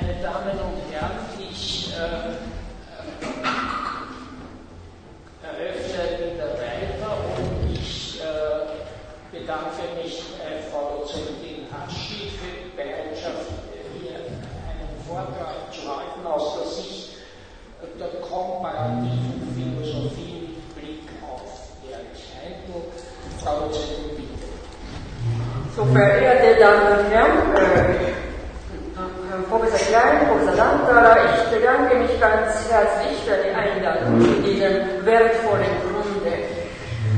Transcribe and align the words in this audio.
meine 0.00 0.14
Damen 0.20 0.58
und 0.58 0.80
Herren, 0.92 1.18
ich 1.38 1.92
äh, 1.92 2.34
eröffne 5.46 6.02
wieder 6.18 6.50
weiter 6.54 7.12
und 7.36 7.72
ich 7.72 8.20
äh, 8.20 9.38
bedanke 9.38 9.82
mich 10.02 10.22
bei 10.38 10.50
Frau 10.70 10.98
Dozentin 10.98 11.66
Haschi 11.70 12.30
für 12.30 12.50
die 12.50 12.70
Bereitschaft, 12.76 13.50
hier 14.00 14.16
einen 14.16 14.94
Vortrag 15.06 15.72
zu 15.72 15.82
halten 15.88 16.26
aus 16.26 16.58
der 16.58 16.68
Sicht 16.70 17.10
der 18.00 18.20
komparativen 18.20 19.54
Philosophie 19.54 20.48
mit 20.48 20.74
Blick 20.74 21.08
auf 21.22 21.70
Erich. 21.88 22.32
Frau 23.42 23.66
Dozentin, 23.66 24.16
bitte. 24.16 24.46
So, 25.76 25.84
verehrte 25.84 26.60
Damen 26.60 26.98
und 26.98 27.10
Herren, 27.10 27.54
äh, 27.56 28.04
Professor 29.50 29.78
Klein, 29.78 30.26
Professor 30.28 30.54
Landtaler, 30.54 31.16
ich 31.34 31.58
bedanke 31.58 31.96
mich 31.96 32.20
ganz 32.20 32.70
herzlich 32.70 33.18
für 33.26 33.38
die 33.42 33.54
Einladung 33.54 34.20
zu 34.20 34.42
diesem 34.42 35.04
wertvollen 35.04 35.74
Grunde. 35.82 36.34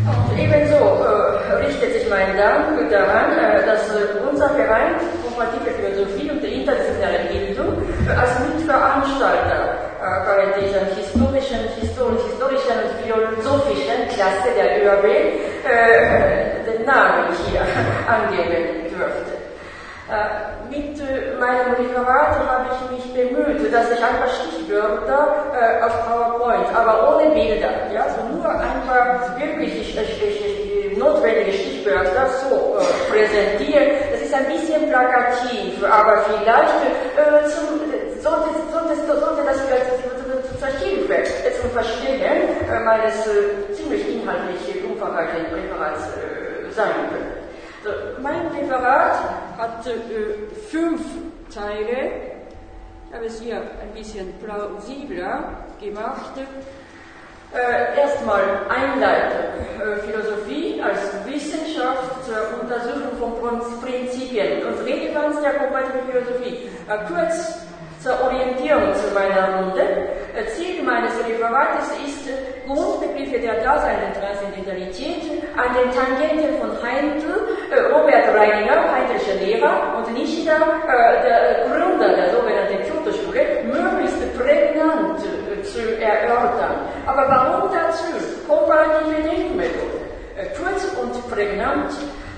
Und 0.07 0.39
ebenso 0.39 1.05
äh, 1.05 1.65
richtet 1.65 1.93
sich 1.95 2.09
mein 2.09 2.37
Dank 2.37 2.91
daran, 2.91 3.33
äh, 3.97 4.01
dass 4.01 4.29
unser 4.31 4.49
Verein 4.51 4.95
Komparative 5.25 5.71
Philosophie 5.71 6.31
und 6.31 6.43
die 6.43 6.61
interdisziplinäre 6.61 7.25
Bildung 7.33 7.83
äh, 8.07 8.13
als 8.13 8.39
Mitveranstalter 8.41 9.75
äh, 10.01 10.25
bei 10.25 10.61
dieser 10.61 10.85
historischen, 10.95 11.69
historisch, 11.81 12.25
historischen 12.31 12.77
und 12.85 12.93
philosophischen 13.03 14.09
Klasse 14.15 14.53
der 14.57 14.85
ÖAB 14.85 15.05
äh, 15.05 16.65
den 16.65 16.85
Namen 16.85 17.33
hier 17.49 17.61
angeben 18.07 18.89
dürfte. 18.91 19.37
Äh, 20.09 20.71
mit 20.71 21.01
äh, 21.01 21.35
meinem 21.41 21.75
Referat 21.75 22.39
habe 22.47 22.67
ich 22.71 22.91
mich 22.91 23.13
bemüht, 23.13 23.73
dass 23.73 23.91
ich 23.91 23.99
ein 23.99 24.17
paar 24.19 24.29
Stichwörter 24.29 25.51
äh, 25.53 25.83
auf 25.85 26.07
PowerPoint, 26.07 26.69
aber 26.77 27.17
ohne 27.17 27.31
Bilder, 27.35 27.71
ja, 27.93 28.05
also 28.05 28.23
nur 28.33 28.49
ein 28.49 28.87
paar 28.87 29.37
wirklich 29.37 29.91
notwendige 31.07 31.53
Stichwörter 31.53 32.27
so 32.49 32.77
präsentieren. 33.11 33.89
Das 34.13 34.21
ist 34.23 34.35
ein 34.35 34.47
bisschen 34.47 34.89
plakativ, 34.89 35.83
aber 35.85 36.25
vielleicht 36.25 37.55
zum, 37.55 37.81
sollte, 38.21 38.49
sollte, 38.73 39.21
sollte 39.21 39.43
das 39.45 39.61
vielleicht 39.61 39.87
zur 40.59 40.67
Hilfe 40.81 41.23
zum 41.61 41.71
Verstehen 41.71 42.41
meines 42.85 43.29
ziemlich 43.73 44.09
inhaltlich 44.09 44.85
umfangreichen 44.85 45.47
Referats 45.55 46.03
sein 46.71 46.91
können. 47.11 47.47
Mein 48.21 48.49
Referat 48.49 49.19
hat 49.57 49.87
äh, 49.87 50.55
fünf 50.71 51.03
Teile. 51.55 52.11
Ich 53.09 53.15
habe 53.15 53.27
es 53.27 53.41
hier 53.41 53.57
ein 53.57 53.93
bisschen 53.95 54.35
plausibler 54.45 55.65
gemacht. 55.81 56.33
Äh, 57.57 57.99
erstmal 57.99 58.43
Einleitung. 58.69 59.49
Äh, 59.81 59.97
Philosophie 60.05 60.83
als 60.83 61.01
Wissenschaft 61.25 62.25
zur 62.27 62.61
Untersuchung 62.61 63.41
von 63.41 63.81
Prinzipien 63.81 64.63
und 64.67 64.85
Relevanz 64.85 65.41
der 65.41 65.55
kompatiblen 65.55 66.05
Philosophie. 66.05 66.69
Äh, 66.87 66.99
kurz 67.09 67.65
zur 68.01 68.21
Orientierung 68.25 68.93
zu 68.95 69.09
meiner 69.15 69.57
Runde. 69.57 69.81
Äh, 70.37 70.45
Ziel 70.53 70.83
meines 70.83 71.13
Referates 71.25 71.89
ist, 72.05 72.29
Grundbegriffe 72.67 73.41
der 73.41 73.65
Dasein 73.65 73.97
der 74.05 74.21
Transzendentalität 74.21 75.25
an 75.57 75.73
den 75.73 75.89
Tangenten 75.97 76.61
von 76.61 76.77
Heindl, 76.85 77.57
äh, 77.73 77.81
Robert 77.89 78.37
Reininger, 78.37 78.85
Heindlsche 78.93 79.33
Lehrer 79.43 79.97
und 79.97 80.13
Nishida, 80.13 80.61
äh, 80.85 81.23
der 81.25 81.65
Gründer 81.65 82.15
der 82.15 82.31
sogenannten 82.37 82.85
Kyoto-Schule, 82.85 83.65
möglichst 83.65 84.21
prägnant 84.37 84.76
zu 85.77 86.01
erörtern. 86.01 86.89
Aber 87.07 87.29
warum 87.29 87.71
dazu? 87.73 88.05
Komparative 88.49 89.23
Denkmethode. 89.23 90.07
Kurz 90.57 90.85
und 91.01 91.31
prägnant. 91.31 91.93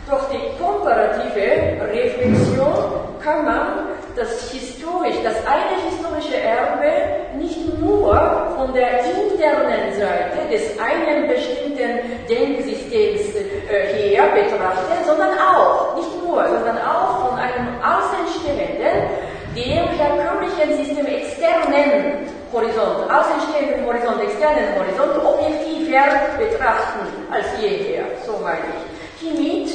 Durch 0.09 0.25
die 0.33 0.63
komparative 0.63 1.85
Reflexion 1.93 2.75
kann 3.23 3.45
man 3.45 3.89
das 4.17 4.51
historisch, 4.51 5.17
das 5.23 5.37
eine 5.47 5.77
historische 5.85 6.41
Erbe 6.41 7.37
nicht 7.37 7.79
nur 7.79 8.17
von 8.57 8.73
der 8.73 9.05
internen 9.05 9.93
Seite 9.93 10.49
des 10.51 10.79
einen 10.81 11.29
bestimmten 11.29 12.01
Denksystems 12.27 13.35
äh, 13.69 13.93
her 13.93 14.25
betrachten, 14.35 15.05
sondern 15.07 15.39
auch, 15.39 15.95
nicht 15.95 16.25
nur, 16.25 16.43
sondern 16.49 16.79
auch 16.79 17.29
von 17.29 17.39
einem 17.39 17.69
außenstehenden, 17.85 19.11
dem 19.55 19.89
herkömmlichen 19.99 20.85
System 20.85 21.07
externen 21.07 22.38
Horizont, 22.53 23.11
außenstehenden 23.11 23.85
Horizont, 23.85 24.23
externen 24.23 24.75
Horizont 24.77 25.25
objektiver 25.25 26.05
betrachten 26.39 27.07
als 27.31 27.47
jeher, 27.61 28.05
so 28.25 28.39
meine 28.43 28.59
ich. 28.59 29.21
Hiermit, 29.21 29.69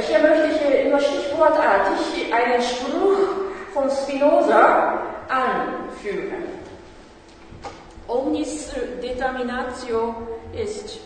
hier 0.00 0.18
möchte 0.20 0.48
ich 0.50 0.88
nur 0.90 1.00
stichwortartig 1.00 2.32
einen 2.32 2.62
Spruch 2.62 3.44
von 3.72 3.90
Spinoza 3.90 5.02
anführen. 5.28 6.44
Omnis 8.06 8.70
determinatio 9.02 10.14
est 10.52 11.00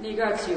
negatio. 0.00 0.56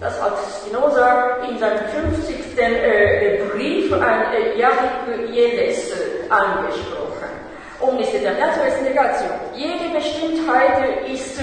Das 0.00 0.20
hat 0.20 0.36
Spinoza 0.60 1.38
in 1.48 1.58
seinem 1.58 1.88
50. 1.88 2.58
Äh, 2.58 3.44
Brief 3.52 3.92
an 3.92 4.32
äh, 4.32 4.58
Jarik 4.58 5.30
Jedes 5.32 5.90
äh, 5.90 6.30
angesprochen. 6.30 7.43
Omnis 7.80 8.12
determinatio 8.12 8.62
est 8.64 8.82
negatio. 8.82 9.30
Jede 9.54 9.92
Bestimmtheit 9.92 11.06
ist 11.12 11.40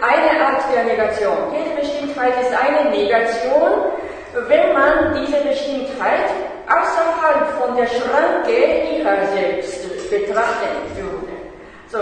eine 0.00 0.44
Art 0.44 0.62
der 0.74 0.84
Negation. 0.84 1.36
Jede 1.52 1.76
Bestimmtheit 1.80 2.34
ist 2.40 2.52
eine 2.52 2.90
Negation, 2.90 3.92
wenn 4.48 4.72
man 4.72 5.14
diese 5.14 5.40
Bestimmtheit 5.42 6.30
außerhalb 6.66 7.48
von 7.60 7.76
der 7.76 7.86
Schranke 7.86 8.96
ihrer 8.96 9.26
selbst 9.34 10.10
betrachten 10.10 10.96
würde. 10.96 11.32
So, 11.88 11.98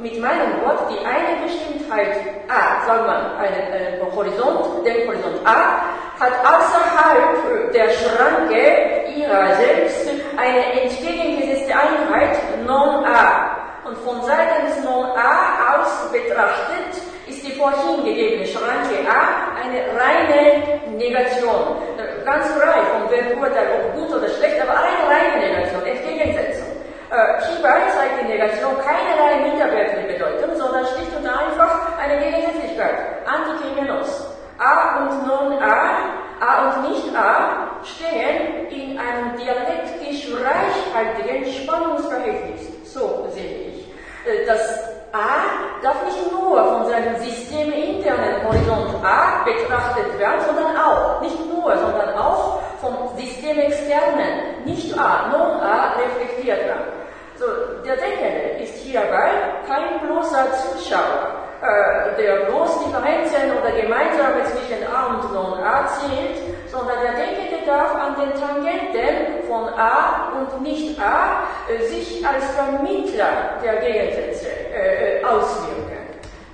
mit 0.00 0.18
meinem 0.20 0.60
Wort, 0.64 0.90
die 0.90 1.04
eine 1.04 1.44
Bestimmtheit 1.44 2.16
A, 2.48 2.84
sagt 2.86 3.06
man, 3.06 3.36
einen, 3.36 3.72
einen 3.72 4.16
Horizont, 4.16 4.84
den 4.84 5.06
Horizont 5.06 5.38
A, 5.44 5.82
hat 6.18 6.32
außerhalb 6.42 7.72
der 7.72 7.90
Schranke 7.90 8.95
ihrer 9.16 9.54
selbst 9.56 10.08
eine 10.36 10.82
entgegengesetzte 10.82 11.72
Einheit 11.72 12.38
non-A. 12.66 13.56
Und 13.84 13.96
von 13.98 14.20
Seiten 14.22 14.66
des 14.66 14.82
Non-A 14.82 15.78
aus 15.78 16.10
betrachtet 16.10 17.00
ist 17.28 17.46
die 17.46 17.52
vorhin 17.52 18.04
gegebene 18.04 18.46
Schranke 18.46 19.06
A 19.06 19.54
eine 19.62 19.78
reine 19.94 20.80
Negation. 20.96 21.76
Ganz 22.24 22.46
frei 22.54 22.82
vom 22.92 23.08
Beurteil, 23.08 23.68
ob 23.78 23.94
gut 23.94 24.16
oder 24.16 24.28
schlecht, 24.28 24.60
aber 24.60 24.74
eine 24.78 25.06
reine 25.06 25.38
Negation, 25.38 25.86
Entgegensetzung. 25.86 26.66
Äh, 27.10 27.40
hierbei 27.46 27.82
zeigt 27.94 28.20
die 28.22 28.32
Negation 28.32 28.74
keinerlei 28.78 29.48
minderwertige 29.48 30.12
Bedeutung, 30.12 30.56
sondern 30.56 30.84
schlicht 30.86 31.16
und 31.16 31.24
einfach 31.24 31.96
eine 32.02 32.18
Gegensätzlichkeit. 32.18 32.96
Antikrimenos. 33.24 34.26
A 34.58 35.02
und 35.02 35.26
Non-A, 35.26 35.98
A 36.40 36.64
und 36.64 36.90
Nicht-A 36.90 37.65
stehen 37.84 38.68
in 38.68 38.98
einem 38.98 39.36
dialektisch 39.36 40.28
reichhaltigen 40.32 41.52
Spannungsverhältnis. 41.52 42.92
So 42.92 43.26
sehe 43.32 43.68
ich. 43.68 43.86
Äh, 44.26 44.46
das 44.46 44.96
A 45.12 45.82
darf 45.82 46.04
nicht 46.04 46.30
nur 46.30 46.62
von 46.64 46.86
seinem 46.86 47.16
systeminternen 47.16 48.46
Horizont 48.46 49.04
A 49.04 49.44
betrachtet 49.44 50.18
werden, 50.18 50.40
sondern 50.46 50.76
auch, 50.76 51.20
nicht 51.20 51.38
nur, 51.46 51.76
sondern 51.76 52.18
auch 52.18 52.60
vom 52.80 53.16
systemexternen, 53.16 54.64
nicht 54.64 54.98
A, 54.98 55.28
non-A 55.28 55.94
reflektiert 55.98 56.66
werden. 56.66 56.92
So, 57.36 57.46
der 57.84 57.96
Denkende 57.96 58.62
ist 58.62 58.74
hierbei 58.76 59.30
kein 59.68 60.00
bloßer 60.00 60.46
Zuschauer, 60.52 61.36
äh, 61.62 62.20
der 62.20 62.46
bloß 62.46 62.84
Differenzen 62.84 63.52
oder 63.58 63.72
Gemeinsame 63.72 64.44
zwischen 64.44 64.86
A 64.92 65.06
und 65.06 65.32
Non-A 65.32 65.86
zählt, 65.86 66.55
sondern 66.70 67.00
der 67.02 67.12
Denkende 67.12 67.66
darf 67.66 67.94
an 67.94 68.16
den 68.16 68.32
Tangenten 68.40 69.46
von 69.48 69.68
A 69.68 70.32
und 70.38 70.62
Nicht-A 70.62 71.44
äh, 71.68 71.82
sich 71.86 72.26
als 72.26 72.44
Vermittler 72.52 73.58
der 73.62 73.76
Gegensätze 73.76 74.48
äh, 74.48 75.20
äh, 75.20 75.24
auswirken. 75.24 75.96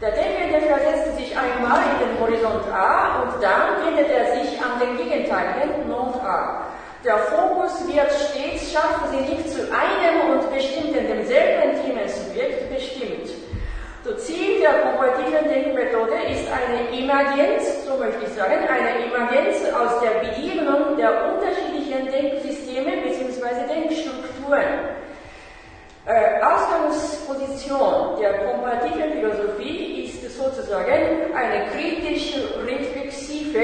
Der 0.00 0.10
Denkende 0.12 0.66
versetzt 0.66 1.16
sich 1.16 1.36
einmal 1.36 1.80
in 1.92 2.08
den 2.08 2.20
Horizont 2.20 2.66
A 2.72 3.22
und 3.22 3.42
dann 3.42 3.86
wendet 3.86 4.10
er 4.10 4.34
sich 4.34 4.60
an 4.60 4.80
den 4.80 4.96
Gegenteiligen 4.96 5.88
Non-A. 5.88 6.66
Der 7.04 7.18
Fokus 7.18 7.86
wird 7.88 8.12
stets, 8.12 8.72
schaffen 8.72 9.10
Sie 9.10 9.34
nicht 9.34 9.50
zu 9.50 9.60
einem 9.72 10.30
und 10.30 10.54
bestimmten 10.54 11.06
demselben 11.06 11.82
Themensubjekt 11.84 12.72
bestimmt. 12.72 13.41
Das 14.04 14.26
Ziel 14.26 14.58
der 14.58 14.82
komparativen 14.82 15.48
Denkmethode 15.48 16.14
ist 16.28 16.48
eine 16.50 16.90
Emergenz, 16.90 17.86
so 17.86 17.96
möchte 17.96 18.24
ich 18.26 18.32
sagen, 18.34 18.58
eine 18.66 19.06
Emergenz 19.06 19.62
aus 19.70 20.00
der 20.02 20.18
Begegnung 20.26 20.96
der 20.96 21.30
unterschiedlichen 21.30 22.10
Denksysteme 22.10 22.96
bzw. 22.98 23.72
Denkstrukturen. 23.72 24.98
Äh, 26.04 26.42
Ausgangsposition 26.42 28.18
der 28.20 28.38
komparativen 28.44 29.12
Philosophie 29.12 30.02
ist 30.02 30.36
sozusagen 30.36 31.32
eine 31.32 31.66
kritische, 31.70 32.42
reflexive 32.66 33.62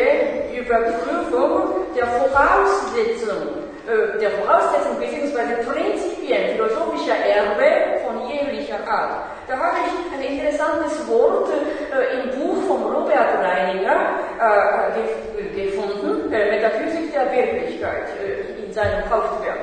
Überprüfung 0.56 1.82
der 1.96 2.06
Voraussetzung, 2.06 3.66
äh, 3.88 4.20
der 4.20 4.30
Voraussetzung 4.30 5.00
bzw. 5.00 5.64
Prinzipien 5.66 6.54
philosophischer 6.54 7.16
Erbe 7.26 7.98
von 8.06 8.28
jeglicher 8.28 8.78
Art. 8.86 9.24
Da 9.48 9.58
habe 9.58 9.78
ich 9.84 10.07
interessantes 10.28 11.06
Wort 11.08 11.48
äh, 11.50 12.20
im 12.20 12.38
Buch 12.38 12.62
von 12.66 12.82
Robert 12.82 13.42
Reininger 13.42 14.18
äh, 14.38 15.64
gefunden, 15.64 16.32
äh, 16.32 16.50
Metaphysik 16.50 17.12
der 17.12 17.32
Wirklichkeit, 17.32 18.08
äh, 18.22 18.64
in 18.64 18.72
seinem 18.72 19.08
Hauptwerk. 19.10 19.58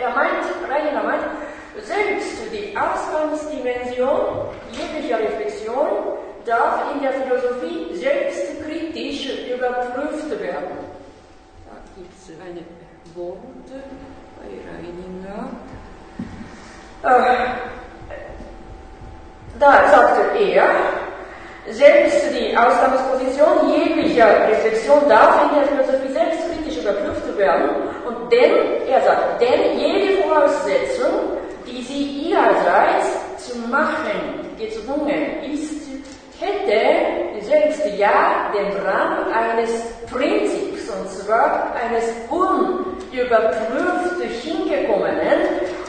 Er 0.00 0.10
meint, 0.10 0.44
Reininger 0.68 1.02
meint, 1.02 1.24
selbst 1.82 2.52
die 2.52 2.76
Ausgangsdimension 2.76 4.48
jeglicher 4.72 5.18
Reflexion 5.18 5.88
darf 6.44 6.94
in 6.94 7.02
der 7.02 7.12
Philosophie 7.12 7.94
selbstkritisch 7.94 9.48
überprüft 9.54 10.30
werden. 10.30 10.78
Da 11.66 11.76
gibt 11.96 12.12
es 12.16 12.30
eine 12.40 12.62
Worte 13.14 13.82
bei 14.38 14.48
Reininger. 14.70 15.50
Äh, 17.02 17.83
da 19.58 19.88
sagte 19.90 20.38
er, 20.38 20.66
selbst 21.70 22.26
die 22.32 22.56
Ausgangsposition 22.56 23.72
jeglicher 23.72 24.48
Reflexion 24.48 25.08
darf 25.08 25.42
in 25.44 25.58
der 25.58 25.68
Philosophie 25.68 26.12
selbstkritisch 26.12 26.82
überprüft 26.82 27.38
werden. 27.38 27.70
Und 28.06 28.30
denn, 28.30 28.86
er 28.86 29.00
sagt, 29.02 29.40
denn 29.40 29.78
jede 29.78 30.22
Voraussetzung 30.22 31.34
die 31.66 31.82
sie 31.82 32.28
ihrerseits 32.28 33.08
zu 33.38 33.58
machen 33.68 34.54
gezwungen 34.58 35.42
ist, 35.42 35.83
hätte 36.44 37.44
selbst 37.44 37.82
ja 37.96 38.50
den 38.54 38.72
Rang 38.84 39.32
eines 39.32 39.70
Prinzips, 40.10 40.88
und 40.90 41.08
zwar 41.10 41.74
eines 41.74 42.04
unüberprüft 42.30 44.22
hingekommenen, 44.42 45.40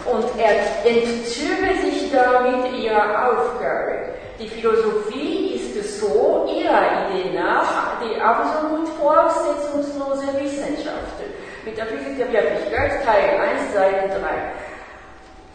und 0.06 0.26
er 0.38 0.56
entzöge 0.86 1.82
sich 1.82 2.12
damit 2.12 2.72
ihrer 2.78 3.30
Aufgabe. 3.30 4.14
Die 4.40 4.48
Philosophie 4.48 5.56
ist 5.56 6.00
so 6.00 6.48
ihrer 6.48 7.10
Idee 7.10 7.34
nach 7.34 8.00
die 8.02 8.22
absolut 8.22 8.88
voraussetzungslose 8.90 10.28
Wissenschaft. 10.40 11.16
Mit 11.64 11.78
der 11.78 11.88
Physik 11.88 12.18
der 12.18 12.32
Wirklichkeit, 12.32 13.04
Teil 13.04 13.40
1, 13.40 13.74
Seite 13.74 14.10
3. 14.10 14.20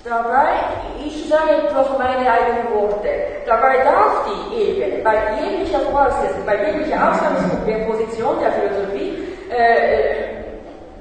Dabei, 0.03 0.55
ich 1.05 1.29
sage 1.29 1.69
doch 1.75 1.99
meine 1.99 2.21
eigenen 2.21 2.73
Worte, 2.73 3.11
dabei 3.45 3.85
darf 3.85 4.25
die 4.25 4.57
Ebene 4.57 5.03
bei 5.05 5.15
jeglicher 5.43 5.81
Voraussetzung, 5.81 6.47
bei 6.47 6.57
jeglicher 6.71 7.11
Ausgangsposition 7.11 8.37
der 8.41 8.53
Philosophie, 8.53 9.29
äh, 9.51 10.41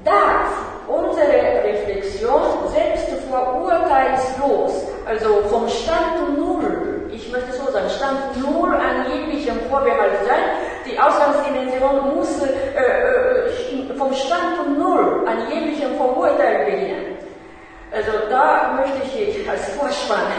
darf 0.04 0.52
unsere 0.86 1.64
Reflexion 1.64 2.42
selbst 2.74 3.08
vorurteilslos, 3.30 4.88
also 5.06 5.48
vom 5.48 5.66
Stand 5.66 6.38
Null, 6.38 7.08
ich 7.10 7.32
möchte 7.32 7.52
so 7.52 7.72
sagen, 7.72 7.88
Stand 7.88 8.36
Null 8.36 8.74
an 8.74 9.10
jeglichem 9.10 9.60
Vorbehalt 9.70 10.26
sein, 10.28 10.44
die 10.84 10.98
Ausgangsdimension 10.98 12.16
muss 12.16 12.42
äh, 12.42 12.50
äh 12.76 13.94
vom 13.96 14.12
Stand 14.12 14.78
Null 14.78 15.24
an 15.26 15.50
jeglichem 15.50 15.96
Vorurteil 15.96 16.66
beginnen. 16.66 16.99
Also 17.92 18.12
da 18.30 18.78
möchte 18.78 19.02
ich 19.04 19.50
als 19.50 19.70
Vorspann, 19.70 20.30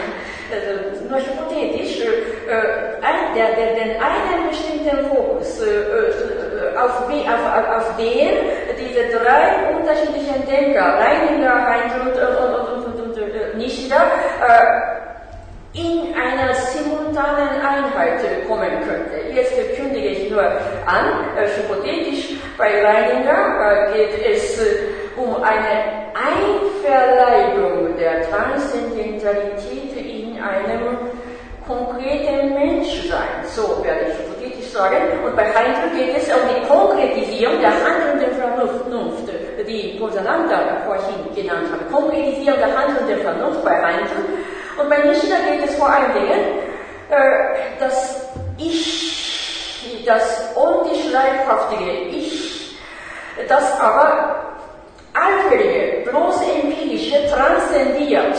also 0.50 1.06
nur 1.08 1.18
hypothetisch, 1.18 2.00
äh, 2.00 3.04
ein, 3.04 3.34
der, 3.34 3.52
der, 3.54 3.74
den 3.74 4.00
einen 4.00 4.48
bestimmten 4.48 5.06
Fokus 5.08 5.60
äh, 5.60 5.66
äh 5.66 6.76
auf, 6.76 7.02
auf, 7.02 7.76
auf 7.76 7.96
den 7.98 8.52
diese 8.78 9.18
drei 9.18 9.76
unterschiedlichen 9.76 10.46
Denker, 10.46 10.98
Reininger, 10.98 11.66
Heinz 11.66 11.92
und, 12.00 12.12
und, 12.12 12.86
und, 12.86 13.00
und, 13.00 13.16
und 13.16 13.18
äh, 13.18 13.56
Nishida, 13.56 13.96
äh, 13.96 15.02
in 15.74 16.14
einer 16.14 16.54
simultanen 16.54 17.48
Einheit 17.64 18.20
kommen 18.46 18.70
könnte. 18.86 19.34
Jetzt 19.34 19.54
kündige 19.76 20.08
ich 20.08 20.30
nur 20.30 20.42
an, 20.42 21.24
äh, 21.36 21.46
hypothetisch, 21.46 22.36
bei 22.58 22.84
Reininger 22.84 23.90
äh, 23.90 23.96
geht 23.96 24.26
es 24.26 24.58
äh, 24.60 25.01
um 25.16 25.42
eine 25.42 26.12
Einverleibung 26.14 27.96
der 27.96 28.28
Transzendentalität 28.30 29.96
in 29.96 30.40
einem 30.42 30.98
konkreten 31.66 32.54
Menschsein. 32.54 33.44
So 33.44 33.82
werde 33.82 34.06
ich 34.08 34.18
hypothetisch 34.18 34.72
sagen. 34.72 34.96
Und 35.24 35.36
bei 35.36 35.44
Heindl 35.44 35.96
geht 35.96 36.16
es 36.16 36.28
um 36.28 36.40
die 36.48 36.66
Konkretisierung 36.66 37.60
der 37.60 37.72
handelnden 37.72 38.32
Vernunft, 38.36 39.28
die 39.66 39.98
Posalanda 39.98 40.82
vorhin 40.86 41.34
genannt 41.34 41.68
hat. 41.72 41.92
Konkretisierung 41.92 42.58
der 42.58 42.76
handelnden 42.76 43.20
Vernunft 43.22 43.64
bei 43.64 43.82
Heindl. 43.82 44.24
Und 44.78 44.88
bei 44.88 44.98
Nishida 44.98 45.36
geht 45.50 45.68
es 45.68 45.76
vor 45.76 45.90
allen 45.90 46.12
Dingen, 46.14 46.40
äh, 47.10 47.78
dass 47.78 48.28
Ich, 48.58 50.04
das 50.06 50.56
ontisch 50.56 51.10
leibhaftige 51.12 51.90
Ich, 52.10 52.76
das 53.48 53.80
aber 53.80 54.51
allfällige, 55.14 56.10
bloße 56.10 56.44
empirische 56.62 57.26
transzendiert 57.28 58.36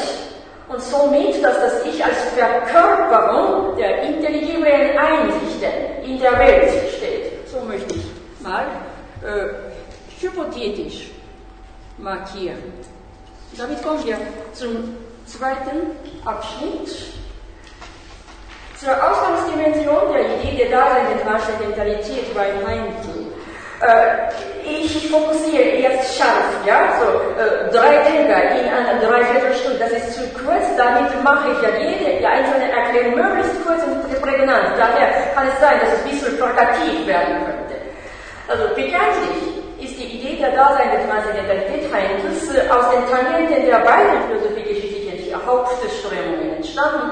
und 0.67 0.81
somit, 0.81 1.43
dass 1.43 1.55
das 1.55 1.85
Ich 1.85 2.03
als 2.03 2.17
Verkörperung 2.35 3.75
der 3.77 4.03
intelligiblen 4.03 4.97
Einsichten 4.97 6.03
in 6.03 6.19
der 6.19 6.37
Welt 6.39 6.69
steht. 6.97 7.47
So 7.47 7.61
möchte 7.61 7.95
ich 7.95 8.05
mal 8.41 8.65
äh, 9.23 10.21
hypothetisch 10.21 11.11
markieren. 11.97 12.61
Damit 13.57 13.83
kommen 13.83 14.03
wir 14.05 14.17
zum 14.53 14.95
zweiten 15.25 15.95
Abschnitt. 16.25 17.13
Zur 18.79 18.91
Ausgangsdimension 18.91 20.11
der 20.11 20.43
Idee 20.43 20.57
der 20.57 20.71
Dasein 20.71 21.05
der 21.09 21.23
Transzendentalität 21.23 22.33
bei 22.33 22.51
Heindl. 22.65 23.22
Äh, 23.83 24.31
ich 24.65 25.09
fokussiere 25.11 25.75
jetzt 25.75 26.17
scharf, 26.17 26.55
ja, 26.65 26.95
so 26.99 27.35
äh, 27.35 27.69
drei 27.69 27.99
Denker 28.07 28.39
in 28.55 28.71
einer 28.71 28.95
Dreiviertelstunde, 29.03 29.77
das 29.79 29.91
ist 29.91 30.13
zu 30.15 30.23
kurz, 30.39 30.63
damit 30.77 31.11
mache 31.21 31.51
ich 31.51 31.61
ja 31.61 31.69
jede 31.77 32.25
einzelne 32.25 32.71
Erklärung 32.71 33.15
möglichst 33.15 33.59
kurz 33.65 33.83
und 33.83 34.21
prägnant. 34.21 34.79
Daher 34.79 35.35
kann 35.35 35.47
es 35.51 35.59
sein, 35.59 35.79
dass 35.81 35.99
es 35.99 36.03
ein 36.03 36.09
bisschen 36.09 36.37
plakativ 36.37 37.05
werden 37.05 37.43
könnte. 37.43 37.75
Also 38.47 38.63
bekanntlich 38.73 39.51
ist 39.83 39.99
die 39.99 40.15
Idee 40.15 40.39
der 40.39 40.51
Dasein 40.55 40.95
Transzendentalität 41.09 41.91
Heinzes 41.91 42.55
äh, 42.55 42.69
aus 42.71 42.87
den 42.95 43.03
Tangenten 43.11 43.65
der 43.67 43.83
beiden 43.83 44.15
Philosophiegeschichten 44.31 45.03
Hauptströmungen 45.45 46.32
entstanden. 46.73 47.11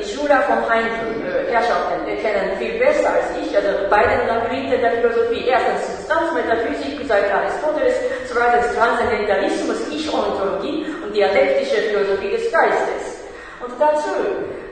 Die 0.00 0.04
Schüler 0.04 0.42
von 0.42 0.68
Heindl, 0.68 1.24
äh, 1.24 1.52
Herrschaften, 1.52 2.04
kennen 2.06 2.56
viel 2.58 2.78
besser 2.78 3.10
als 3.12 3.26
ich, 3.40 3.54
also 3.56 3.68
beide 3.90 4.26
Labyrinth 4.26 4.72
der 4.72 4.92
Philosophie. 4.92 5.44
Erstens 5.46 5.98
Substanzmetaphysik 5.98 7.00
seit 7.06 7.32
Aristoteles, 7.32 7.94
zweitens 8.26 8.74
Transzendentalismus, 8.74 9.88
Ich-Ontologie 9.90 10.86
und 11.04 11.14
dialektische 11.14 11.76
Philosophie 11.82 12.30
des 12.30 12.50
Geistes. 12.50 13.20
Und 13.60 13.74
dazu 13.78 14.08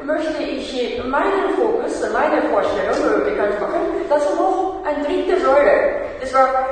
möchte 0.04 0.42
ich 0.42 1.02
meinen 1.04 1.54
Fokus, 1.56 2.02
meine 2.12 2.42
Vorstellung 2.50 3.24
bekannt 3.24 3.60
machen, 3.60 3.80
dazu 4.08 4.34
noch 4.36 4.84
eine 4.84 5.04
dritte 5.04 5.40
Säule. 5.40 6.02
Das 6.20 6.34
war 6.34 6.66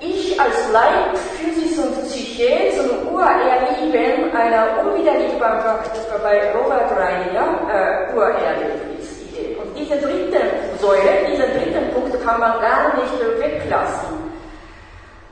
ich 0.00 0.38
als 0.40 0.70
Leib, 0.72 1.16
Physis 1.16 1.78
und 1.78 2.02
Psyche 2.02 2.72
zum 2.76 3.14
Urerleben 3.14 4.34
einer 4.34 4.80
unwiderlegbaren 4.82 5.64
war 5.64 5.78
bei 6.22 6.52
Robert 6.52 6.90
Reiniger 6.96 7.60
äh, 7.70 8.14
Urerlebnisidee. 8.14 9.56
Und 9.62 9.76
diese 9.78 9.96
dritte 9.96 10.40
Säule, 10.80 11.26
diesen 11.30 11.46
dritten 11.46 11.92
Punkt 11.92 12.24
kann 12.24 12.40
man 12.40 12.60
gar 12.60 12.94
nicht 12.96 13.12
weglassen. 13.38 14.24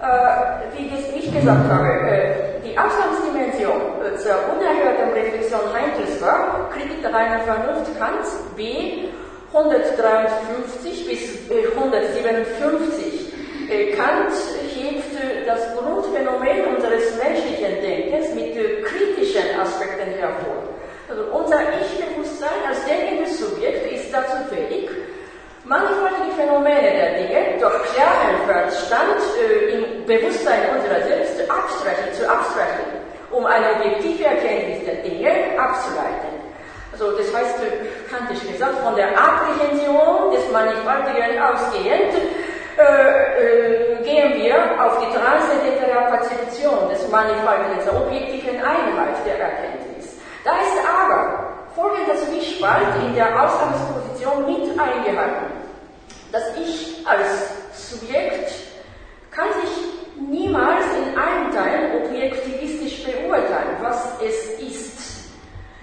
Äh, 0.00 0.76
wie 0.76 1.18
ich 1.18 1.32
gesagt 1.32 1.68
habe, 1.70 1.88
äh, 1.88 2.34
die 2.64 2.76
Ausgangsdimension 2.76 3.80
äh, 4.02 4.16
zur 4.16 4.34
unerhörten 4.52 5.12
Reflexion 5.14 5.60
Heintels 5.72 6.20
war 6.20 6.70
Kritik 6.70 7.02
der 7.02 7.12
reinen 7.12 7.40
Vernunft 7.42 7.98
Kants 7.98 8.36
B 8.56 9.08
153 9.52 11.08
bis 11.08 11.50
157 11.76 13.31
Kant 13.96 14.32
hebt 14.74 15.46
das 15.46 15.76
Grundphänomen 15.76 16.76
unseres 16.76 17.16
menschlichen 17.16 17.80
Denkens 17.80 18.34
mit 18.34 18.54
kritischen 18.84 19.58
Aspekten 19.60 20.12
hervor. 20.18 20.62
Also 21.08 21.22
unser 21.32 21.60
Ich-Bewusstsein 21.80 22.60
als 22.68 22.84
denkendes 22.84 23.38
Subjekt 23.38 23.90
ist 23.92 24.12
dazu 24.12 24.36
fähig, 24.50 24.88
mannigfaltige 25.64 26.32
Phänomene 26.36 26.90
der 26.90 27.12
Dinge 27.20 27.58
durch 27.60 27.82
klaren 27.94 28.36
Verstand 28.46 29.20
äh, 29.38 29.76
im 29.76 30.06
Bewusstsein 30.06 30.76
unserer 30.76 31.00
selbst 31.02 31.40
abstrahieren, 31.50 32.12
zu 32.12 32.28
abstrahieren, 32.28 33.00
um 33.30 33.46
eine 33.46 33.72
objektive 33.76 34.24
Erkenntnis 34.24 34.84
der 34.84 34.96
Dinge 34.96 35.30
abzuleiten. 35.58 36.32
Also 36.92 37.12
das 37.12 37.34
heißt, 37.34 37.56
kantisch 38.10 38.46
gesagt, 38.50 38.78
von 38.84 38.94
der 38.96 39.10
Apprehension 39.16 40.30
des 40.32 40.50
Mannigfaltigen 40.52 41.40
ausgehend, 41.40 42.12
äh, 42.78 44.00
äh, 44.00 44.02
gehen 44.02 44.34
wir 44.42 44.56
auf 44.84 44.98
die 44.98 45.12
Perzeption 46.22 46.88
des 46.88 47.08
Mannigfaltigen, 47.10 47.84
der 47.84 47.96
objektiven 47.96 48.56
Einheit 48.56 49.16
der 49.26 49.38
Erkenntnis. 49.38 50.16
Da 50.44 50.52
ist 50.52 50.78
aber 50.86 51.52
folgender 51.74 52.16
Zwiespalt 52.16 52.88
in 53.04 53.14
der 53.14 53.28
Ausgangsposition 53.42 54.46
mit 54.46 54.78
eingehalten. 54.78 55.52
Das 56.30 56.44
Ich 56.56 57.04
als 57.06 57.50
Subjekt 57.74 58.52
kann 59.30 59.48
sich 59.60 60.28
niemals 60.28 60.84
in 60.96 61.18
einem 61.18 61.50
Teil 61.52 62.02
objektivistisch 62.02 63.04
beurteilen, 63.04 63.76
was 63.80 64.18
es 64.22 64.58
ist. 64.60 65.32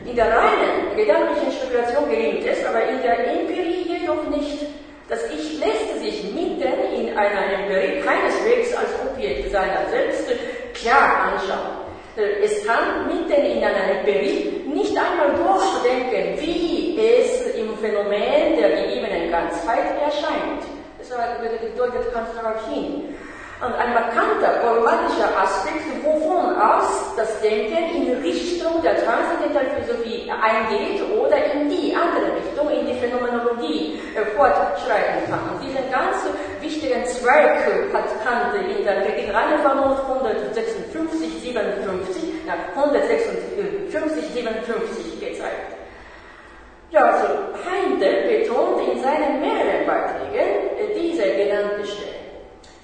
In 0.05 0.15
der 0.15 0.27
reinen 0.27 0.95
gedanklichen 0.95 1.51
Spekulation 1.51 2.09
gelingt 2.09 2.45
es, 2.45 2.65
aber 2.65 2.83
in 2.83 3.01
der 3.01 3.27
Empirie 3.27 3.99
jedoch 3.99 4.23
nicht. 4.29 4.65
Das 5.09 5.19
Ich 5.31 5.59
lässt 5.59 5.99
sich 5.99 6.23
mitten 6.33 6.61
in 6.95 7.17
einer 7.17 7.53
Empirie 7.53 7.99
keineswegs 7.99 8.75
als 8.75 8.89
Objekt 9.09 9.51
seiner 9.51 9.89
selbst 9.89 10.29
klar 10.73 11.33
anschauen. 11.33 11.89
Es 12.43 12.65
kann 12.65 13.07
mitten 13.07 13.41
in 13.45 13.63
einer 13.63 13.99
Empirie 13.99 14.63
nicht 14.67 14.95
einmal 14.97 15.31
durchdenken, 15.35 16.39
wie 16.39 16.99
es 16.99 17.55
im 17.55 17.77
Phänomen 17.77 18.57
der 18.57 18.69
gegebenen 18.71 19.31
Ganzheit 19.31 19.97
erscheint. 20.01 20.63
Das 20.97 21.11
bedeutet 21.79 22.11
hin. 22.67 23.15
Und 23.59 23.75
ein 23.75 23.93
markanter 23.93 24.63
problematischer 24.63 25.27
Aspekt, 25.35 25.83
wovon 26.03 26.55
aus 26.55 27.13
das 27.17 27.41
Denken 27.41 27.91
in 27.91 28.21
Richtung 28.23 28.81
der 28.81 29.03
transzendentalen 29.03 29.83
Philosophie 29.83 30.31
eingeht 30.31 31.03
oder 31.11 31.35
in 31.51 31.67
die 31.67 31.93
andere 31.93 32.39
Richtung, 32.39 32.69
in 32.71 32.87
die 32.87 32.95
Phänomenologie 32.95 33.99
äh, 34.15 34.23
fortschreiten 34.31 35.27
kann. 35.27 35.43
Und 35.51 35.59
diesen 35.61 35.91
ganz 35.91 36.23
wichtigen 36.61 37.05
Zweig 37.05 37.67
hat 37.91 38.07
Kant 38.23 38.55
in 38.55 38.85
der 38.85 39.03
reine 39.35 39.59
Vernunft 39.59 40.03
156, 40.07 41.43
57, 41.43 42.23
ja, 42.47 42.53
156, 42.75 44.23
57 44.35 45.19
gezeigt. 45.19 45.75
Ja, 46.91 47.11
also 47.11 47.27
Heindel 47.67 48.39
betont 48.39 48.87
in 48.87 49.03
seinen 49.03 49.41
mehreren 49.41 49.85
Beiträgen 49.85 50.68
diese 51.19 51.35
genannte 51.35 51.85
Stelle. 51.85 52.19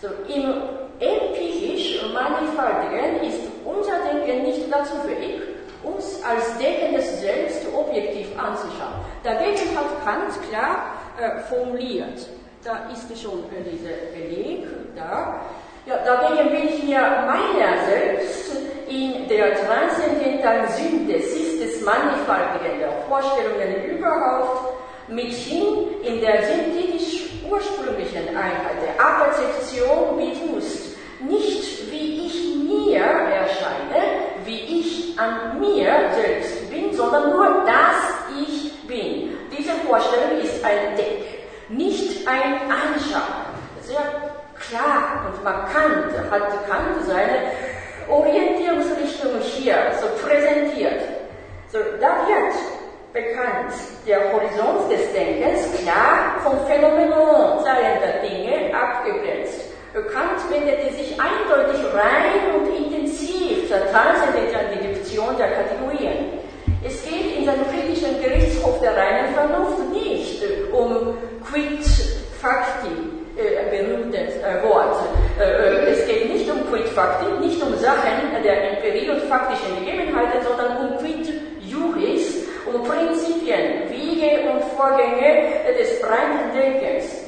So, 0.02 0.08
Im 0.34 0.62
empirisch 1.00 2.02
Mannigfaltigen 2.14 3.28
ist 3.28 3.42
unser 3.64 3.94
Denken 4.04 4.44
nicht 4.44 4.72
dazu 4.72 4.94
fähig, 5.06 5.42
uns 5.84 6.22
als 6.24 6.58
Denkendes 6.58 7.22
Selbst 7.22 7.62
objektiv 7.74 8.28
anzuschauen. 8.38 8.96
Dagegen 9.24 9.76
hat 9.76 10.04
Kant 10.04 10.34
klar 10.50 10.86
äh, 11.20 11.40
formuliert. 11.44 12.28
Da 12.64 12.90
ist 12.92 13.22
schon 13.22 13.44
äh, 13.52 13.70
dieser 13.70 13.96
Beleg 14.14 14.66
da. 14.96 15.42
Ja, 15.86 15.98
dagegen 16.04 16.52
will 16.52 16.70
ich 16.70 16.84
mir 16.84 17.00
meiner 17.00 17.86
selbst 17.86 18.58
in 18.90 19.28
der 19.28 19.54
transzendentalen 19.54 20.68
Synthesis 20.70 21.60
des 21.60 21.82
Mannigfaltigen 21.86 22.80
der 22.80 22.92
Vorstellungen 23.08 23.86
überhaupt 23.86 24.74
mithin 25.08 26.02
in 26.04 26.22
der 26.22 26.44
synthetisch 26.44 27.25
ursprünglichen 27.50 28.30
Einheit 28.30 28.78
der 28.82 29.04
Apperzeption 29.04 30.18
bewusst, 30.18 30.98
nicht 31.20 31.92
wie 31.92 32.26
ich 32.26 32.56
mir 32.68 33.02
erscheine, 33.02 34.04
wie 34.44 34.80
ich 34.80 35.20
an 35.20 35.60
mir 35.60 36.12
selbst 36.14 36.70
bin, 36.70 36.94
sondern 36.94 37.32
nur, 37.32 37.66
dass 37.66 38.46
ich 38.48 38.74
bin. 38.88 39.38
Diese 39.58 39.72
Vorstellung 39.88 40.40
ist 40.42 40.64
ein 40.64 40.96
Deck, 40.98 41.46
nicht 41.70 42.28
ein 42.28 42.60
Anschauen. 42.70 43.56
Sehr 43.82 44.06
klar 44.60 45.26
und 45.28 45.44
markant 45.44 46.12
hat 46.32 46.68
Kant 46.68 47.06
seine 47.06 47.52
Orientierungsrichtung 48.10 49.40
hier 49.42 49.78
so 50.00 50.08
präsentiert. 50.26 51.02
So, 51.72 51.80
da 52.00 52.28
wird 52.28 52.54
bekannt. 53.16 53.72
Der 54.06 54.20
Horizont 54.32 54.92
des 54.92 55.12
Denkens 55.14 55.72
klar 55.82 56.36
vom 56.44 56.60
Phänomenon 56.68 57.64
seiender 57.64 58.20
Dinge 58.22 58.76
abgegrenzt. 58.76 59.72
Kant 60.12 60.44
wendete 60.52 60.94
sich 60.94 61.16
eindeutig 61.18 61.82
rein 61.94 62.52
und 62.54 62.68
intensiv 62.68 63.70
zur 63.70 63.80
transzendentalen 63.90 64.78
Deduktion 64.78 65.38
der 65.38 65.52
Kategorien. 65.52 66.36
Es 66.84 67.02
geht 67.04 67.38
in 67.38 67.46
seinem 67.46 67.64
kritischen 67.72 68.22
Gerichtshof 68.22 68.82
der 68.82 68.96
reinen 68.96 69.34
Vernunft 69.34 69.90
nicht 69.94 70.44
um 70.74 71.18
quid 71.50 71.86
facti, 72.42 72.92
äh, 73.38 73.70
berühmtes 73.72 74.36
äh, 74.36 74.62
Wort. 74.68 74.98
Äh, 75.40 75.44
äh, 75.44 75.92
es 75.92 76.06
geht 76.06 76.32
nicht 76.32 76.52
um 76.52 76.70
quid 76.70 76.90
facti, 76.90 77.26
nicht 77.40 77.62
um 77.64 77.74
Sachen 77.78 78.44
der 78.44 78.72
Empirie 78.72 79.10
und 79.10 79.22
faktischen 79.24 79.80
Gegebenheiten, 79.80 80.42
sondern 80.46 80.78
um 80.78 80.95
um 82.76 82.84
Prinzipien, 82.84 83.90
Wege 83.90 84.50
und 84.52 84.64
Vorgänge 84.76 85.50
des 85.80 86.02
breiten 86.02 86.52
Denkens. 86.54 87.24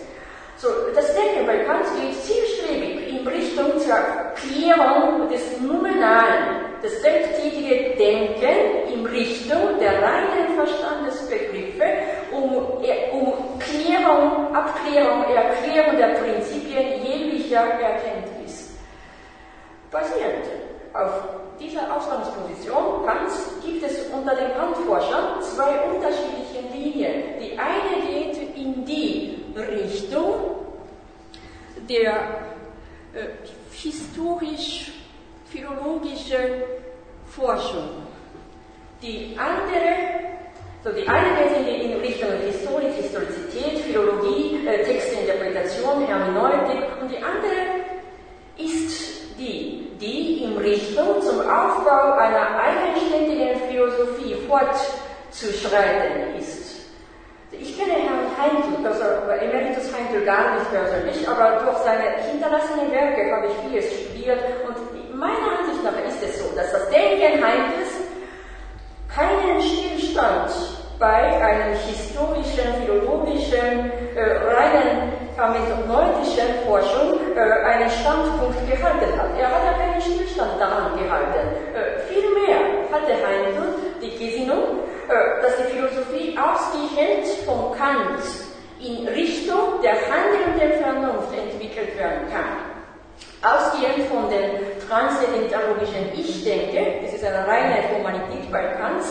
So, 0.57 0.67
das 0.93 1.13
Denken 1.13 1.45
bei 1.45 1.59
Kant 1.59 1.85
geht 1.99 2.15
zielstrebig 2.21 3.09
in 3.09 3.27
Richtung 3.27 3.77
zur 3.79 3.95
Klärung 4.35 5.29
des 5.29 5.61
Nominalen, 5.61 6.65
das 6.81 6.99
selbsttätige 7.01 7.95
Denken 7.95 8.91
in 8.91 9.05
Richtung 9.05 9.79
der 9.79 10.01
reinen 10.01 10.55
Verstandesbegriffe, 10.55 11.85
um, 12.31 12.55
um 12.55 13.59
Klärung, 13.59 14.53
Abklärung, 14.55 15.25
Erklärung 15.33 15.97
der 15.97 16.19
Prinzipien 16.19 17.03
jeglicher 17.03 17.61
Erkenntnis. 17.79 18.75
Basierend 19.91 20.66
auf 20.97 21.11
dieser 21.59 21.95
Ausgangsposition 21.95 23.05
Kants 23.05 23.51
gibt 23.63 23.83
es 23.83 24.07
unter 24.11 24.35
den 24.35 24.51
Kant-Forschern 24.53 25.39
zwei 25.41 25.79
unterschiedliche 25.81 26.61
Linien. 26.73 27.39
Die 27.39 27.57
eine 27.57 28.01
geht 28.07 28.37
in 28.55 28.83
die 28.85 29.45
Richtung 29.55 30.57
der 31.89 32.41
äh, 33.13 33.29
historisch-philologischen 33.71 36.63
Forschung. 37.27 37.89
Die 39.01 39.35
andere, 39.37 39.95
so 40.83 40.91
die 40.91 41.07
eine 41.07 41.37
geht 41.37 41.51
in, 41.67 41.87
Richtung 41.99 42.29
Historik, 42.45 42.93
Historizität, 42.93 43.79
Philologie, 43.79 44.67
äh, 44.67 44.83
Textinterpretation, 44.83 46.05
Hermeneutik 46.05 46.83
und 47.01 47.09
die 47.11 47.17
andere 47.17 47.81
ist 48.57 49.16
die, 49.37 49.91
die 49.99 50.43
in 50.43 50.57
Richtung 50.57 51.21
zum 51.21 51.39
Aufbau 51.41 52.13
einer 52.13 52.59
eigenständigen 52.59 53.59
Philosophie 53.69 54.35
fortzuschreiten 54.47 56.35
ist. 56.37 56.67
Ich 57.51 57.77
kenne 57.77 57.93
Herrn 57.93 58.27
Heindl, 58.37 58.85
also 58.85 59.03
Emeritus 59.31 59.91
Heindl 59.93 60.25
gar 60.25 60.55
nicht 60.55 60.69
persönlich, 60.69 61.27
aber 61.27 61.63
durch 61.63 61.77
seine 61.77 62.21
hinterlassenen 62.29 62.91
Werke 62.91 63.35
habe 63.35 63.47
ich 63.47 63.53
vieles 63.67 63.85
studiert 63.85 64.39
und 64.67 65.17
meiner 65.17 65.59
Ansicht 65.59 65.83
nach 65.83 65.97
ist 66.07 66.21
es 66.21 66.39
so, 66.39 66.55
dass 66.55 66.71
das 66.71 66.89
Denken 66.89 67.43
Heindls 67.43 67.89
keinen 69.07 69.61
Stillstand 69.61 70.51
bei 70.99 71.41
einem 71.41 71.73
historischen, 71.73 72.73
philologischen, 72.81 73.91
äh, 74.15 74.37
reinen 74.53 75.16
hermeneutischen 75.37 76.65
Forschung 76.65 77.19
äh, 77.35 77.39
einen 77.39 77.89
Standpunkt 77.89 78.57
gehalten 78.67 79.13
hat. 79.17 79.29
Er 79.37 79.47
hat 79.47 79.63
ja 79.65 79.73
keinen 79.77 80.01
Stillstand 80.01 80.59
daran 80.59 80.97
gehalten. 80.97 81.53
Äh, 81.73 82.01
vielmehr 82.09 82.57
hatte 82.91 83.13
Heindl 83.13 83.75
die 84.01 84.17
Gesinnung, 84.17 84.81
äh, 85.07 85.41
dass 85.41 85.57
die 85.57 85.75
Philosophie 85.75 86.37
ausgehend 86.37 87.27
von 87.45 87.77
Kant 87.77 88.25
in 88.79 89.07
Richtung 89.07 89.81
der 89.81 89.93
handelnden 89.93 90.81
Vernunft 90.81 91.33
entwickelt 91.33 91.97
werden 91.97 92.27
kann. 92.33 92.65
Ausgehend 93.41 94.09
von 94.09 94.29
dem 94.29 94.65
transzendentologischen 94.89 96.13
Ich-Denke, 96.13 97.03
das 97.03 97.13
ist 97.13 97.23
eine 97.23 97.47
reine 97.47 97.77
Humanität 97.95 98.51
bei 98.51 98.63
Kant, 98.79 99.03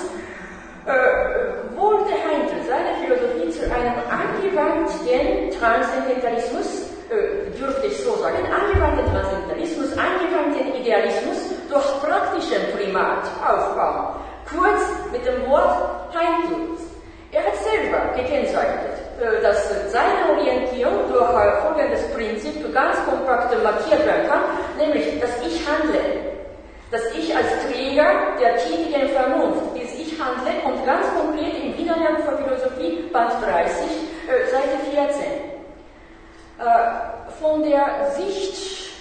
äh, 0.87 1.66
wollte 1.77 2.13
Heindl 2.13 2.57
seine 2.67 2.97
Philosophie 3.01 3.51
zu 3.51 3.63
einem 3.71 3.95
angewandten 4.09 5.51
Transzendentalismus, 5.59 6.91
äh, 7.11 7.51
dürfte 7.59 7.87
ich 7.87 8.03
so 8.03 8.17
sagen, 8.17 8.39
angewandten 8.51 9.07
Transzendentalismus, 9.13 9.93
angewandten 9.97 10.75
Idealismus 10.81 11.39
durch 11.69 11.87
praktischen 12.03 12.63
Primat 12.77 13.25
aufbauen. 13.45 14.17
Kurz 14.49 14.83
mit 15.13 15.25
dem 15.27 15.49
Wort 15.49 16.15
Heindl. 16.15 16.77
Er 17.33 17.45
hat 17.45 17.57
selber 17.57 18.15
gekennzeichnet, 18.17 18.97
äh, 19.21 19.43
dass 19.43 19.69
seine 19.93 20.33
Orientierung 20.33 21.13
durch 21.13 21.27
folgendes 21.63 22.03
Prinzip 22.15 22.73
ganz 22.73 22.97
kompakt 23.05 23.53
markiert 23.63 24.07
werden 24.07 24.29
kann, 24.29 24.43
nämlich, 24.79 25.21
dass 25.21 25.31
ich 25.45 25.67
handle, 25.69 26.01
dass 26.91 27.03
ich 27.15 27.35
als 27.37 27.47
Träger 27.67 28.37
der 28.41 28.57
tätigen 28.57 29.09
Vernunft. 29.09 29.61
Dieses 29.75 29.96
Ich 30.17 30.25
handle 30.25 30.51
kommt 30.63 30.87
ganz 30.87 31.07
konkret 31.15 31.63
im 31.63 31.77
Widerlernen 31.77 32.23
für 32.23 32.39
Philosophie, 32.39 33.03
Band 33.13 33.33
30, 33.33 33.85
äh, 34.27 34.51
Seite 34.51 34.79
14. 34.91 35.25
Äh, 36.59 37.33
von 37.39 37.63
der 37.63 38.11
Sicht 38.17 38.95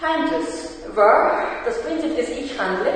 Heintels 0.00 0.78
war 0.94 1.42
das 1.66 1.82
Prinzip 1.82 2.16
des 2.16 2.30
Ich 2.30 2.58
handle 2.58 2.90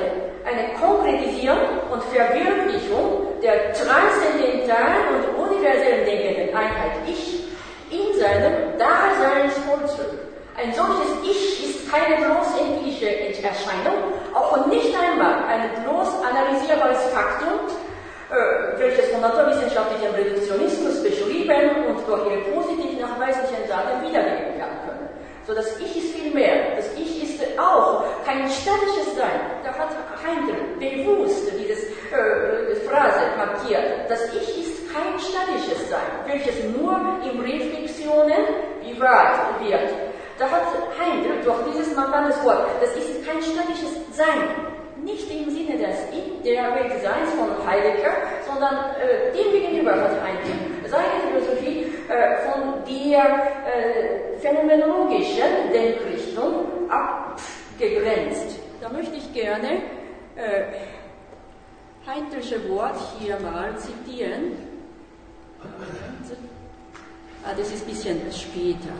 eine 0.45 0.73
Konkretisierung 0.79 1.59
und 1.91 2.01
Verwirklichung 2.05 3.39
der 3.43 3.71
transzendentalen 3.73 5.13
und 5.13 5.51
universellen 5.51 6.05
denkenden 6.05 6.55
Einheit 6.55 6.93
Ich 7.05 7.43
in 7.91 8.19
seinem 8.19 8.79
Daseinsvollzug. 8.79 10.32
Ein 10.55 10.71
solches 10.71 11.09
Ich 11.23 11.65
ist 11.65 11.91
keine 11.91 12.17
bloß 12.17 12.59
empirische 12.61 13.09
Erscheinung, 13.41 14.13
auch 14.35 14.65
nicht 14.67 14.93
einmal 14.93 15.45
ein 15.49 15.83
bloß 15.83 16.09
analysierbares 16.21 17.03
Faktum, 17.09 17.73
äh, 18.29 18.79
welches 18.79 19.09
von 19.09 19.21
naturwissenschaftlichem 19.21 20.13
Reduktionismus 20.13 21.01
beschrieben 21.01 21.87
und 21.87 22.07
durch 22.07 22.25
ihre 22.29 22.41
positiv 22.53 23.01
nachweislichen 23.01 23.67
Daten 23.67 24.05
wiedergegeben 24.07 24.57
werden 24.57 24.77
können. 24.85 25.09
So 25.47 25.55
das 25.55 25.79
Ich 25.79 25.97
ist 25.97 26.15
viel 26.15 26.31
mehr. 26.31 26.75
Das 26.77 26.85
Ich 26.95 27.23
ist 27.23 27.59
auch 27.59 28.05
kein 28.23 28.47
statisches 28.47 29.15
Sein. 29.17 29.41
Da 29.63 29.73
hat 29.73 29.89
Heindel 30.21 30.55
bewusst 30.79 31.51
diese 31.57 31.73
äh, 32.13 32.75
Phrase 32.87 33.21
markiert. 33.37 34.07
Das 34.07 34.21
Ich 34.35 34.61
ist 34.61 34.93
kein 34.93 35.17
statisches 35.19 35.89
Sein, 35.89 36.13
welches 36.27 36.63
nur 36.77 36.93
in 37.25 37.39
Reflexionen 37.41 38.45
bewahrt 38.83 39.59
wird. 39.59 40.02
Da 40.43 40.51
hat 40.51 40.63
Heindel 40.99 41.41
durch 41.41 41.57
dieses 41.71 41.95
markantes 41.95 42.43
Wort, 42.43 42.67
das 42.81 42.89
ist 42.97 43.25
kein 43.25 43.41
statisches 43.41 43.95
Sein, 44.11 44.43
nicht 45.01 45.31
im 45.31 45.49
Sinne 45.49 45.77
des 45.77 45.95
In 46.11 46.43
der 46.43 46.75
Weltseins 46.75 47.29
von 47.31 47.65
Heidegger, 47.65 48.11
sondern 48.45 48.91
äh, 48.99 49.31
dem 49.31 49.53
gegenüber 49.53 49.91
hat 49.91 50.11
Heidegger 50.21 50.89
seine 50.89 51.31
Philosophie 51.31 51.85
äh, 52.09 52.51
von 52.51 52.83
der 52.85 53.23
äh, 53.23 54.37
phänomenologischen 54.39 55.71
Denkrichtung 55.71 56.65
abgegrenzt. 56.89 58.59
Da 58.81 58.89
möchte 58.89 59.15
ich 59.15 59.31
gerne 59.31 59.81
äh, 60.35 60.63
Heidelsche 62.05 62.67
Wort 62.67 62.99
hier 63.17 63.39
mal 63.39 63.77
zitieren. 63.77 64.57
Ah, 67.45 67.53
das 67.57 67.71
ist 67.71 67.83
ein 67.83 67.89
bisschen 67.89 68.19
später. 68.29 68.91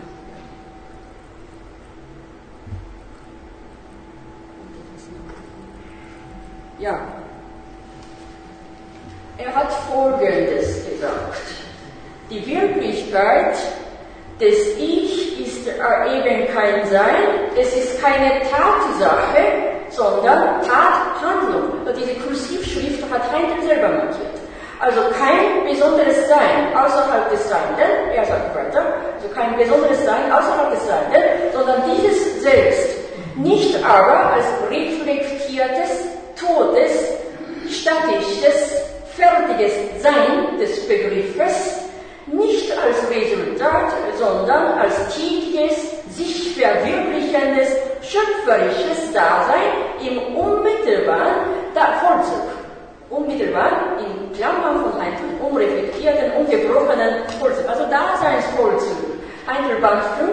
Ja. 6.84 7.00
Er 9.38 9.56
hat 9.56 9.72
Folgendes 9.90 10.86
gesagt. 10.86 11.40
Die 12.30 12.46
Wirklichkeit 12.46 13.56
des 14.42 14.78
Ich 14.78 15.40
ist 15.40 15.66
eben 15.66 16.54
kein 16.54 16.86
Sein, 16.88 17.24
es 17.58 17.74
ist 17.74 18.04
keine 18.04 18.42
Tatsache, 18.42 19.44
sondern 19.92 20.62
Tathandlung. 20.62 21.86
Und 21.86 21.96
diese 21.96 22.16
Kursivschrift 22.16 23.10
hat 23.10 23.32
Heindel 23.32 23.66
selber 23.66 23.88
markiert. 23.88 24.42
Also 24.80 25.00
kein 25.18 25.66
besonderes 25.66 26.28
Sein 26.28 26.76
außerhalb 26.76 27.32
des 27.32 27.48
Seienden, 27.48 28.12
er 28.14 28.26
sagt 28.26 28.54
weiter, 28.54 28.84
also 29.16 29.30
kein 29.34 29.56
besonderes 29.56 30.04
Sein 30.04 30.30
außerhalb 30.30 30.72
des 30.72 30.86
Seienden, 30.86 31.24
sondern 31.54 31.82
dieses 31.96 32.44
Selbst. 32.44 32.90
Nicht 33.36 33.82
aber 33.86 34.34
als 34.34 34.46
reflektiertes 34.70 36.13
totes, 36.46 36.92
statisches, 37.70 38.84
fertiges 39.16 39.74
Sein 40.02 40.58
des 40.60 40.88
Begriffes 40.88 41.84
nicht 42.28 42.72
als 42.78 42.98
Resultat, 43.10 43.94
sondern 44.18 44.80
als 44.80 44.96
tätiges, 45.16 45.92
sich 46.10 46.56
verwirklichendes, 46.56 47.76
schöpferisches 48.02 49.12
Dasein 49.14 49.72
im 50.02 50.36
unmittelbaren 50.36 51.54
Vollzug. 51.74 52.48
Unmittelbar 53.10 53.98
in 54.00 54.32
Klammern 54.36 54.84
von 54.84 55.00
einem 55.00 55.40
unreflektierten, 55.42 56.32
ungebrochenen 56.40 57.28
Vollzug, 57.40 57.70
also 57.70 57.84
Daseinsvollzug. 57.90 58.98
Einzelband 59.46 60.04
5, 60.20 60.30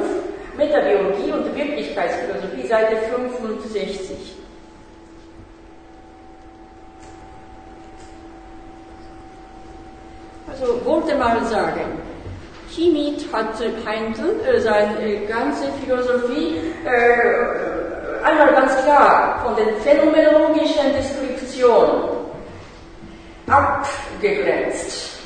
Metabiologie 0.57 1.33
und 1.33 1.57
Wirklichkeitsphilosophie, 1.57 2.67
Seite 2.67 2.97
65. 2.97 4.40
Also 10.61 10.85
wollte 10.85 11.15
mal 11.15 11.43
sagen, 11.47 11.99
hiermit 12.69 13.25
hat 13.33 13.55
Heindl 13.87 14.61
seine 14.61 15.21
ganze 15.27 15.65
Philosophie 15.83 16.57
äh, 16.85 18.25
einmal 18.25 18.53
ganz 18.53 18.77
klar 18.83 19.41
von 19.43 19.57
den 19.57 19.75
phänomenologischen 19.81 20.93
Deskriptionen 20.95 22.11
abgegrenzt. 23.47 25.21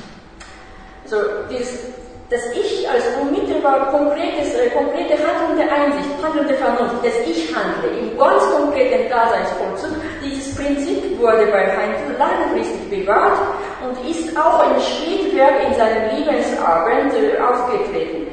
Also 1.05 1.17
dieses 1.51 1.95
das 2.31 2.41
Ich 2.53 2.89
als 2.89 3.05
unmittelbar 3.21 3.91
konkretes, 3.91 4.55
äh, 4.55 4.71
konkrete 4.71 5.15
handelnde 5.15 5.71
Einsicht, 5.71 6.11
handelnde 6.23 6.55
Vernunft, 6.55 6.97
das 7.05 7.13
Ich 7.27 7.55
handle 7.55 7.91
im 7.91 8.19
ganz 8.19 8.43
konkreten 8.51 9.11
Daseinsvollzug, 9.11 10.01
dieses 10.23 10.44
Prinzip 10.57 11.19
wurde 11.19 11.47
bei 11.47 11.67
Heinz 11.67 11.99
langfristig 12.19 12.91
bewahrt 12.91 13.39
und 13.83 14.11
ist 14.11 14.37
auch 14.37 14.65
im 14.71 14.81
Spätwerk 14.81 15.67
in 15.67 15.75
seinem 15.75 16.17
Lebensabend 16.17 17.15
äh, 17.15 17.39
aufgetreten. 17.39 18.27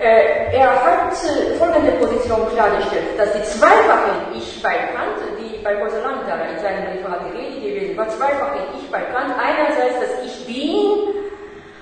Äh, 0.00 0.56
er 0.56 0.70
hat 0.70 1.12
äh, 1.12 1.54
folgende 1.56 1.92
Position 1.92 2.48
klargestellt, 2.54 3.18
dass 3.18 3.32
die 3.32 3.42
zweifache 3.42 4.10
Ich 4.34 4.62
bei 4.62 4.74
Kant, 4.96 5.20
die 5.38 5.62
bei 5.62 5.74
Langthaler 5.74 6.48
in 6.54 6.58
seinem 6.58 6.86
Referat 6.88 7.30
gewesen 7.32 7.96
war, 7.96 8.08
zweifache 8.08 8.58
Ich 8.78 8.90
bei 8.90 9.00
Kant, 9.00 9.34
einerseits 9.38 10.00
das 10.00 10.24
Ich 10.24 10.46
bin, 10.46 10.89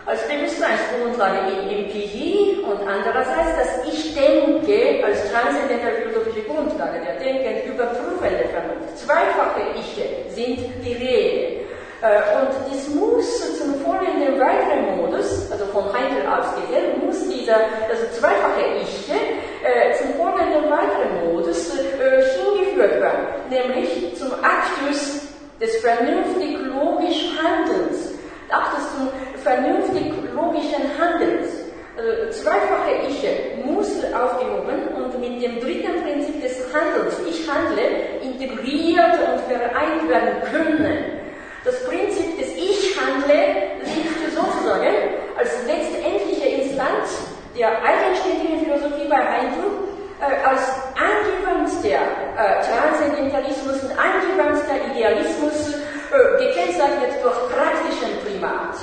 als 0.08 0.26
Bewusstseinsgrundlage 0.26 1.52
in 1.52 1.84
Empirie 1.84 2.64
und 2.64 2.80
andererseits 2.88 3.52
das 3.60 3.92
Ich 3.92 4.14
denke 4.14 5.04
als 5.04 5.30
transzendentale 5.30 5.96
philosophische 6.00 6.46
Grundlage 6.48 7.00
der 7.04 7.16
denkend 7.20 7.66
überprüfende 7.66 8.48
Vernunft. 8.48 8.96
Zweifache 8.96 9.60
Iche 9.76 10.32
sind 10.34 10.60
die 10.82 10.92
Rede. 10.94 11.68
Äh, 12.00 12.40
und 12.40 12.48
dies 12.72 12.88
muss 12.94 13.58
zum 13.58 13.74
folgenden 13.84 14.40
weiteren 14.40 14.96
Modus, 14.96 15.50
also 15.52 15.66
von 15.66 15.92
Heindel 15.92 16.24
aus 16.26 16.54
gesehen, 16.56 17.04
muss 17.04 17.28
dieser, 17.28 17.56
also 17.90 18.04
zweifache 18.18 18.64
Iche 18.80 19.12
äh, 19.60 19.92
zum 19.92 20.14
folgenden 20.14 20.70
weiteren 20.70 21.34
Modus 21.34 21.76
äh, 21.76 22.22
hingeführt 22.32 23.00
werden, 23.02 23.26
nämlich 23.50 24.16
zum 24.16 24.32
Aktus 24.42 25.28
des 25.60 25.76
vernünftig 25.78 26.56
logisch 26.60 27.36
Handelns 27.42 28.17
Das 28.48 28.92
zum 28.96 29.08
vernünftig 29.42 30.12
logischen 30.34 30.82
Handelns. 30.98 31.68
Also 31.98 32.42
zweifache 32.42 32.92
Ich 33.08 33.64
muss 33.66 34.04
aufgehoben 34.14 34.86
und 34.94 35.20
mit 35.20 35.42
dem 35.42 35.58
dritten 35.60 36.00
Prinzip 36.02 36.40
des 36.40 36.72
Handelns, 36.72 37.18
ich 37.28 37.48
handle, 37.50 37.82
integriert 38.22 39.18
und 39.18 39.40
vereint 39.50 40.08
werden 40.08 40.40
können. 40.50 41.18
Das 41.64 41.84
Prinzip 41.84 42.38
des 42.38 42.54
Ich 42.54 42.96
handle 42.96 43.34
liegt 43.82 44.32
sozusagen 44.32 44.94
als 45.36 45.50
letztendliche 45.66 46.62
Instanz 46.62 47.18
der 47.58 47.82
eigenständigen 47.82 48.64
Philosophie 48.64 49.08
bei 49.08 49.18
Heindl 49.18 49.88
äh, 50.20 50.46
als 50.46 50.70
angewandter 50.94 51.98
äh, 52.36 52.62
Transzendentalismus 52.62 53.82
und 53.82 53.90
angewandter 53.98 54.74
Idealismus 54.92 55.74
gekennzeichnet 56.10 57.22
durch 57.22 57.36
praktischen 57.50 58.18
Primat. 58.24 58.76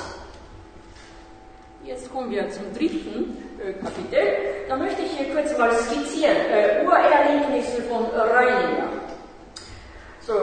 Jetzt 1.84 2.12
kommen 2.12 2.30
wir 2.30 2.50
zum 2.50 2.72
dritten 2.74 3.36
äh, 3.62 3.72
Kapitel. 3.74 4.66
Da 4.68 4.76
möchte 4.76 5.02
ich 5.02 5.12
hier 5.12 5.32
kurz 5.32 5.56
mal 5.56 5.70
skizzieren. 5.72 6.36
Äh, 6.50 6.84
Urerlebnisse 6.84 7.82
von 7.82 8.06
Reininger. 8.06 8.88
So, 10.20 10.34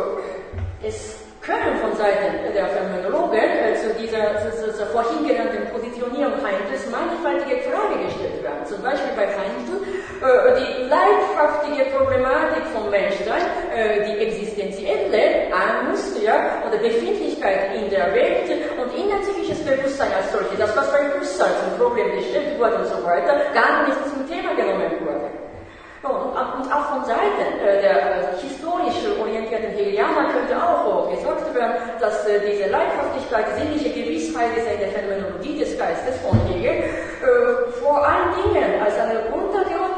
es 0.82 1.18
können 1.42 1.76
von 1.82 1.94
Seiten 1.98 2.54
der 2.54 2.68
Phänomenologen 2.68 3.36
äh, 3.36 3.76
zu 3.76 3.94
dieser, 4.00 4.40
zu, 4.40 4.72
zu, 4.72 4.86
vorhin 4.88 5.28
genannten 5.28 5.68
Positionierung 5.74 6.40
Heindels 6.40 6.90
mannigfaltige 6.90 7.70
Fragen 7.70 8.06
gestellt 8.06 8.42
werden. 8.42 8.66
Zum 8.66 8.82
Beispiel 8.82 9.12
bei 9.16 9.28
Heindel 9.28 9.84
äh, 9.84 10.03
die 10.24 10.84
leibhaftige 10.88 11.92
Problematik 11.92 12.64
von 12.74 12.90
Menschsein, 12.90 13.44
äh, 13.76 14.06
die 14.06 14.20
existenzielle 14.26 15.52
Angst 15.52 16.22
ja, 16.24 16.64
oder 16.66 16.78
Befindlichkeit 16.78 17.76
in 17.76 17.90
der 17.90 18.14
Welt 18.14 18.50
und 18.80 18.94
innerpsychisches 18.98 19.66
Bewusstsein 19.66 20.14
als 20.14 20.32
solches, 20.32 20.58
das 20.58 20.76
was 20.78 20.92
bei 20.92 21.00
Husserl 21.20 21.52
zum 21.64 21.78
Problem 21.78 22.16
gestellt 22.16 22.58
wurde 22.58 22.76
und 22.78 22.88
so 22.88 23.04
weiter, 23.04 23.52
gar 23.54 23.86
nicht 23.86 23.98
zum 24.08 24.28
Thema 24.28 24.56
genommen 24.56 24.92
wurde. 25.04 25.44
Und, 26.04 26.36
auch 26.36 26.86
von 26.92 27.06
Seiten 27.06 27.60
äh, 27.64 27.82
der 27.82 27.96
äh, 27.96 28.42
historisch 28.42 29.08
orientierten 29.22 29.72
Hegelianer 29.72 30.34
könnte 30.34 30.62
auch 30.62 31.10
gesagt 31.10 31.56
werden, 31.56 31.76
dass 32.02 32.28
äh, 32.28 32.42
diese 32.44 32.70
Leibhaftigkeit, 32.70 33.46
sinnliche 33.58 33.90
Gewissheit 33.90 34.52
ist 34.58 34.68
in 34.70 34.80
der 34.80 34.90
Phänomenologie 34.90 35.60
des 35.60 35.78
Geistes 35.80 36.18
von 36.20 36.38
Hegel 36.48 36.84
äh, 36.84 37.72
vor 37.80 38.06
allen 38.06 38.36
Dingen 38.36 38.82
als 38.84 39.00
eine 39.00 39.32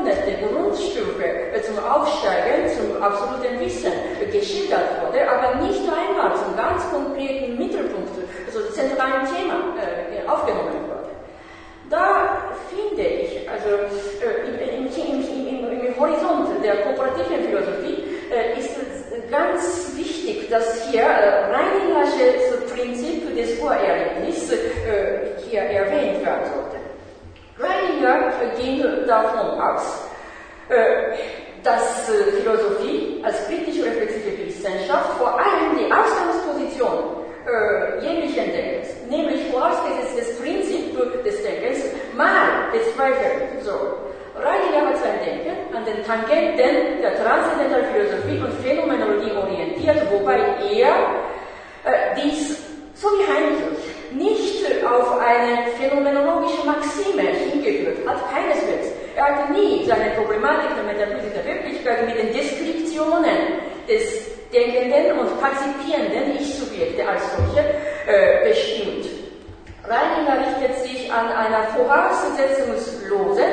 untergeordnete 0.06 0.54
Grundstufe 0.54 1.24
äh, 1.24 1.62
zum 1.62 1.78
Aufsteigen, 1.80 2.70
zum 2.78 3.02
absoluten 3.02 3.60
Wissen 3.60 3.92
geschildert 4.32 5.02
wurde, 5.02 5.28
aber 5.30 5.62
nicht 5.64 5.82
einmal 5.82 6.36
zum 6.36 6.56
ganz 6.56 6.84
konkreten 6.92 7.58
Mittelpunkt, 7.58 8.10
also 8.46 8.62
zentralen 8.72 9.26
Thema 9.26 9.74
aufgenommen 10.28 10.88
wurde. 10.88 11.10
Da 11.90 12.38
finde 12.70 13.04
ich, 13.04 13.50
also 13.50 13.70
im, 14.46 14.56
im, 14.60 14.88
im, 14.88 15.86
im 15.86 16.00
Horizont 16.00 16.64
der 16.64 16.78
kooperativen 16.78 17.46
Philosophie 17.46 18.04
äh, 18.32 18.60
ist 18.60 18.72
es 18.72 19.30
ganz 19.30 19.92
wichtig, 19.96 20.50
dass 20.50 20.90
hier 20.90 21.04
äh, 21.04 21.54
Reiningersches 21.54 22.74
Prinzip 22.74 23.36
des 23.36 23.60
Urerlebnisses 23.60 24.54
äh, 24.54 25.40
hier 25.48 25.62
erwähnt 25.62 26.26
werden 26.26 26.46
sollte. 26.54 26.85
Reininger 27.58 28.32
ging 28.58 28.84
davon 29.08 29.60
aus, 29.60 30.10
dass 31.64 32.10
Philosophie 32.38 33.22
als 33.24 33.48
kritisch-reflexive 33.48 34.46
Wissenschaft 34.46 35.18
vor 35.18 35.40
allem 35.40 35.78
die 35.78 35.92
Ausgangsposition 35.92 37.26
äh, 37.46 38.06
jeglichen 38.06 38.52
Denkens, 38.52 38.90
nämlich 39.10 39.52
vorausgesetztes 39.52 40.40
Prinzip 40.40 40.96
des 41.24 41.44
Denkens, 41.44 41.86
mal 42.16 42.70
bezweifeln 42.72 43.62
soll. 43.62 43.98
Reiniger 44.36 44.88
hat 44.88 44.98
sein 44.98 45.20
Denken 45.24 45.76
an 45.76 45.86
den 45.86 46.04
Tangenten 46.04 47.02
der 47.02 47.16
transzendentalen 47.24 47.86
Philosophie 47.94 48.40
und 48.40 48.54
Phänomenologie 48.62 49.32
orientiert, 49.32 49.98
wobei 50.12 50.40
er 50.72 50.94
äh, 51.84 52.22
dies, 52.22 52.60
so 52.96 53.08
wie 53.10 53.24
Heinrich, 53.32 53.96
nicht 54.12 54.66
auf 54.86 55.20
eine 55.20 55.72
phänomenologische 55.78 56.66
Maxime 56.66 57.22
hingeführt 57.22 58.08
hat, 58.08 58.18
keineswegs. 58.34 58.88
Er 59.16 59.26
hat 59.26 59.52
nie 59.52 59.75
seine 59.88 60.12
Problematik 60.12 60.72
der 60.76 60.84
Metaphysik 60.84 61.34
der 61.34 61.46
Wirklichkeit 61.46 62.06
mit 62.06 62.18
den 62.18 62.34
Deskriptionen 62.34 63.62
des 63.88 64.26
Denkenden 64.52 65.20
und 65.20 65.40
Partizipierenden 65.40 66.36
Ich-Subjekte 66.40 67.08
als 67.08 67.22
solche 67.36 67.62
äh, 68.08 68.48
bestimmt. 68.48 69.06
Reininger 69.84 70.48
richtet 70.48 70.78
sich 70.84 71.12
an 71.12 71.32
einer 71.32 71.64
voraussetzungslosen, 71.76 73.46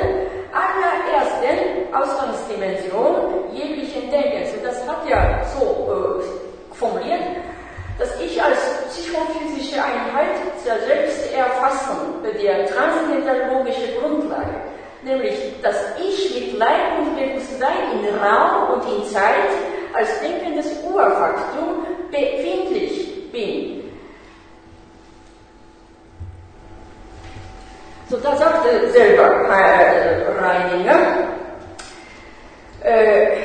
allerersten 0.51 1.93
Ausgangsdimension 1.93 3.53
jeglichen 3.53 4.09
Denkens. 4.09 4.53
Und 4.53 4.65
das 4.65 4.87
hat 4.87 5.07
er 5.07 5.45
so 5.57 6.21
äh, 6.21 6.75
formuliert, 6.75 7.21
dass 7.99 8.19
ich 8.19 8.41
als 8.41 8.57
psychophysische 8.89 9.83
Einheit 9.83 10.41
der 10.65 10.79
Selbsterfassung 10.79 12.23
der 12.23 12.65
transzendentologischen 12.65 13.99
Grundlage, 13.99 14.55
nämlich 15.05 15.61
dass 15.61 15.75
ich 15.99 16.35
mit 16.35 16.57
Leib 16.57 16.99
und 16.99 17.15
Bewusstsein 17.15 17.99
in 17.99 18.15
Raum 18.15 18.73
und 18.73 18.97
in 18.97 19.09
Zeit 19.09 19.49
als 19.93 20.19
denkendes 20.21 20.67
Urfaktum 20.83 21.85
befindlich 22.11 23.31
bin. 23.31 23.83
So, 28.09 28.17
da 28.17 28.35
sagte 28.35 28.91
selber 28.91 29.47
äh, 29.49 30.27
Reininger, 30.39 30.99
äh, 32.83 33.37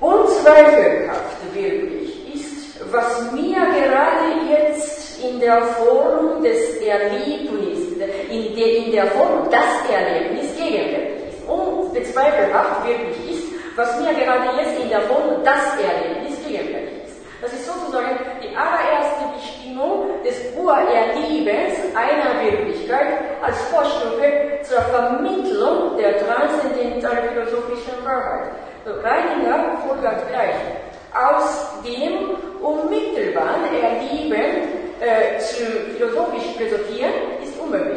unzweifelhaft 0.00 1.54
wirklich 1.54 2.34
ist, 2.34 2.92
was 2.92 3.32
mir 3.32 3.56
gerade 3.56 4.50
jetzt 4.50 5.20
in 5.24 5.40
der 5.40 5.62
Form 5.62 6.42
des 6.42 6.76
Erlebnisses, 6.76 7.93
in 8.30 8.56
der, 8.56 8.76
in 8.76 8.92
der 8.92 9.06
Form 9.08 9.48
das 9.50 9.90
Erlebnis 9.90 10.56
gegenwärtig 10.56 11.28
ist. 11.28 11.48
Unbezweifelhaft 11.48 12.86
wirklich 12.86 13.30
ist, 13.30 13.44
was 13.76 13.98
mir 14.00 14.14
gerade 14.14 14.60
jetzt 14.60 14.80
in 14.80 14.88
der 14.88 15.02
Form 15.02 15.42
das 15.44 15.76
Erlebnis 15.78 16.38
gegenwärtig 16.46 17.04
ist. 17.04 17.16
Das 17.42 17.52
ist 17.52 17.66
sozusagen 17.66 18.18
die 18.42 18.56
allererste 18.56 19.24
Bestimmung 19.34 20.22
des 20.24 20.36
Urerlebens 20.56 21.74
einer 21.94 22.40
Wirklichkeit 22.42 23.18
als 23.42 23.60
Vorstufe 23.64 24.60
zur 24.62 24.80
Vermittlung 24.80 25.96
der 25.98 26.18
transzendentalen 26.24 27.28
philosophischen 27.30 28.04
Wahrheit. 28.04 28.52
So, 28.84 28.92
Reininger 28.92 29.78
folgert 29.86 30.28
gleich. 30.28 30.54
Aus 31.12 31.68
dem 31.84 32.36
unmittelbaren 32.62 33.62
Erleben 33.82 34.84
äh, 35.00 35.38
zu 35.38 35.64
philosophisch 35.96 36.56
philosophieren 36.56 37.12
ist 37.42 37.58
unmöglich. 37.60 37.93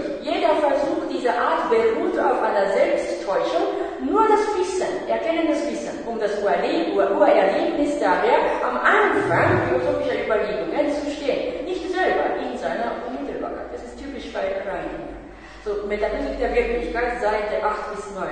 Dieser 1.28 1.42
Art 1.42 1.70
beruht 1.70 2.18
auf 2.18 2.42
einer 2.42 2.72
Selbsttäuschung. 2.72 3.76
Nur 4.00 4.24
das 4.30 4.48
Wissen, 4.56 4.88
erkennendes 5.10 5.70
Wissen, 5.70 6.08
um 6.08 6.18
das 6.18 6.42
Urerlebnis 6.42 8.00
daher 8.00 8.40
am 8.64 8.78
Anfang 8.78 9.68
philosophischer 9.68 10.24
Überlegungen 10.24 10.88
zu 10.94 11.12
stehen. 11.12 11.66
Nicht 11.66 11.84
selber 11.92 12.40
in 12.40 12.58
seiner 12.58 12.96
Unmittelbarkeit. 13.06 13.74
Das 13.74 13.84
ist 13.84 14.00
typisch 14.00 14.32
bei 14.32 14.40
Reininger. 14.40 15.20
So, 15.66 15.86
Metaphysik 15.86 16.40
der 16.40 16.56
Wirklichkeit, 16.56 17.20
Seite 17.20 17.62
8 17.62 17.96
bis 17.98 18.06
9. 18.16 18.28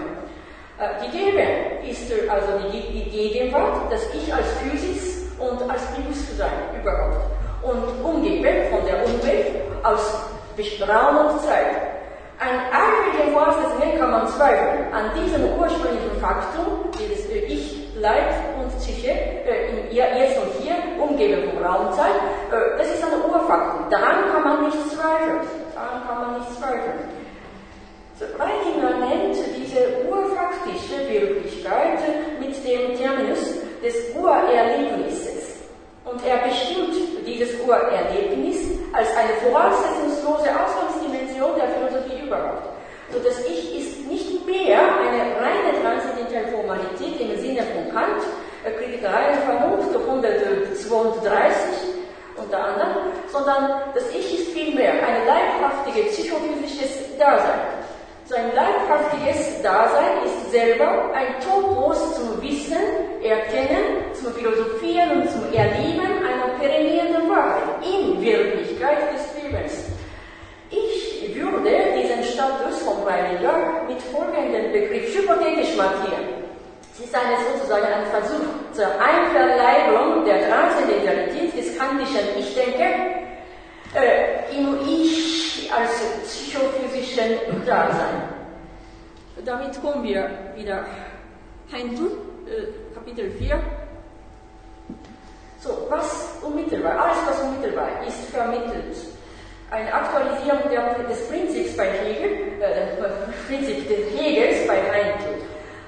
Äh, 0.79 1.05
gegeben 1.05 1.84
ist 1.84 2.10
also 2.29 2.69
die, 2.71 2.79
die 2.79 3.10
Gegenwart, 3.10 3.91
das 3.91 4.08
Ich 4.13 4.34
als 4.34 4.47
Physis 4.63 5.27
und 5.38 5.69
als 5.69 5.81
Bewusstsein 5.97 6.79
überhaupt 6.79 7.27
und 7.62 8.05
umgeben 8.05 8.71
von 8.71 8.86
der 8.86 9.03
Umwelt 9.03 9.47
aus 9.84 10.29
Raum 10.88 11.27
und 11.27 11.41
Zeit. 11.41 11.85
Ein 12.38 12.60
allgemeine 12.71 13.32
Voraussetzung 13.32 13.98
kann 13.98 14.12
man 14.12 14.28
zweifeln 14.28 14.93
an 14.93 15.12
diesem 15.15 15.58
ursprünglichen 15.58 16.19
Faktum, 16.19 16.91
dieses 17.00 17.30
Ich, 17.30 17.95
Leib 17.95 18.34
und 18.60 18.78
Psyche, 18.78 19.12
äh, 19.12 19.89
jetzt 19.91 20.38
und 20.38 20.52
hier, 20.60 20.76
umgeben 21.02 21.50
von 21.50 21.63
Raum 21.63 21.88
und 21.88 21.93
Zeit, 21.93 22.15
äh, 22.52 22.78
das 22.78 22.88
ist 22.88 23.04
ein 23.04 23.21
Urfaktum. 23.30 23.89
Daran 23.89 24.32
kann 24.34 24.43
man 24.43 24.65
nicht 24.65 24.78
zweifeln. 24.89 25.48
Daran 25.74 26.08
kann 26.08 26.21
man 26.21 26.39
nicht 26.39 26.60
zweifeln. 26.60 27.00
So, 28.19 28.26
Reininger 28.38 29.00
nennt 29.00 29.38
diese 29.58 30.08
urfaktische 30.10 31.08
Wirklichkeit 31.10 32.00
mit 32.39 32.56
dem 32.65 32.98
Terminus 32.98 33.60
des 33.82 34.15
Urerlebnisses. 34.15 35.60
Und 36.06 36.26
er 36.26 36.38
bestimmt 36.48 36.95
dieses 37.26 37.60
Urerlebnis 37.60 38.58
als 38.93 39.10
eine 39.17 39.34
voraussetzungslose 39.43 40.48
Ausgangsdimension 40.48 41.56
der 41.58 41.67
Philosophie 41.67 42.14
überhaupt. 42.26 42.70
So 43.12 43.20
das 43.20 43.40
Ich 43.46 43.78
ist 43.80 44.08
nicht 44.08 44.44
mehr 44.46 44.80
eine 44.80 45.36
reine 45.40 45.80
transzendentale 45.82 46.48
Formalität 46.48 47.22
im 47.22 47.38
Sinne 47.40 47.62
von 47.62 47.94
Kant, 47.94 48.24
Kritikerei 48.64 49.34
und 49.34 49.44
Vernunft 49.46 49.96
132 49.96 51.94
unter 52.36 52.66
anderem, 52.66 53.12
sondern 53.32 53.84
das 53.94 54.10
Ich 54.10 54.40
ist 54.40 54.48
vielmehr 54.52 54.94
ein 54.94 55.26
leibhaftiges 55.26 56.14
psychophysisches 56.14 57.18
Dasein. 57.18 57.62
So 58.26 58.36
ein 58.36 58.54
leibhaftiges 58.56 59.62
Dasein 59.62 60.26
ist 60.26 60.52
selber 60.52 61.14
ein 61.14 61.40
Topos 61.42 62.16
zum 62.16 62.42
Wissen, 62.42 62.82
Erkennen, 63.24 64.12
zum 64.14 64.34
Philosophieren 64.34 65.22
und 65.22 65.30
zum 65.30 65.54
Erleben 65.54 66.02
einer 66.02 66.58
perennierenden 66.60 67.30
Wahrheit 67.30 67.64
in 67.84 68.20
Wirklichkeit 68.20 69.14
des 69.14 69.44
Lebens. 69.44 69.94
Ich 70.76 71.36
würde 71.36 71.70
diesen 71.98 72.24
Status 72.24 72.82
von 72.84 73.04
Reiniger 73.04 73.84
mit 73.88 74.02
folgendem 74.02 74.72
Begriff 74.72 75.16
hypothetisch 75.16 75.76
markieren. 75.78 76.46
Es 76.94 77.06
ist 77.06 77.16
eine, 77.16 77.36
sozusagen 77.54 77.86
ein 77.86 78.06
Versuch 78.08 78.46
zur 78.74 78.88
Einverleibung 79.00 80.26
der 80.26 80.50
Transzendentalität 80.50 81.58
des 81.58 81.78
kantischen 81.78 82.22
Ich-Denke 82.40 82.84
äh, 83.94 84.58
im 84.58 84.78
Ich 84.88 85.72
als 85.74 85.92
psychophysischen 86.24 87.66
Dasein. 87.66 88.24
Damit 89.44 89.82
kommen 89.82 90.04
wir 90.04 90.30
wieder 90.56 90.86
Händel, 91.72 92.12
äh, 92.48 92.94
Kapitel 92.94 93.32
4. 93.32 93.60
So, 95.60 95.88
was 95.90 96.38
unmittelbar, 96.42 96.98
alles 96.98 97.18
was 97.28 97.42
unmittelbar 97.42 97.90
ist 98.08 98.30
vermittelt 98.30 99.14
eine 99.76 99.94
Aktualisierung 99.94 100.62
des 101.10 101.28
Prinzips 101.28 101.76
bei 101.76 101.88
Hegel, 101.88 102.62
äh, 102.62 102.96
Prinzip 103.48 103.88
des 103.90 104.18
Hegels 104.18 104.66
bei 104.68 104.80
Reinke. 104.80 105.36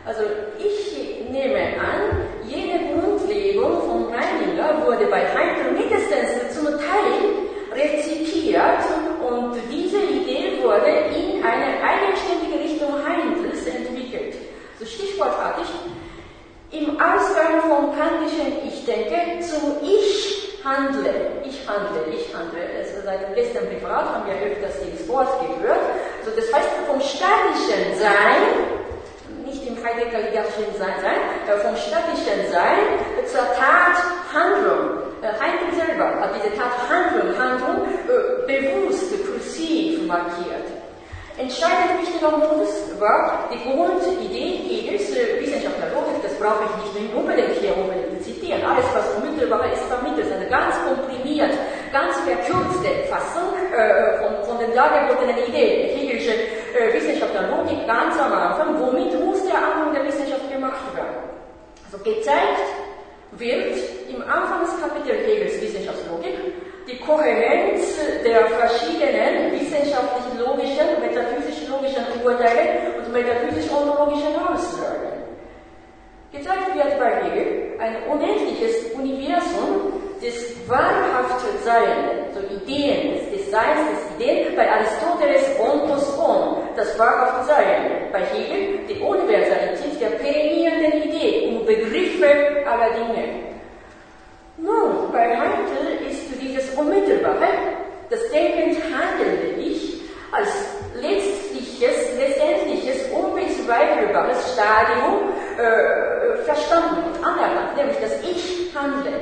Also 0.06 0.24
ich 0.60 1.30
nehme 1.30 1.80
an, 1.80 2.28
jede 2.46 2.80
Grundlegung 2.94 3.82
von 3.82 4.14
Reininger 4.14 4.86
wurde 4.86 5.06
bei 5.08 5.22
Heidel 5.22 5.72
mindestens 5.72 6.54
zum 6.54 6.66
Teil 6.66 7.48
rezipiert 7.74 8.84
und 9.26 9.56
diese 9.72 9.98
Idee 9.98 10.62
wurde 10.62 10.92
in 11.16 11.44
eine 11.44 11.82
eigenständige 11.82 12.60
Richtung 12.64 12.94
Heidels 13.06 13.66
entwickelt. 13.68 14.34
So 14.80 14.86
also 14.86 14.86
stichwortartig, 14.86 15.68
im 16.72 16.90
Ausgang 16.92 17.62
vom 17.62 17.96
kantischen 17.96 18.68
Ich 18.68 18.86
denke 18.86 19.40
zum 19.42 19.78
Ich 19.82 20.37
handle, 20.68 21.14
ich 21.46 21.68
handle, 21.68 22.04
ich 22.12 22.34
handle. 22.36 22.60
Also 22.78 23.02
seit 23.04 23.22
dem 23.24 23.34
letzten 23.34 23.68
Referat 23.68 24.06
haben 24.14 24.26
wir 24.28 24.36
öfters 24.36 24.76
dieses 24.84 25.08
Wort 25.08 25.30
gehört. 25.40 25.80
Also 26.20 26.32
das 26.36 26.52
heißt 26.54 26.70
vom 26.86 27.00
statischen 27.00 27.96
Sein, 27.96 28.44
nicht 29.46 29.66
im 29.66 29.78
Heideggerischen 29.84 30.68
Sein, 30.78 31.20
äh, 31.48 31.58
vom 31.60 31.76
statischen 31.76 32.52
Sein 32.52 32.84
zur 33.26 33.48
Tathandlung. 33.56 35.08
Äh, 35.22 35.32
Heidegger 35.40 35.86
selber 35.86 36.20
hat 36.20 36.32
diese 36.36 36.54
Tathandlung, 36.56 37.38
Handlung 37.38 37.88
äh, 37.88 38.46
bewusst, 38.46 39.12
kursiv 39.26 40.06
markiert. 40.06 40.67
Entscheidend 41.38 42.02
wichtiger 42.02 42.32
Modus 42.32 42.98
war 42.98 43.48
die 43.54 43.62
Grundidee 43.62 44.58
Hegels, 44.58 45.14
äh, 45.14 45.40
Wissenschaft 45.40 45.78
der 45.78 45.94
Logik, 45.94 46.18
das 46.24 46.34
brauche 46.42 46.66
ich 46.66 46.98
nicht 46.98 47.14
unbedingt 47.14 47.54
hier 47.62 47.78
unbedingt 47.78 48.24
zitieren. 48.24 48.66
Alles, 48.66 48.86
was 48.96 49.06
unmittelbar 49.14 49.72
ist, 49.72 49.84
vermittelt, 49.86 50.34
eine 50.34 50.50
ganz 50.50 50.74
komprimiert, 50.82 51.54
ganz 51.94 52.18
verkürzte 52.26 52.90
Fassung 53.06 53.54
äh, 53.70 54.18
von, 54.18 54.50
von 54.50 54.58
den 54.58 54.74
dargebotenen 54.74 55.38
Ideen. 55.46 55.94
Hegelische 55.94 56.34
äh, 56.74 56.92
Wissenschaft 56.98 57.32
der 57.36 57.54
Logik 57.54 57.86
ganz 57.86 58.18
am 58.18 58.34
Anfang, 58.34 58.74
womit 58.82 59.14
muss 59.24 59.46
der 59.46 59.62
Anfang 59.62 59.94
der 59.94 60.06
Wissenschaft 60.10 60.50
gemacht 60.50 60.90
werden? 60.96 61.22
Also 61.86 62.02
gezeigt 62.04 62.66
wird 63.38 63.78
im 64.10 64.26
Anfangskapitel 64.26 65.22
Hegels 65.22 65.62
Wissenschaftslogik 65.62 66.34
die 66.88 66.98
Kohärenz 67.00 68.00
der 68.24 68.48
verschiedenen 68.48 69.52
wissenschaftlich-logischen, 69.52 70.88
metaphysisch-logischen 71.02 72.06
Urteile 72.24 72.96
und 72.98 73.12
metaphysisch-ontologischen 73.12 74.36
Aussagen. 74.40 75.18
Gezeigt 76.32 76.76
wird 76.76 77.00
bei 77.00 77.24
Hegel 77.24 77.80
ein 77.80 77.96
unendliches 78.10 78.92
Universum 78.94 79.94
des 80.22 80.56
wahrhaften 80.68 81.58
Seins, 81.64 82.34
so 82.34 82.40
Ideen, 82.56 83.32
des 83.32 83.52
Seins, 83.52 83.80
des 83.92 84.16
Ideen, 84.16 84.56
bei 84.56 84.68
Aristoteles 84.72 85.60
Ontos 85.60 86.18
On, 86.18 86.58
das 86.76 86.98
wahrhafte 86.98 87.48
Sein, 87.48 88.10
bei 88.12 88.20
Hegel 88.20 88.80
die 88.88 89.00
Universalität 89.02 90.00
der 90.00 90.18
perenierenden 90.18 91.04
Idee 91.04 91.48
und 91.50 91.66
Begriffe 91.66 92.66
aller 92.66 92.92
Dinge. 92.92 93.48
Nun, 94.58 95.12
bei 95.12 95.38
Heidel 95.38 95.97
dieses 96.58 96.76
Unmittelbare, 96.76 97.48
das 98.10 98.20
denkend 98.32 98.78
handelnde 98.84 99.60
Ich, 99.60 100.02
als 100.32 100.50
letztliches, 100.96 102.18
letztendliches, 102.18 103.12
unbezweifelbares 103.12 104.54
Stadium 104.54 105.30
äh, 105.58 106.44
verstanden 106.44 107.04
und 107.08 107.26
anerkannt, 107.26 107.78
nämlich 107.78 107.98
das 108.02 108.14
Ich 108.24 108.76
handle. 108.76 109.14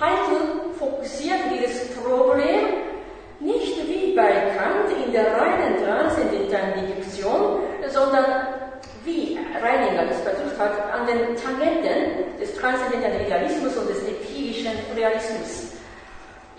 Heidel 0.00 0.74
fokussiert 0.78 1.40
dieses 1.52 1.88
Problem 1.94 2.88
nicht 3.38 3.86
wie 3.86 4.14
bei 4.14 4.30
Kant 4.56 4.90
in 5.04 5.12
der 5.12 5.26
reinen 5.36 5.82
transzendentalen 5.84 6.74
Deduktion, 6.74 7.60
sondern 7.88 8.24
wie 9.04 9.38
Reininger 9.62 10.06
das 10.06 10.20
versucht 10.20 10.58
hat, 10.58 10.72
an 10.92 11.06
den 11.06 11.36
Tangenten 11.36 12.38
des 12.38 12.54
transzendentalen 12.56 13.22
Idealismus 13.22 13.76
und 13.76 13.88
des 13.88 13.98
empirischen 14.06 14.72
Realismus. 14.94 15.79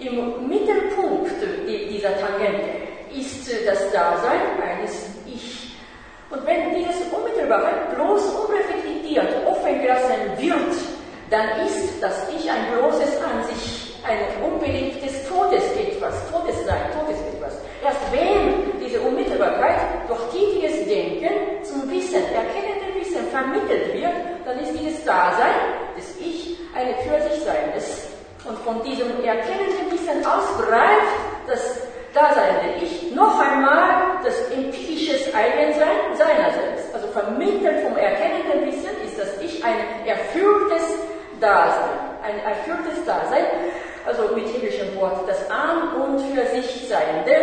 Im 0.01 0.47
Mittelpunkt 0.49 1.29
dieser 1.67 2.17
Tangente 2.17 2.69
ist 3.13 3.47
das 3.67 3.91
Dasein 3.91 4.41
eines 4.59 5.05
Ich. 5.27 5.75
Und 6.31 6.43
wenn 6.47 6.73
dieses 6.73 7.01
Unmittelbare 7.13 7.93
bloß 7.93 8.33
unreflektiert 8.33 9.29
offen 9.45 9.79
gelassen 9.79 10.33
wird, 10.39 10.73
dann 11.29 11.67
ist 11.67 12.01
das 12.01 12.27
Ich 12.35 12.49
ein 12.49 12.73
bloßes 12.73 13.21
an 13.21 13.43
sich, 13.45 13.93
ein 14.03 14.41
unbedingtes 14.43 15.29
Todes 15.29 15.63
etwas, 15.77 16.15
Todessein, 16.31 16.89
Todesetwas. 16.97 17.61
Erst 17.83 18.01
wenn 18.11 18.81
diese 18.83 19.01
Unmittelbarkeit 19.01 19.77
durch 20.07 20.21
tiefiges 20.31 20.87
Denken 20.87 21.63
zum 21.63 21.87
Wissen, 21.91 22.23
erkennenden 22.33 22.99
Wissen 22.99 23.27
vermittelt 23.29 23.93
wird, 23.93 24.13
dann 24.45 24.59
ist 24.61 24.73
dieses 24.73 25.05
Dasein 25.05 25.77
des 25.95 26.15
Ich 26.19 26.57
eine 26.73 26.95
für 27.03 27.21
sich 27.29 27.43
Seiendes. 27.43 28.20
Und 28.43 28.57
von 28.59 28.81
diesem 28.83 29.23
erkennenden 29.23 29.91
Wissen 29.91 30.25
aus 30.25 30.45
greift 30.57 31.21
das 31.47 31.81
Dasein 32.13 32.55
der 32.63 32.83
Ich 32.83 33.13
noch 33.13 33.39
einmal 33.39 34.19
das 34.23 34.35
empirisches 34.51 35.33
Eigensein 35.33 36.15
seinerseits. 36.17 36.93
Also 36.93 37.07
vermittelt 37.07 37.83
vom 37.83 37.95
erkennenden 37.95 38.65
Wissen 38.65 38.91
ist 39.05 39.19
das 39.19 39.41
Ich 39.41 39.63
ein 39.63 39.75
erfülltes 40.05 40.99
Dasein, 41.39 41.99
ein 42.23 42.39
erfülltes 42.39 43.05
Dasein, 43.05 43.45
also 44.05 44.35
mit 44.35 44.47
himmlischem 44.47 44.95
Wort, 44.95 45.27
das 45.27 45.49
An 45.49 45.93
und 46.01 46.19
für 46.33 46.45
sich 46.47 46.87
Seiende, 46.87 47.35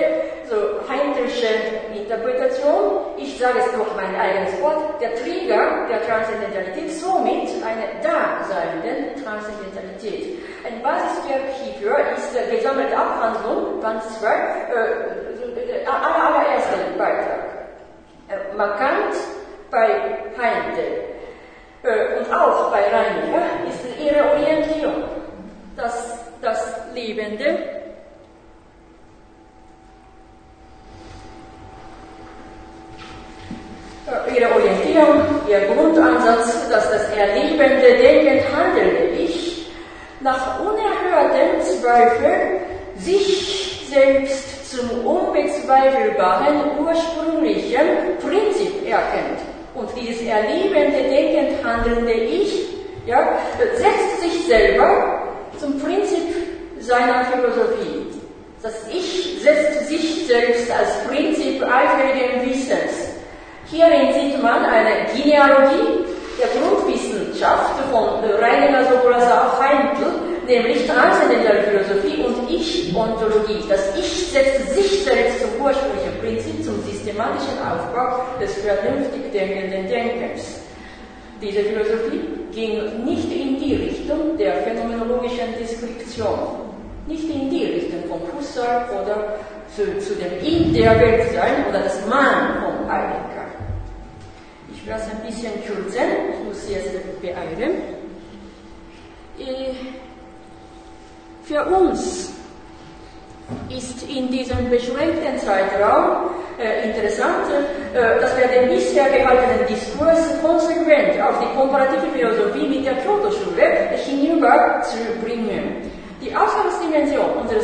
so 0.48 0.56
heindelsche 0.88 1.46
Interpretation, 1.94 3.16
ich 3.16 3.38
sage 3.38 3.58
es 3.58 3.72
durch 3.72 3.94
mein 3.96 4.14
eigenes 4.14 4.60
Wort, 4.62 5.00
der 5.00 5.14
Trigger 5.14 5.86
der 5.88 6.02
Transzendentalität, 6.06 6.92
somit 6.92 7.48
eine 7.64 8.00
daseinende 8.02 9.22
Transzendentalität. 9.22 10.38
Ein 10.66 10.82
Basiswerk 10.82 11.48
hierfür 11.62 11.96
ist 12.16 12.34
äh, 12.36 12.56
gesammelte 12.56 12.96
Abhandlung, 12.96 13.80
Band 13.80 14.02
2, 14.02 14.26
äh, 14.28 15.17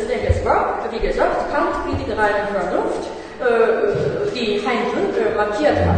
Unseres 0.05 0.21
Denkens 0.21 0.45
war, 0.45 0.87
wie 0.91 0.99
gesagt, 0.99 1.51
Kant 1.51 1.85
mit 1.87 2.07
der 2.07 2.17
reinen 2.17 2.47
Vernunft, 2.53 3.09
äh, 3.41 4.31
die 4.35 4.61
Heinrich 4.61 5.17
äh, 5.17 5.35
markiert 5.35 5.77
hat. 5.77 5.95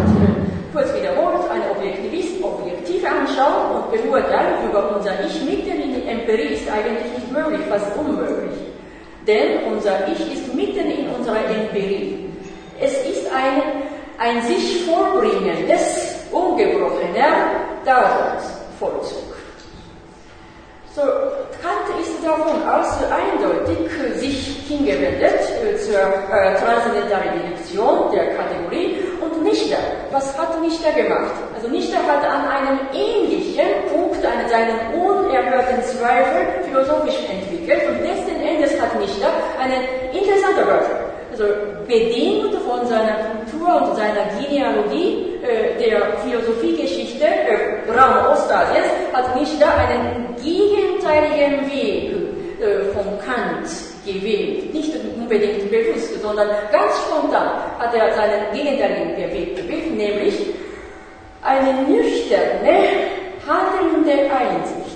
Kurz 0.74 0.94
wiederholt, 0.94 1.50
eine 1.52 1.72
Objektivist, 1.72 2.42
objektive 2.42 3.08
Anschauung 3.08 3.84
und 3.84 3.92
Beurteilung 3.92 4.70
über 4.70 4.96
unser 4.96 5.12
Ich 5.26 5.44
mitten 5.44 5.82
in 5.82 5.96
die 5.96 6.08
Empirie 6.08 6.54
ist 6.54 6.70
eigentlich 6.72 7.12
nicht 7.16 7.32
möglich, 7.32 7.62
fast 7.70 7.88
unmöglich. 7.98 8.58
Denn 9.26 9.74
unser 9.74 10.08
Ich 10.08 10.34
ist 10.34 10.54
mitten 10.54 10.90
in 10.90 11.10
unserer 11.10 11.44
Empirie. 11.50 12.30
Es 12.80 12.94
ist 13.06 13.28
ein, 13.34 13.62
ein 14.20 14.42
sich 14.44 14.86
vorbringendes, 14.86 16.16
ungebrochener 16.32 17.50
Daseinsvollzug. 17.84 19.37
So, 20.98 21.04
Kant 21.62 21.94
ist 22.02 22.26
davon 22.26 22.58
aus 22.68 22.98
eindeutig 23.14 23.86
sich 24.18 24.66
hingewendet 24.68 25.46
zur 25.78 25.94
äh, 25.94 26.56
transzendentalen 26.58 27.38
Deduktion 27.38 28.10
der 28.12 28.34
Kategorie 28.34 28.98
und 29.22 29.44
Nichter. 29.44 29.78
Was 30.12 30.36
hat 30.36 30.60
Nichter 30.60 30.92
gemacht? 30.94 31.34
Also 31.54 31.68
Nichter 31.68 31.98
hat 31.98 32.26
an 32.26 32.48
einem 32.50 32.80
ähnlichen 32.96 33.86
Punkt 33.94 34.26
einen, 34.26 34.50
seinen 34.50 35.00
unerhörten 35.00 35.84
Zweifel 35.84 36.66
philosophisch 36.66 37.20
entwickelt 37.30 37.90
und 37.90 38.02
letzten 38.02 38.42
Endes 38.42 38.82
hat 38.82 39.00
Nichter 39.00 39.30
eine 39.62 39.78
interessante 40.18 40.66
Wörter 40.66 41.08
also 41.38 41.54
bedingt 41.88 42.56
von 42.66 42.86
seiner 42.88 43.46
Kultur 43.68 43.90
und 43.90 43.96
seiner 43.96 44.26
Genealogie 44.40 45.40
äh, 45.44 45.78
der 45.78 46.18
Philosophiegeschichte 46.24 47.26
äh, 47.26 47.92
Raum 47.92 48.32
Ostasiens, 48.32 48.88
hat 49.14 49.40
nicht 49.40 49.62
da 49.62 49.76
einen 49.76 50.36
gegenteiligen 50.42 51.70
Weg 51.70 52.12
äh, 52.62 52.94
von 52.94 53.20
Kant 53.20 53.68
gewählt. 54.06 54.74
Nicht 54.74 54.94
unbedingt 55.18 55.70
bewusst, 55.70 56.22
sondern 56.22 56.50
ganz 56.72 56.94
spontan 57.06 57.50
hat 57.78 57.94
er 57.94 58.14
seinen 58.14 58.54
gegenteiligen 58.54 59.18
Weg 59.18 59.56
gewählt, 59.56 59.96
nämlich 59.96 60.36
eine 61.44 61.74
nüchterne, 61.84 62.78
handelnde 63.46 64.32
Einsicht. 64.32 64.87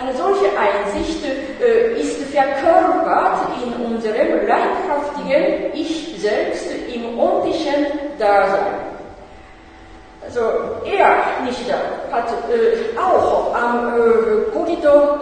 Eine 0.00 0.16
solche 0.16 0.46
Einsicht 0.56 1.24
äh, 1.24 2.00
ist 2.00 2.22
verkörpert 2.32 3.48
in 3.62 3.84
unserem 3.84 4.46
leibhaftigen 4.46 5.72
Ich 5.74 6.14
selbst 6.20 6.66
im 6.94 7.18
ontischen 7.18 7.86
Dasein. 8.18 8.88
Also 10.24 10.40
er, 10.84 11.42
nicht 11.44 11.64
hat 12.12 12.28
äh, 12.28 12.96
auch 12.98 13.54
am 13.54 13.94
äh, 13.96 14.52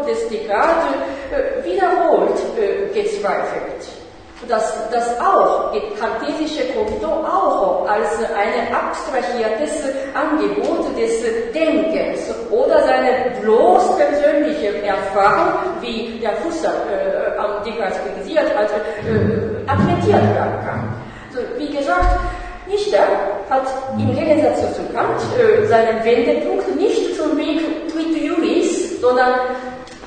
des 0.07 0.29
Descartes 0.29 0.95
äh, 1.31 1.65
wiederholt 1.65 2.39
äh, 2.59 2.93
gezweifelt 2.93 4.06
dass 4.49 4.91
das 4.91 5.21
auch, 5.21 5.73
kartesische 5.99 6.65
Cogito 6.73 7.07
auch 7.07 7.87
als 7.89 8.19
ein 8.35 8.73
abstrahiertes 8.73 9.93
Angebot 10.15 10.97
des 10.97 11.23
Denkens 11.53 12.33
oder 12.51 12.81
seine 12.85 13.41
bloß 13.43 13.97
persönliche 13.97 14.83
Erfahrung, 14.83 15.81
wie 15.81 16.19
der 16.21 16.35
Fusser 16.37 16.73
äh, 16.91 17.39
am 17.39 17.65
Descartes 17.65 17.99
kritisiert 18.05 18.57
hat, 18.57 18.71
äh, 18.71 19.71
akzeptiert 19.71 20.35
werden 20.35 20.59
kann. 20.65 20.95
Also, 21.29 21.41
wie 21.59 21.77
gesagt, 21.77 22.21
Nichter 22.69 23.07
hat 23.49 23.67
im 23.97 24.15
Gegensatz 24.15 24.75
zu 24.75 24.83
Kant 24.93 25.21
äh, 25.39 25.67
seinen 25.67 26.03
Wendepunkt 26.05 26.75
nicht 26.77 27.17
zum 27.17 27.37
Weg 27.37 27.61
Quid 27.93 28.17
Juris, 28.23 29.01
sondern 29.01 29.35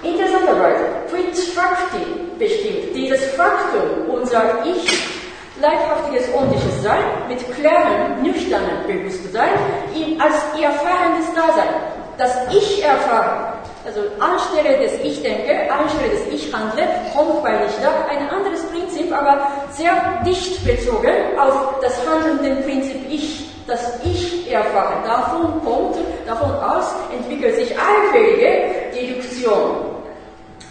interessanterweise 0.04 0.84
Quid 1.10 1.38
Facti 1.38 2.19
bestimmt. 2.40 2.96
Dieses 2.96 3.24
Faktum, 3.36 4.10
unser 4.10 4.66
Ich, 4.66 4.98
leibhaftiges 5.62 6.34
ordentliches 6.34 6.82
Sein, 6.82 7.04
mit 7.28 7.40
klarem, 7.56 8.24
nüchternem 8.24 8.88
Bewusstsein, 8.88 9.52
als 10.20 10.36
erfahrenes 10.60 11.28
Dasein. 11.36 11.70
Das 12.18 12.32
Ich 12.52 12.84
erfahren, 12.84 13.54
also 13.86 14.02
anstelle 14.20 14.78
des 14.78 14.94
Ich 15.04 15.22
denke, 15.22 15.72
anstelle 15.72 16.10
des 16.10 16.28
Ich 16.34 16.54
handle, 16.54 16.84
kommt 17.16 17.44
bei 17.44 17.64
Lichter 17.64 17.92
ein 18.10 18.30
anderes 18.30 18.64
Prinzip, 18.66 19.14
aber 19.14 19.48
sehr 19.72 19.94
dicht 20.26 20.66
bezogen 20.66 21.38
auf 21.40 21.80
das 21.82 21.96
handelnde 22.06 22.62
Prinzip 22.64 23.10
Ich 23.10 23.50
das 23.68 24.00
Ich 24.04 24.52
erfahren. 24.52 25.04
Davon 25.06 25.64
kommt, 25.64 25.98
davon 26.26 26.52
aus 26.56 26.96
entwickelt 27.14 27.56
sich 27.56 27.74
allfällige 27.78 28.92
Deduktion. 28.94 29.89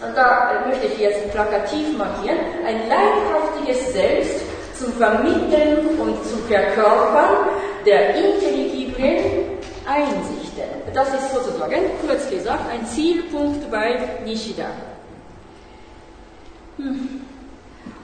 Und 0.01 0.17
da 0.17 0.65
möchte 0.67 0.87
ich 0.87 0.99
jetzt 0.99 1.31
plakativ 1.33 1.97
markieren, 1.99 2.39
ein 2.65 2.89
leibhaftiges 2.89 3.93
Selbst 3.93 4.43
zum 4.79 4.93
Vermitteln 4.93 5.99
und 5.99 6.25
zum 6.25 6.41
Verkörpern 6.45 7.49
der 7.85 8.15
intelligiblen 8.15 9.59
Einsichten. 9.87 10.65
Das 10.95 11.09
ist 11.15 11.33
sozusagen, 11.33 11.81
kurz 12.07 12.31
gesagt, 12.31 12.63
ein 12.71 12.87
Zielpunkt 12.87 13.69
bei 13.71 13.99
Nishida. 14.25 14.67
Hm. 16.77 17.23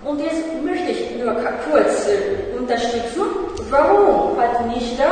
Und 0.05 0.21
jetzt 0.21 0.43
möchte 0.65 0.91
ich 0.91 1.17
nur 1.17 1.35
kurz 1.71 2.09
äh, 2.09 2.59
unterstützen, 2.59 3.23
warum 3.71 4.39
hat 4.39 4.67
Nishida 4.67 5.05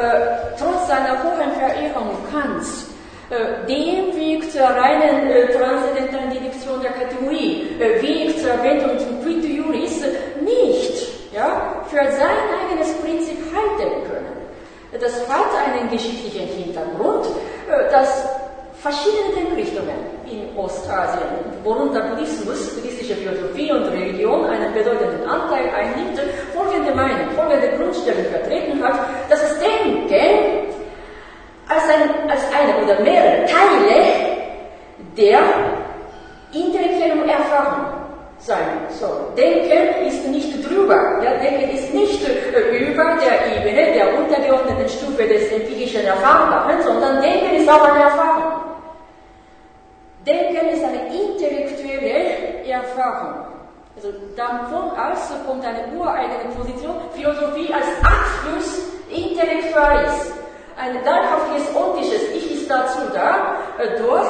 äh, 0.00 0.56
trotz 0.58 0.88
seiner 0.88 1.22
hohen 1.22 1.52
Verehrung 1.52 2.10
Kants 2.32 2.86
äh, 2.86 2.89
dem 3.30 4.16
Weg 4.16 4.50
zur 4.50 4.62
reinen 4.62 5.30
äh, 5.30 5.46
transzendentalen 5.52 6.30
Deduktion 6.30 6.80
der 6.82 6.90
Kategorie, 6.90 7.68
äh, 7.78 8.02
Weg 8.02 8.38
zur 8.38 8.60
Wendung 8.62 8.98
zum 8.98 9.22
Quid 9.22 9.44
Juris, 9.44 10.02
nicht 10.40 11.08
ja, 11.32 11.84
für 11.88 12.10
sein 12.10 12.36
eigenes 12.50 12.92
Prinzip 12.98 13.38
halten 13.54 14.02
können. 14.10 15.00
Das 15.00 15.14
hat 15.28 15.46
einen 15.64 15.88
geschichtlichen 15.88 16.48
Hintergrund, 16.48 17.26
äh, 17.68 17.90
dass 17.90 18.28
verschiedene 18.82 19.34
Denkrichtungen 19.36 19.94
in 20.26 20.56
Ostasien, 20.58 21.22
worunter 21.62 22.00
Buddhismus, 22.00 22.74
buddhistische 22.74 23.14
Philosophie 23.14 23.70
und 23.70 23.84
Religion 23.84 24.46
einen 24.46 24.72
bedeutenden 24.72 25.28
Anteil 25.28 25.70
einnimmt, 25.70 26.20
folgende 26.52 26.92
Meinung, 26.94 27.30
folgende 27.36 27.76
Grundstellung 27.76 28.24
vertreten 28.24 28.82
hat, 28.82 28.98
dass 29.28 29.40
das 29.40 29.58
Denken 29.60 30.08
als, 31.70 31.84
ein, 31.88 32.30
als 32.30 32.42
eine 32.52 32.82
oder 32.82 33.00
mehrere 33.02 33.46
Teile 33.46 34.30
der 35.16 35.40
intellektuellen 36.52 37.28
Erfahrung 37.28 37.86
sein 38.38 38.88
soll. 38.88 39.32
Denken 39.36 40.06
ist 40.06 40.26
nicht 40.26 40.68
drüber, 40.68 41.20
ja, 41.22 41.32
Denken 41.38 41.70
ist 41.70 41.94
nicht 41.94 42.22
über 42.26 43.16
der 43.16 43.56
Ebene 43.56 43.92
der 43.92 44.18
untergeordneten 44.18 44.88
Stufe 44.88 45.28
des 45.28 45.52
empirischen 45.52 46.04
Erfahrungen, 46.04 46.82
sondern 46.82 47.22
Denken 47.22 47.54
ist 47.56 47.68
auch 47.68 47.84
eine 47.84 48.04
Erfahrung. 48.04 48.52
Denken 50.26 50.68
ist 50.70 50.84
eine 50.84 51.06
intellektuelle 51.06 52.64
Erfahrung. 52.66 53.46
Also 53.94 54.08
davon 54.34 54.90
aus 54.98 55.32
kommt 55.46 55.64
eine 55.64 55.84
ureigene 55.96 56.54
Position, 56.56 56.96
Philosophie 57.12 57.72
als 57.72 57.86
Abschluss 58.02 58.90
Intellektualis 59.10 60.39
ein 60.80 60.94
leibhaftiges 61.04 61.74
ontisches 61.74 62.22
Ich 62.34 62.54
ist 62.54 62.70
dazu 62.70 63.00
da, 63.12 63.56
äh, 63.78 63.98
durch 63.98 64.28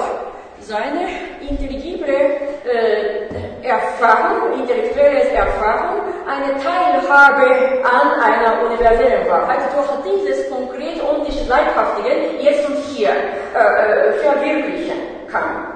seine 0.61 1.09
intelligible 1.49 2.13
äh, 2.13 3.67
Erfahrung, 3.67 4.61
intellektuelle 4.61 5.31
Erfahrung, 5.31 6.01
eine 6.27 6.53
Teilhabe 6.63 7.83
an 7.85 8.21
einer 8.21 8.63
universellen 8.65 9.29
Wahrheit 9.29 9.61
durch 9.75 10.15
dieses 10.15 10.51
konkret 10.51 11.03
ontische 11.03 11.49
Leibhaftige 11.49 12.39
jetzt 12.41 12.69
und 12.69 12.77
hier 12.95 13.11
äh, 13.11 14.09
äh, 14.09 14.13
verwirklichen 14.15 14.99
kann. 15.31 15.67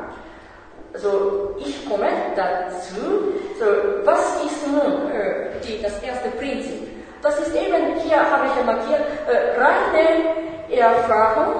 Also 0.93 1.57
ich 1.59 1.89
komme 1.89 2.09
dazu, 2.37 3.35
so, 3.59 3.65
was 4.05 4.45
ist 4.45 4.67
nun 4.67 5.11
äh, 5.11 5.51
die, 5.67 5.83
das 5.83 6.01
erste 6.03 6.29
Prinzip? 6.31 6.94
Das 7.25 7.39
ist 7.39 7.55
eben, 7.57 7.97
hier 8.01 8.19
habe 8.19 8.45
ich 8.47 8.67
markiert, 8.67 9.01
äh, 9.27 9.59
reine 9.59 10.79
Erfahrung, 10.79 11.55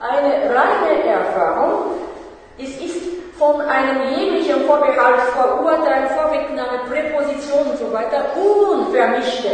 eine 0.00 0.52
reine 0.52 1.04
Erfahrung, 1.06 1.92
es 2.58 2.70
ist 2.80 3.00
von 3.38 3.60
einem 3.60 4.10
jeglichen 4.10 4.64
Vorbehalt, 4.66 5.20
Vorurteil, 5.32 6.08
Vorwegnahme, 6.08 6.80
Präposition 6.90 7.64
und 7.70 7.78
so 7.78 7.92
weiter 7.92 8.24
unvermischte, 8.34 9.50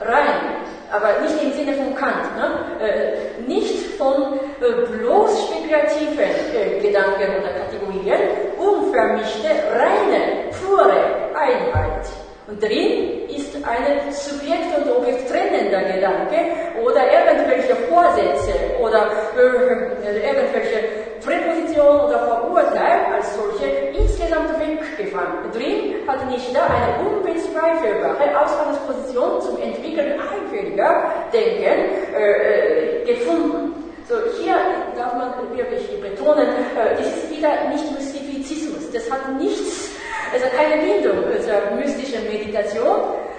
rein, 0.00 0.56
aber 0.92 1.18
nicht 1.22 1.42
im 1.42 1.52
Sinne 1.54 1.72
von 1.76 1.94
Kant, 1.94 2.36
ne? 2.36 2.86
äh, 2.86 3.40
nicht 3.48 3.96
von 3.96 4.38
äh, 4.60 4.98
bloß 4.98 5.48
spekulativen 5.48 6.30
äh, 6.54 6.80
Gedanken 6.80 7.40
oder 7.40 7.52
Kategorien, 7.58 8.20
unvermischte, 8.58 9.48
reine, 9.48 10.50
pure 10.60 10.92
Einheit. 11.34 12.23
Und 12.46 12.62
drin 12.62 13.26
ist 13.28 13.56
ein 13.56 14.12
Subjekt 14.12 14.76
und 14.76 14.92
Objekt 14.92 15.30
trennender 15.30 15.80
Gedanke 15.80 16.36
oder 16.84 17.00
irgendwelche 17.10 17.74
Vorsätze 17.88 18.52
oder 18.82 19.10
äh, 19.34 20.20
irgendwelche 20.20 20.84
Präpositionen 21.24 22.02
oder 22.02 22.18
Verurteil 22.18 23.00
als 23.14 23.34
solche 23.34 23.66
insgesamt 23.96 24.50
weggefangen. 24.60 25.50
Drin 25.52 26.06
hat 26.06 26.30
nicht 26.30 26.54
da 26.54 26.66
eine 26.66 27.08
unbezweifelbare 27.08 28.38
Ausgangsposition 28.38 29.40
zum 29.40 29.62
Entwickeln 29.62 30.20
einfälliger 30.20 31.10
Denken 31.32 32.14
äh, 32.14 33.00
äh, 33.00 33.04
gefunden. 33.06 33.72
So, 34.06 34.16
hier 34.38 34.56
darf 34.98 35.14
man 35.14 35.32
wirklich 35.56 35.88
betonen, 35.98 36.46
äh, 36.76 36.94
das 36.98 37.06
ist 37.06 37.30
wieder 37.30 37.68
nicht 37.70 37.90
Mystizismus. 37.90 38.92
Das 38.92 39.10
hat 39.10 39.40
nichts 39.40 39.93
also 40.32 40.46
keine 40.56 40.82
Bindung 40.82 41.24
zur 41.40 41.76
mystischen 41.76 42.24
Meditation. 42.24 42.96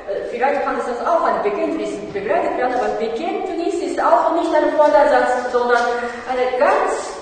Äh, 0.08 0.26
vielleicht 0.32 0.64
kann 0.64 0.78
es 0.78 0.86
das 0.86 1.06
auch 1.06 1.24
ein 1.24 1.44
Bekenntnis 1.44 1.90
begleitet 2.14 2.58
werden, 2.58 2.76
aber 2.76 2.90
Bekenntnis 3.00 3.76
ist 3.76 4.02
auch 4.02 4.34
nicht 4.36 4.54
ein 4.54 4.76
Vordersatz, 4.78 5.52
sondern 5.52 5.82
eine 6.30 6.60
ganz, 6.60 7.16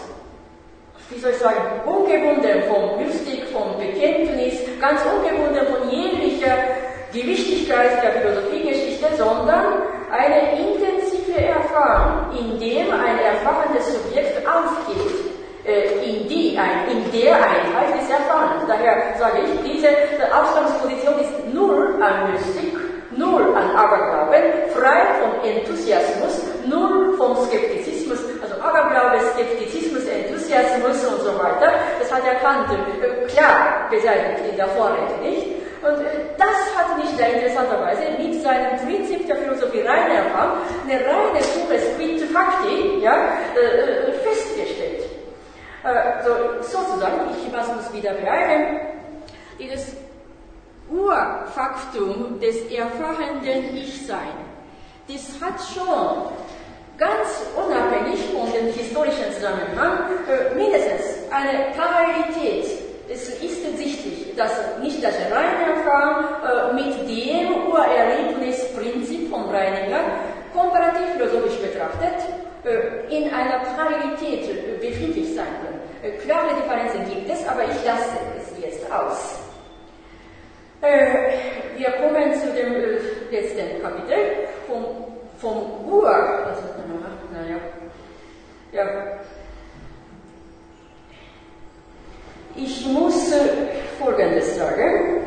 wie 1.09 1.19
soll 1.19 1.31
ich 1.31 1.37
sagen, 1.37 1.81
ungebunden 1.85 2.63
vom 2.67 2.97
Mystik, 3.01 3.47
vom 3.53 3.77
Bekenntnis, 3.77 4.59
ganz 4.81 5.01
ungebunden 5.05 5.65
von 5.67 5.89
jeglicher 5.89 6.57
Gewichtigkeit 7.13 8.03
der 8.03 8.11
Philosophiegeschichte, 8.13 9.05
sondern 9.17 9.83
eine 10.11 10.59
intensive 10.59 11.39
Erfahrung, 11.39 12.37
in 12.37 12.59
dem 12.59 12.91
ein 12.91 13.19
erfahrendes 13.19 13.93
Subjekt 13.93 14.45
aufgeht, 14.47 15.22
in, 15.65 16.27
die, 16.27 16.55
in 16.55 17.11
der 17.11 17.35
Einheit 17.35 17.95
des 17.99 18.09
Erfahrens. 18.09 18.63
Daher 18.67 19.15
sage 19.17 19.39
ich, 19.43 19.71
diese 19.71 19.87
Ausgangsposition 20.33 21.19
ist 21.19 21.53
null 21.53 22.01
an 22.01 22.31
Mystik, 22.31 22.75
null 23.15 23.55
an 23.55 23.75
Aberglauben, 23.75 24.43
frei 24.75 25.01
von 25.21 25.49
Enthusiasmus, 25.49 26.43
null 26.65 27.15
vom 27.17 27.35
Skeptizismus, 27.47 28.19
also 28.41 28.55
Aberglaube, 28.61 29.23
Skeptizismus, 29.33 30.03
Enthusiasmus 30.07 31.03
und 31.05 31.21
so 31.21 31.39
weiter. 31.39 31.71
Das 31.99 32.11
hat 32.11 32.23
er 32.27 32.35
Kant 32.35 32.67
äh, 32.71 33.27
klar 33.27 33.87
beseitigt 33.89 34.51
in 34.51 34.57
der 34.57 34.67
Vorrede, 34.67 35.15
nicht? 35.23 35.47
Und 35.81 35.99
äh, 35.99 36.35
das 36.37 36.59
hat 36.75 36.97
Nietzsche 36.97 37.23
interessanterweise 37.23 38.03
mit 38.17 38.41
seinem 38.41 38.77
Prinzip 38.85 39.27
der 39.27 39.37
Philosophie 39.37 39.81
reiner 39.81 40.25
Erfahrung, 40.25 40.59
eine 40.83 40.99
reine 40.99 41.39
pures 41.39 41.83
quid 41.95 42.21
facti, 42.31 42.99
ja, 43.01 43.15
äh, 43.55 44.09
äh 44.09 44.13
festgestellt. 44.23 44.82
Äh, 45.83 46.23
so, 46.23 46.31
sozusagen, 46.61 47.21
ich 47.31 47.51
muss 47.51 47.93
wieder 47.93 48.13
beeilen, 48.13 48.79
dieses 49.59 49.95
Urfaktum 50.89 52.39
des 52.39 52.71
erfahrenden 52.71 53.75
Ich-Sein, 53.75 54.37
das 55.07 55.41
hat 55.41 55.59
schon 55.73 56.31
ganz 56.97 57.43
unabhängig 57.55 58.19
von 58.31 58.51
dem 58.53 58.73
historischen 58.73 59.33
Zusammenhang 59.33 59.99
äh, 60.29 60.55
mindestens 60.55 61.31
eine 61.31 61.73
Parallelität 61.75 62.83
es 63.09 63.27
ist 63.27 63.77
sichtlich, 63.77 64.35
dass 64.35 64.51
nicht 64.81 65.03
das 65.03 65.13
Reinerfahren 65.31 66.25
äh, 66.41 66.73
mit 66.73 66.95
dem 67.07 67.67
Urerlebnisprinzip 67.67 69.29
von 69.29 69.49
Reininger 69.49 69.99
komparativ 70.53 71.09
philosophisch 71.17 71.57
betrachtet 71.59 72.25
äh, 72.63 73.15
in 73.15 73.33
einer 73.33 73.59
Parallelität 73.75 74.49
äh, 74.49 74.77
befindlich 74.79 75.35
sein 75.35 75.47
können. 75.61 75.72
Äh, 76.03 76.11
klare 76.23 76.55
Differenzen 76.55 77.09
gibt 77.09 77.29
es, 77.29 77.47
aber 77.47 77.63
ich 77.63 77.85
lasse 77.85 78.17
es 78.37 78.61
jetzt 78.61 78.91
aus. 78.91 79.39
Äh, 80.81 81.07
wir 81.77 81.91
kommen 81.91 82.33
zu 82.33 82.51
dem 82.51 82.75
äh, 82.75 82.99
letzten 83.31 83.81
Kapitel 83.81 84.17
vom, 84.67 84.85
vom 85.37 85.87
Ur. 85.89 86.13
Also, 86.13 86.63
naja, 87.31 87.57
ja, 88.73 88.85
Ich 92.55 92.85
muss 92.85 93.33
Folgendes 93.99 94.57
sagen. 94.57 95.25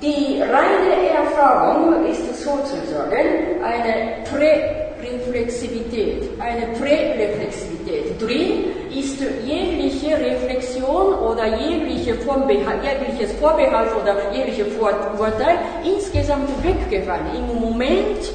Die 0.00 0.40
reine 0.40 1.08
Erfahrung 1.10 2.06
ist 2.06 2.37
sozusagen 2.48 3.60
eine 3.62 4.24
Präreflexivität, 4.30 6.30
eine 6.40 6.66
Präreflexivität. 6.78 8.18
Drin 8.20 8.64
ist 8.90 9.20
jegliche 9.44 10.16
Reflexion 10.16 11.14
oder 11.14 11.58
jegliche 11.58 11.98
jegliches 12.08 13.32
Vorbehalt 13.38 13.90
oder 14.00 14.32
jegliche 14.32 14.64
Vorteil 14.66 15.58
insgesamt 15.84 16.48
weggefallen. 16.62 17.26
Im 17.36 17.60
Moment 17.60 18.32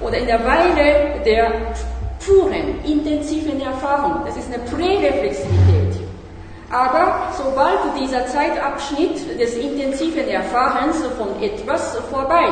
oder 0.00 0.18
in 0.18 0.26
der 0.26 0.40
Weile 0.44 1.20
der 1.24 1.50
puren, 2.24 2.80
intensiven 2.86 3.60
Erfahrung. 3.60 4.22
Das 4.26 4.36
ist 4.36 4.52
eine 4.52 4.62
Präreflexivität. 4.64 6.00
Aber 6.70 7.32
sobald 7.36 8.00
dieser 8.00 8.26
Zeitabschnitt 8.26 9.38
des 9.38 9.56
intensiven 9.56 10.28
Erfahrens 10.28 11.02
von 11.18 11.42
etwas 11.42 11.98
vorbei 12.10 12.46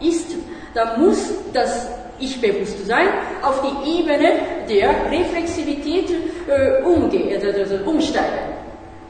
ist, 0.00 0.34
dann 0.74 1.00
muss 1.00 1.30
das 1.52 1.88
Ich-Bewusstsein 2.20 3.08
auf 3.42 3.62
die 3.62 3.98
Ebene 3.98 4.32
der 4.68 4.90
Reflexivität 5.10 6.10
äh, 6.10 6.82
umgehen, 6.82 7.40
also 7.40 7.84
umsteigen 7.84 8.58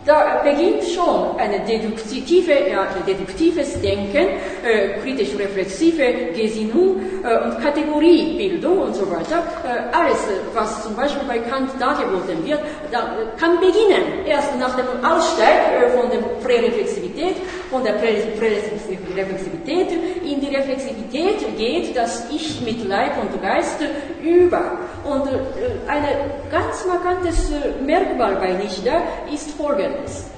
da 0.08 0.40
beginnt 0.42 0.82
schon 0.84 1.38
ein 1.38 1.52
deduktive, 1.66 2.70
ja, 2.70 2.86
deduktives 3.06 3.80
Denken, 3.82 4.26
äh, 4.64 4.98
kritisch-reflexive 5.02 6.32
Gesinnung 6.34 6.96
äh, 7.22 7.44
und 7.44 7.60
Kategoriebildung 7.62 8.78
und 8.78 8.94
so 8.94 9.10
weiter. 9.10 9.44
Äh, 9.64 9.94
alles, 9.94 10.16
was 10.54 10.82
zum 10.82 10.96
Beispiel 10.96 11.28
bei 11.28 11.38
Kant 11.38 11.70
dargeboten 11.78 12.44
wird, 12.46 12.60
da, 12.90 12.98
äh, 12.98 13.38
kann 13.38 13.60
beginnen. 13.60 14.24
Erst 14.26 14.58
nach 14.58 14.74
dem 14.76 14.86
Aussteig 15.04 15.82
äh, 15.82 15.90
von 15.90 16.10
der 16.10 16.18
Präreflexivität, 16.42 17.36
von 17.70 17.84
der 17.84 17.92
Präreflexivität 17.92 19.88
in 20.24 20.40
die 20.40 20.54
Reflexivität 20.54 21.56
geht 21.56 21.96
das 21.96 22.28
Ich 22.30 22.60
mit 22.62 22.86
Leib 22.86 23.12
und 23.20 23.42
Geist 23.42 23.80
über. 24.22 24.78
Und 25.04 25.26
äh, 25.26 25.90
ein 25.90 26.04
ganz 26.50 26.86
markantes 26.86 27.50
Merkmal 27.84 28.36
bei 28.36 28.52
Nietzsche 28.52 28.90
ist 29.32 29.50
folgendes. 29.52 30.30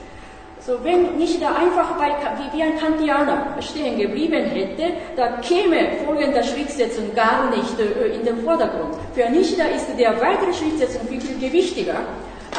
So, 0.61 0.79
wenn 0.85 1.17
Nietzsche 1.17 1.47
einfach 1.47 1.97
bei, 1.97 2.11
wie 2.53 2.63
ein 2.63 2.79
Kantianer 2.79 3.57
stehen 3.61 3.99
geblieben 3.99 4.45
hätte, 4.45 4.93
da 5.17 5.39
käme 5.39 6.05
folgende 6.05 6.45
Schrittsetzung 6.45 7.15
gar 7.15 7.51
nicht 7.51 7.79
äh, 7.79 8.15
in 8.15 8.25
den 8.25 8.45
Vordergrund. 8.45 8.97
Für 9.15 9.31
Nietzsche 9.31 9.63
ist 9.75 9.87
der 9.99 10.21
weitere 10.21 10.53
Schrittsetzung 10.53 11.09
viel, 11.09 11.21
viel 11.21 11.39
gewichtiger 11.39 12.01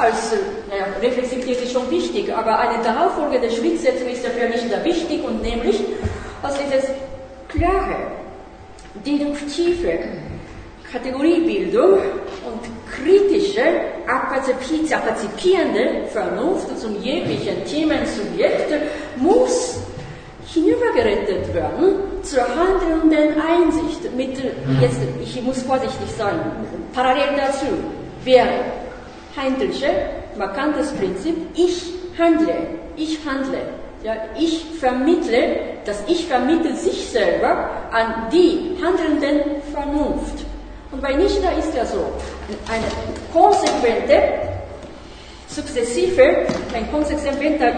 als, 0.01 0.33
naja, 0.69 0.85
Reflexivität 1.01 1.61
ist 1.61 1.71
schon 1.71 1.89
wichtig, 1.91 2.33
aber 2.33 2.57
eine 2.57 2.83
darauffolgende 2.83 3.51
Schrittsetzung 3.51 4.09
ist 4.09 4.23
ja 4.23 4.31
für 4.31 4.47
Nietzsche 4.47 4.83
wichtig 4.83 5.23
und 5.23 5.43
nämlich, 5.43 5.79
also 6.41 6.57
dieses 6.65 6.89
klare, 7.47 8.07
deduktive, 9.05 9.99
Kategoriebildung 10.91 11.93
und 11.93 12.61
kritische, 12.91 13.61
apazipierende 14.07 16.07
Vernunft 16.11 16.77
zum 16.77 17.01
jeglichen 17.01 17.63
Themensubjekt 17.63 18.73
muss 19.15 19.79
hinübergerettet 20.53 21.53
werden 21.53 21.95
zur 22.23 22.43
handelnden 22.43 23.39
Einsicht. 23.39 24.13
Mit, 24.17 24.37
jetzt, 24.81 24.99
ich 25.23 25.41
muss 25.41 25.61
vorsichtig 25.61 26.09
sein, 26.17 26.41
parallel 26.93 27.37
dazu 27.37 27.67
wäre 28.25 28.80
Heindelsche 29.35 29.87
markantes 30.37 30.91
Prinzip, 30.93 31.35
ich 31.55 31.93
handle, 32.17 32.55
ich 32.95 33.19
handle. 33.25 33.59
Ja, 34.03 34.15
ich 34.37 34.65
vermittle, 34.79 35.59
das 35.85 36.03
Ich 36.07 36.25
vermittelt 36.25 36.77
sich 36.77 37.09
selber 37.09 37.69
an 37.91 38.29
die 38.31 38.75
handelnden 38.83 39.61
Vernunft. 39.71 40.43
Und 40.91 41.01
bei 41.01 41.13
Nietzsche 41.13 41.39
ist 41.57 41.75
ja 41.75 41.85
so, 41.85 42.05
eine 42.67 42.85
konsequente, 43.31 44.21
sukzessive, 45.55 46.47
ein 46.73 46.89
konsequenter, 46.91 47.73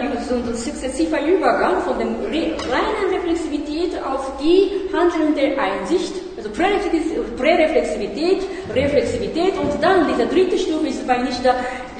sukzessiver 0.54 1.20
Übergang 1.26 1.82
von 1.82 1.98
der 1.98 2.06
reinen 2.06 3.12
Reflexivität 3.12 4.00
auf 4.02 4.32
die 4.40 4.70
handelnde 4.92 5.58
Einsicht, 5.60 6.14
also 6.36 6.50
Präreflexivität, 6.50 8.42
Reflexivität 8.74 9.58
und 9.58 9.82
dann 9.82 10.06
diese 10.08 10.26
dritte 10.26 10.58
Stufe 10.58 10.86
ist 10.86 11.06
bei 11.06 11.18
Nietzsche 11.18 11.52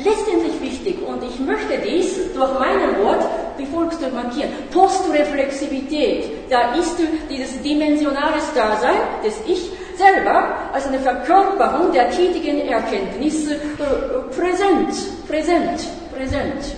letztendlich 0.02 0.60
wichtig 0.60 0.98
und 1.06 1.22
ich 1.24 1.40
möchte 1.40 1.78
dies 1.84 2.32
durch 2.34 2.58
meinen 2.58 3.02
Wort 3.02 3.24
wie 3.56 3.66
folgt 3.66 4.00
markieren. 4.12 4.50
Postreflexivität, 4.72 6.50
da 6.50 6.74
ist 6.74 6.96
dieses 7.30 7.60
dimensionales 7.62 8.52
Dasein 8.54 8.96
des 9.24 9.40
Ich, 9.46 9.70
selber 9.96 10.54
als 10.72 10.86
eine 10.86 10.98
Verkörperung 10.98 11.92
der 11.92 12.10
tätigen 12.10 12.68
Erkenntnis 12.68 13.50
äh, 13.50 13.56
präsent, 14.34 14.94
präsent, 15.28 15.86
präsent. 16.14 16.76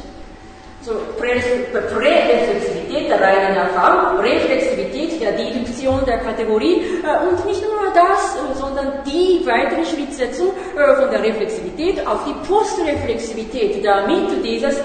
So, 0.86 0.92
Präreflexivität 1.18 3.10
der 3.10 3.20
reinen 3.20 3.56
Erfahrung, 3.56 4.20
Reflexivität 4.20 5.20
der 5.20 5.32
Deduktion 5.32 6.04
der 6.06 6.18
Kategorie 6.18 6.80
äh, 7.02 7.26
und 7.28 7.44
nicht 7.44 7.60
nur 7.60 7.92
das, 7.92 8.36
äh, 8.36 8.54
sondern 8.56 9.02
die 9.04 9.44
weitere 9.44 9.84
Schrittsetzung 9.84 10.52
äh, 10.76 10.94
von 10.94 11.10
der 11.10 11.24
Reflexivität 11.24 12.06
auf 12.06 12.20
die 12.24 12.34
Postreflexivität, 12.46 13.84
damit 13.84 14.44
dieses 14.44 14.76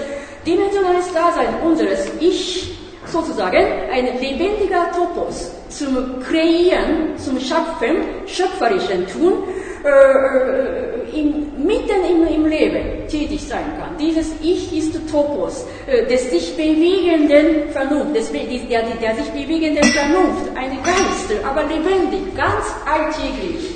dimensionales 0.44 1.12
Dasein 1.12 1.54
unseres 1.64 2.10
Ich 2.18 2.81
sozusagen 3.06 3.64
ein 3.92 4.06
lebendiger 4.20 4.90
Topos 4.94 5.50
zum 5.68 6.20
Kreieren, 6.22 7.16
zum 7.16 7.38
Schöpfen, 7.40 8.26
schöpferischen 8.26 9.06
Tun, 9.06 9.44
äh, 9.84 9.88
äh, 9.88 11.20
im, 11.20 11.66
mitten 11.66 12.04
im, 12.08 12.26
im, 12.26 12.46
Leben 12.46 13.08
tätig 13.08 13.42
sein 13.42 13.64
kann. 13.78 13.96
Dieses 13.98 14.32
Ich 14.40 14.76
ist 14.76 14.94
Topos, 15.10 15.66
äh, 15.86 16.06
des 16.06 16.30
sich 16.30 16.56
bewegenden 16.56 17.68
Vernunft, 17.70 18.14
des, 18.14 18.30
der, 18.30 18.82
der 18.82 19.14
sich 19.16 19.28
bewegenden 19.30 19.84
Vernunft, 19.84 20.56
ein 20.56 20.78
Geist, 20.84 21.44
aber 21.44 21.64
lebendig, 21.64 22.34
ganz 22.36 22.64
alltäglich. 22.86 23.74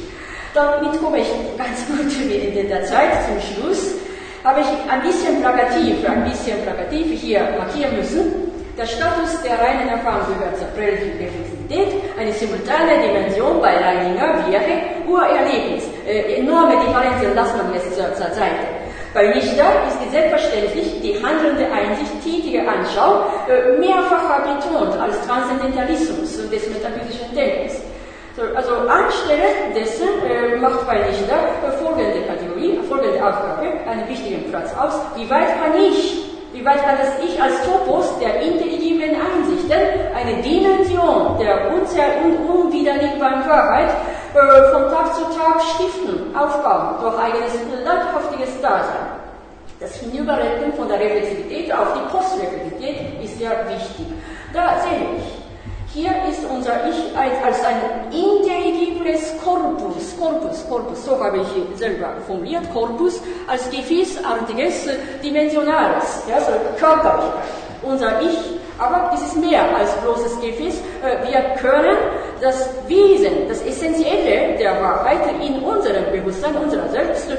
Damit 0.54 1.02
komme 1.02 1.18
ich 1.18 1.28
ganz 1.58 1.84
gut 1.88 2.30
in 2.30 2.68
der 2.68 2.84
Zeit 2.84 3.10
zum 3.26 3.40
Schluss. 3.40 3.94
Habe 4.44 4.60
ich 4.60 4.90
ein 4.90 5.02
bisschen 5.02 5.40
plakativ, 5.40 6.08
ein 6.08 6.24
bisschen 6.24 6.62
plakativ 6.62 7.20
hier 7.20 7.40
markieren 7.58 7.96
müssen. 7.96 8.55
Der 8.76 8.84
Status 8.84 9.40
der 9.42 9.58
reinen 9.58 9.88
Erfahrung 9.88 10.36
gehört 10.36 10.58
zur 10.58 10.68
Reflexivität. 10.76 11.96
Eine 12.18 12.30
simultane 12.34 13.00
Dimension 13.00 13.58
bei 13.62 13.74
Reininger 13.74 14.44
wäre 14.50 15.08
Urerlebnis. 15.08 15.84
Äh, 16.06 16.40
enorme 16.40 16.76
Differenzen 16.84 17.34
lassen 17.34 17.60
wir 17.68 17.76
jetzt 17.80 17.96
zur, 17.96 18.12
zur 18.12 18.34
Seite. 18.34 18.68
Bei 19.14 19.32
Richter 19.32 19.64
ist 19.88 19.96
es 20.04 20.12
selbstverständlich 20.12 21.00
die 21.00 21.16
handelnde 21.24 21.64
Einsicht, 21.72 22.22
tätige 22.22 22.68
Anschauung 22.68 23.24
äh, 23.48 23.78
mehrfacher 23.78 24.44
betont 24.44 25.00
als 25.00 25.26
Transzendentalismus 25.26 26.36
des 26.36 26.68
metaphysischen 26.68 27.34
Denkens. 27.34 27.80
So, 28.36 28.42
also 28.54 28.74
anstelle 28.86 29.72
dessen 29.74 30.08
äh, 30.28 30.56
macht 30.56 30.86
bei 30.86 31.02
Richter 31.02 31.38
äh, 31.64 31.72
folgende 31.82 32.20
Kategorie, 32.28 32.78
folgende 32.86 33.26
Aufgabe 33.26 33.72
einen 33.88 34.06
wichtigen 34.06 34.50
Platz 34.50 34.74
aus. 34.76 35.00
Wie 35.16 35.30
weit 35.30 35.48
kann 35.62 35.72
ich 35.80 36.25
wie 36.66 36.70
weit 36.70 36.84
kann 36.84 36.96
das 36.98 37.24
Ich 37.24 37.40
als 37.40 37.62
Topos 37.62 38.18
der 38.18 38.40
intelligiblen 38.42 39.14
Einsichten 39.14 39.78
eine 40.14 40.42
Dimension 40.42 41.38
der 41.38 41.70
unwiderlegbaren 41.70 43.48
Wahrheit 43.48 43.90
äh, 44.34 44.72
von 44.72 44.90
Tag 44.90 45.14
zu 45.14 45.22
Tag 45.38 45.62
stiften, 45.62 46.34
aufbauen, 46.36 46.96
durch 47.00 47.18
eigenes 47.18 47.54
leibhaftiges 47.84 48.60
Dasein? 48.60 49.14
Das 49.78 49.94
Hinüberretten 49.96 50.72
von 50.72 50.88
der 50.88 50.98
Reflexivität 50.98 51.72
auf 51.72 51.88
die 51.94 52.10
Postreflexivität 52.10 53.22
ist 53.22 53.40
ja 53.40 53.50
wichtig. 53.68 54.06
Da 54.52 54.80
sehe 54.80 55.18
ich, 55.18 55.45
hier 55.96 56.12
ist 56.28 56.44
unser 56.44 56.86
Ich 56.88 57.16
als 57.16 57.64
ein 57.64 58.12
intelligibles 58.12 59.32
Korpus, 59.42 60.14
Korpus, 60.20 60.68
Korpus, 60.68 61.04
so 61.06 61.18
habe 61.18 61.38
ich 61.38 61.78
selber 61.78 62.12
formuliert, 62.26 62.70
Korpus 62.72 63.22
als 63.46 63.70
gefäßartiges, 63.70 64.88
dimensionales, 65.24 66.22
ja, 66.28 66.38
so 66.38 66.52
Körperlichkeit. 66.78 67.48
Unser 67.82 68.20
Ich 68.20 68.38
aber 68.78 69.10
es 69.14 69.22
ist 69.22 69.36
mehr 69.36 69.62
als 69.76 69.92
bloßes 69.96 70.40
Gefäß. 70.40 70.80
Äh, 71.02 71.30
wir 71.30 71.40
können 71.60 71.96
das 72.40 72.68
Wesen, 72.86 73.48
das 73.48 73.62
Essentielle 73.62 74.56
der 74.58 74.80
Wahrheit 74.80 75.20
in 75.40 75.62
unserem 75.62 76.04
Bewusstsein, 76.12 76.54
unserer 76.56 76.88
Selbst 76.88 77.30
äh, 77.30 77.36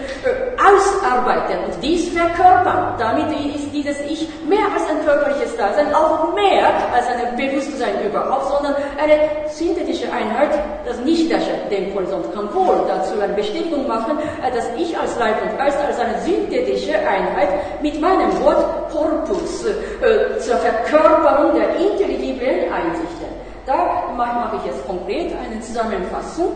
ausarbeiten 0.57 1.65
und 1.65 1.83
dies 1.83 2.09
verkörpern. 2.09 2.95
Damit 2.97 3.27
ist 3.55 3.71
dieses 3.71 3.99
Ich 4.01 4.27
mehr 4.47 4.65
als 4.73 4.89
ein 4.89 5.05
körperliches 5.05 5.55
Dasein, 5.55 5.93
auch 5.93 6.33
mehr 6.33 6.67
als 6.93 7.05
ein 7.07 7.35
Bewusstsein 7.35 8.03
überhaupt, 8.05 8.47
sondern 8.47 8.75
eine 9.01 9.47
synthetische 9.49 10.11
Einheit, 10.11 10.49
das 10.85 10.99
nicht 11.01 11.29
der 11.29 11.39
Denkhorizont 11.69 12.33
kann 12.33 12.53
wohl 12.53 12.85
dazu 12.87 13.19
eine 13.19 13.33
Bestätigung 13.33 13.87
machen, 13.87 14.17
äh, 14.43 14.51
dass 14.55 14.65
ich 14.77 14.97
als 14.97 15.17
Leib 15.19 15.35
und 15.43 15.57
Geist 15.57 15.77
als 15.85 15.99
eine 15.99 16.19
synthetische 16.21 16.97
Einheit 16.97 17.49
mit 17.81 17.99
meinem 18.01 18.31
Wort 18.43 18.89
Corpus 18.91 19.65
äh, 19.65 20.39
zur 20.39 20.55
Verkörperung 20.57 21.26
der 21.53 21.75
intelligiblen 21.75 22.71
Einsichten. 22.71 23.27
Da 23.65 24.13
mache 24.15 24.57
ich 24.57 24.71
jetzt 24.71 24.85
konkret 24.87 25.33
eine 25.33 25.59
Zusammenfassung. 25.61 26.55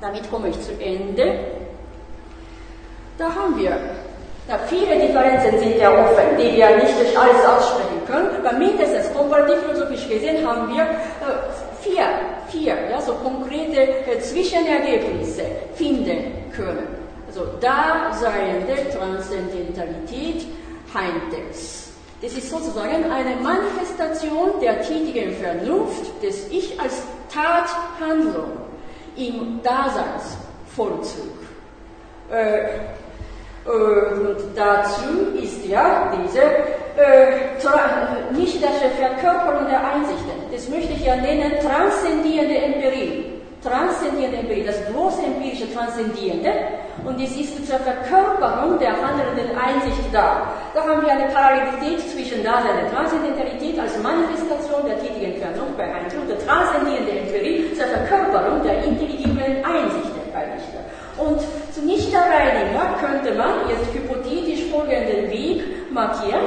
Damit 0.00 0.30
komme 0.30 0.48
ich 0.48 0.60
zu 0.60 0.72
Ende. 0.80 1.38
Da 3.18 3.26
haben 3.26 3.56
wir 3.58 3.78
ja, 4.48 4.58
viele 4.66 4.98
Differenzen 4.98 5.58
sind 5.58 5.78
ja 5.78 5.90
offen, 5.92 6.36
die 6.36 6.56
wir 6.56 6.76
nicht 6.76 7.16
alles 7.16 7.44
aussprechen 7.46 8.02
können. 8.06 8.44
Aber 8.44 8.58
mindestens 8.58 9.14
komparativ-philosophisch 9.14 10.08
gesehen 10.08 10.46
haben 10.46 10.68
wir 10.74 10.82
äh, 10.82 10.86
vier, 11.80 12.04
vier 12.48 12.74
ja, 12.90 13.00
so 13.00 13.14
konkrete 13.14 13.80
äh, 13.80 14.18
Zwischenergebnisse 14.18 15.42
finden 15.74 16.50
können. 16.54 16.88
Also 17.28 17.46
Daseiende 17.60 18.90
Transzendentalität 18.90 20.46
Heintels. 20.92 21.81
Das 22.22 22.34
ist 22.34 22.50
sozusagen 22.50 23.10
eine 23.10 23.34
Manifestation 23.42 24.60
der 24.60 24.80
tätigen 24.80 25.34
Vernunft 25.34 26.22
des 26.22 26.48
Ich 26.52 26.80
als 26.80 27.02
Tathandlung 27.28 28.52
im 29.16 29.60
Daseinsvollzug. 29.64 31.32
Äh, 32.30 32.68
und 33.68 34.36
dazu 34.54 35.36
ist 35.40 35.66
ja 35.66 36.12
diese 36.24 36.42
äh, 36.42 38.32
nichtige 38.32 38.68
Verkörperung 38.98 39.68
der 39.68 39.84
Einsichten. 39.84 40.30
Das 40.52 40.68
möchte 40.68 40.92
ich 40.92 41.04
ja 41.04 41.16
nennen 41.16 41.54
transzendierende 41.60 42.56
Empirie 42.56 43.31
transzendierende 43.62 44.38
Empirie, 44.38 44.64
das 44.64 44.80
bloße 44.86 45.22
empirische 45.22 45.72
Transzendierende, 45.72 46.50
und 47.04 47.20
es 47.20 47.34
ist 47.36 47.66
zur 47.66 47.78
Verkörperung 47.78 48.78
der 48.78 48.92
handelnden 48.92 49.56
Einsicht 49.56 50.12
da. 50.12 50.52
Da 50.74 50.82
haben 50.82 51.02
wir 51.02 51.10
eine 51.10 51.32
Parallelität 51.32 51.98
zwischen 52.10 52.44
Dasein 52.44 52.76
der 52.78 52.92
Transzendentalität 52.92 53.78
als 53.78 53.98
Manifestation 54.02 54.86
der 54.86 55.00
tätigen 55.00 55.40
Vernunft 55.40 55.76
bei 55.76 55.84
Heinrich 55.84 56.14
und 56.14 56.28
der 56.28 56.38
transzendierende 56.38 57.12
Empirie 57.12 57.72
zur 57.74 57.86
Verkörperung 57.86 58.62
der 58.62 58.84
intelligiblen 58.84 59.64
Einsicht 59.64 60.12
bei 60.32 60.44
Richter. 60.52 60.82
Und 61.18 61.40
zu 61.72 61.82
Nichterreiniger 61.82 62.98
könnte 63.00 63.34
man 63.34 63.68
jetzt 63.68 63.92
hypothetisch 63.94 64.70
folgenden 64.70 65.30
Weg 65.30 65.62
markieren. 65.90 66.44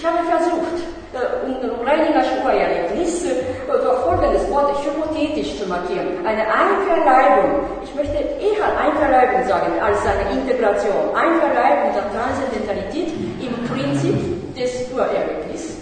Ich 0.00 0.06
habe 0.06 0.16
versucht, 0.24 0.80
um 1.12 1.86
Reininger's 1.86 2.26
Urerlebnis 2.42 3.22
durch 3.22 3.98
folgendes 4.00 4.50
Wort 4.50 4.72
hypothetisch 4.82 5.58
zu 5.58 5.68
markieren. 5.68 6.24
Eine 6.24 6.40
Einverleibung, 6.40 7.60
ich 7.84 7.94
möchte 7.94 8.16
eher 8.16 8.80
Einverleibung 8.80 9.46
sagen 9.46 9.78
als 9.78 9.98
eine 10.06 10.40
Integration. 10.40 11.14
Einverleibung 11.14 11.92
der 11.92 12.10
Transzendentalität 12.16 13.12
im 13.42 13.52
Prinzip 13.68 14.56
des 14.56 14.90
Urerlebnisses. 14.90 15.76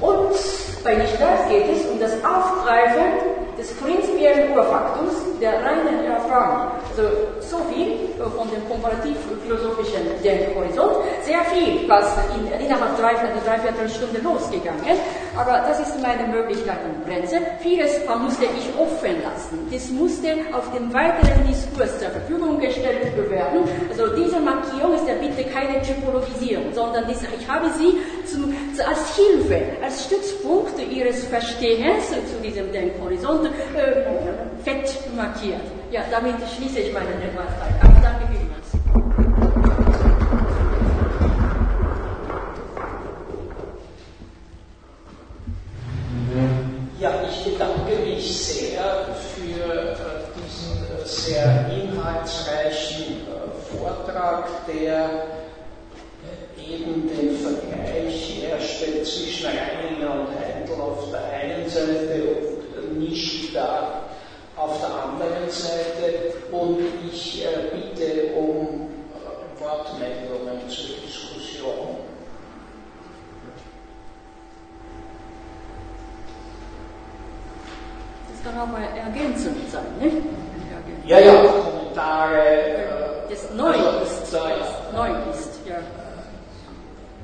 Und 0.00 0.32
bei 0.84 0.94
Nichtart 0.94 1.48
geht 1.48 1.64
es 1.74 1.86
um 1.90 1.98
das 1.98 2.12
Aufgreifen 2.22 3.34
des 3.58 3.72
prinzipiellen 3.74 4.52
Urfaktors 4.52 5.14
der 5.40 5.54
reinen 5.64 6.04
Erfahrung. 6.04 6.72
Also 6.90 7.08
so 7.40 7.56
viel 7.72 8.10
von 8.18 8.48
dem 8.50 8.62
komparativ-philosophischen 8.68 10.04
Denkhorizont, 10.22 10.96
sehr 11.22 11.40
viel, 11.46 11.88
was 11.88 12.04
in, 12.36 12.46
innerhalb 12.60 12.96
drei, 12.98 13.14
dreiviertel 13.14 13.88
Stunde 13.88 14.20
losgegangen, 14.20 14.98
aber 15.36 15.64
das 15.66 15.80
ist 15.80 16.00
meine 16.00 16.28
Möglichkeit 16.28 16.78
und 16.84 17.06
Grenze. 17.06 17.38
Vieles 17.60 18.00
musste 18.06 18.44
ich 18.44 18.68
offen 18.78 19.22
lassen. 19.22 19.58
Das 19.70 19.90
musste 19.90 20.28
auf 20.52 20.70
dem 20.72 20.92
weiteren 20.92 21.46
Diskurs 21.46 21.98
zur 21.98 22.10
Verfügung 22.10 22.60
gestellt 22.60 23.16
werden. 23.30 23.68
Also 23.90 24.14
diese 24.14 24.38
Markierung 24.38 24.94
ist 24.94 25.08
ja 25.08 25.14
bitte 25.14 25.48
keine 25.50 25.82
Typologisierung, 25.82 26.72
sondern 26.72 27.04
ich 27.10 27.48
habe 27.48 27.66
sie 27.78 27.98
zum, 28.30 28.54
als 28.86 29.16
Hilfe, 29.16 29.60
als 29.82 30.04
Stützpunkt 30.04 30.73
Ihres 30.82 31.24
Verstehens 31.24 32.08
zu 32.10 32.40
diesem 32.42 32.72
Denkhorizont 32.72 33.46
äh, 33.46 34.62
fett 34.62 34.98
markiert. 35.16 35.60
Ja, 35.90 36.02
damit 36.10 36.36
schließe 36.56 36.80
ich 36.80 36.92
meine 36.92 37.08
Rednerei. 37.08 37.46
Danke. 37.80 38.04
Ja, 47.00 47.10
ich 47.28 47.52
bedanke 47.52 47.96
mich 48.04 48.44
sehr 48.44 49.06
für 49.34 49.62
äh, 49.62 49.94
diesen 50.34 50.82
äh, 50.84 51.04
sehr 51.04 51.70
inhaltsreichen 51.70 53.16
äh, 53.28 53.76
Vortrag, 53.76 54.48
der 54.66 55.26
eben 56.56 57.08
den 57.08 57.36
Vergleich 57.36 58.40
herstellt 58.40 59.06
zwischen 59.06 59.46
Reininger 59.46 60.12
und 60.12 60.28
Heindl 60.28 60.80
auf 60.80 61.10
der 61.10 61.24
einen 61.24 61.68
Seite 61.68 62.22
und 62.76 62.98
nicht 62.98 63.54
da 63.54 64.02
auf 64.56 64.80
der 64.80 64.88
anderen 64.88 65.50
Seite. 65.50 66.32
Und 66.50 66.78
ich 67.12 67.44
äh, 67.44 67.48
bitte 67.70 68.32
um 68.34 68.88
äh, 69.12 69.60
Wortmeldungen 69.60 70.68
zur 70.68 70.96
Diskussion. 71.04 71.98
Das 78.30 78.52
kann 78.52 78.60
auch 78.60 78.78
ergänzend 78.78 79.56
sein, 79.70 79.84
nicht? 80.00 80.16
Ja, 81.06 81.18
ja, 81.18 81.44
Kommentare. 81.44 82.42
Äh, 82.42 83.30
das 83.30 83.50
neu 83.54 83.72
also, 83.72 84.04
ist, 84.04 84.32
neu 84.92 85.08
ist, 85.30 85.60
ja. 85.66 85.76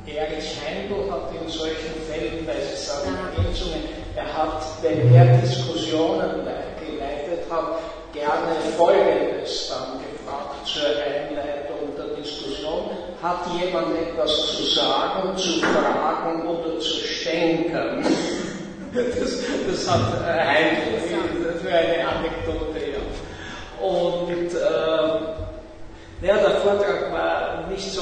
Erich 0.06 0.56
Heindl 0.66 1.10
hat 1.10 1.30
in 1.40 1.48
solchen 1.48 1.94
Fällen, 2.08 2.46
weil 2.46 2.60
Sie 2.62 2.84
sagen 2.84 3.16
Ergänzungen, 3.36 3.84
er 4.16 4.36
hat, 4.36 4.62
wenn 4.82 5.14
er 5.14 5.38
Diskussionen 5.38 6.46
geleitet 6.80 7.44
hat, 7.50 7.78
gerne 8.12 8.56
Folgendes 8.76 9.68
dann 9.68 10.00
gefragt 10.00 10.66
zur 10.66 10.82
Einleitung 10.82 11.94
der 11.96 12.16
Diskussion. 12.16 12.90
Hat 13.22 13.40
jemand 13.60 13.96
etwas 13.96 14.56
zu 14.56 14.62
sagen, 14.64 15.36
zu 15.36 15.60
fragen 15.60 16.48
oder 16.48 16.80
zu 16.80 17.04
stänkern? 17.06 18.04
Das, 18.92 19.14
das 19.70 19.88
hat 19.88 20.24
Heindl 20.26 20.98
für 21.62 21.68
eine 21.72 22.08
Anekdote, 22.08 22.80
ja. 22.90 23.86
Und 23.86 24.52
äh, 24.52 25.00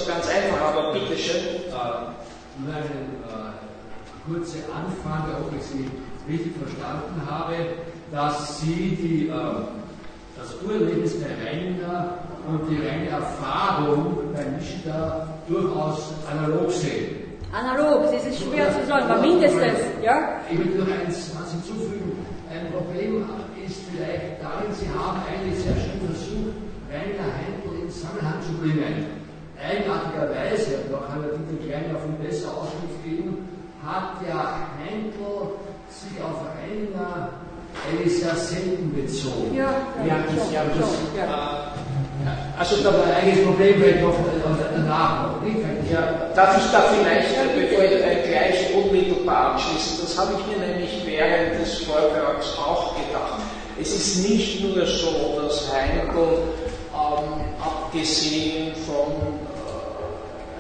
ganz 0.09 0.29
einfach, 0.29 0.61
aber 0.61 0.93
bitteschön. 0.93 1.37
Äh, 1.37 1.79
nur 2.59 2.75
eine 2.75 2.85
äh, 2.85 3.53
kurze 4.27 4.59
Anfrage, 4.75 5.37
ob 5.45 5.53
ich 5.57 5.63
Sie 5.63 5.89
richtig 6.29 6.55
verstanden 6.57 7.23
habe, 7.31 7.55
dass 8.11 8.61
Sie 8.61 8.88
die, 8.99 9.29
äh, 9.29 9.33
das 10.37 10.55
Urlebnis 10.67 11.17
der 11.21 11.31
Reininger 11.47 12.19
und 12.49 12.69
die 12.71 12.77
reine 12.87 13.09
Erfahrung 13.09 14.19
bei 14.35 14.45
Nishida 14.45 15.29
durchaus 15.49 16.15
analog 16.31 16.71
sehen. 16.71 17.17
Analog, 17.53 18.13
das 18.13 18.27
ist 18.27 18.43
schwer 18.43 18.71
zu 18.73 18.87
sagen, 18.87 19.11
aber 19.11 19.23
mindestens, 19.23 19.81
ja? 20.03 20.41
Ich 20.51 20.59
will 20.59 20.77
nur 20.77 20.87
eins 20.87 21.33
was 21.39 21.51
hinzufügen. 21.53 22.13
Ein 22.51 22.73
Problem 22.73 23.25
ist 23.67 23.81
vielleicht 23.91 24.43
darin, 24.43 24.73
Sie 24.73 24.89
haben 24.89 25.21
eigentlich 25.25 25.59
sehr 25.61 25.75
schön 25.75 26.01
versucht, 26.05 26.57
Rainer 26.93 27.29
Heindl 27.33 27.85
in 27.85 27.91
Zusammenhang 27.91 28.41
zu 28.43 28.53
bringen. 28.61 29.07
Eigenartigerweise, 29.59 30.85
da 30.91 30.99
kann 31.09 31.23
der 31.23 31.33
Dieter 31.37 31.67
Klein 31.67 31.97
auf 31.97 32.05
ihn 32.07 32.25
besser 32.25 32.49
Auskunft 32.49 33.03
geben, 33.05 33.49
hat 33.85 34.21
ja 34.27 34.69
Heindl 34.79 35.57
sich 35.89 36.21
auf 36.23 36.45
Rainer 36.61 37.31
eigentlich 37.89 38.21
sehr 38.21 38.35
selten 38.35 38.93
bezogen. 38.95 39.55
Ja, 39.55 39.71
Ja, 40.07 40.25
das, 40.27 40.53
ja, 40.53 40.63
das, 40.65 40.89
ja. 41.17 41.75
äh, 42.25 42.59
also 42.59 42.77
da, 42.83 42.91
eigentlich 43.15 43.45
Problem 43.45 43.75
vielleicht 43.81 44.03
noch 44.03 44.15
danach, 44.75 45.29
noch 45.29 45.43
nicht? 45.43 45.59
ja, 45.91 46.31
darf 46.35 46.57
ich 46.59 46.71
da 46.71 46.83
vielleicht, 46.83 47.29
bevor 47.55 47.85
ich 47.85 48.29
gleich 48.29 48.75
unmittelbar 48.75 49.53
anschließe, 49.53 50.03
das 50.03 50.19
habe 50.19 50.33
ich 50.39 50.59
mir 50.59 50.67
nämlich 50.67 51.03
während 51.07 51.61
des 51.61 51.79
Vortrags 51.79 52.57
auch 52.59 52.95
gedacht. 52.97 53.41
Es 53.81 53.95
ist 53.95 54.29
nicht 54.29 54.65
nur 54.65 54.85
so, 54.87 55.41
dass 55.41 55.73
Heindl, 55.73 56.43
ähm, 56.93 57.41
abgesehen 57.61 58.75
von 58.87 59.39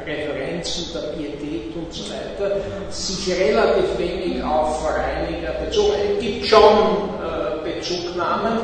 Referenzen 0.09 0.93
der 0.95 1.09
Pietät 1.13 1.77
und 1.77 1.93
so 1.93 2.05
weiter, 2.11 2.57
sich 2.91 3.39
relativ 3.39 3.99
wenig 3.99 4.43
auf 4.43 4.83
Vereiniger 4.83 5.53
bezogen. 5.65 5.93
Es 6.17 6.23
gibt 6.23 6.47
schon 6.47 6.61
äh, 6.63 7.75
Bezugnahmen, 7.75 8.61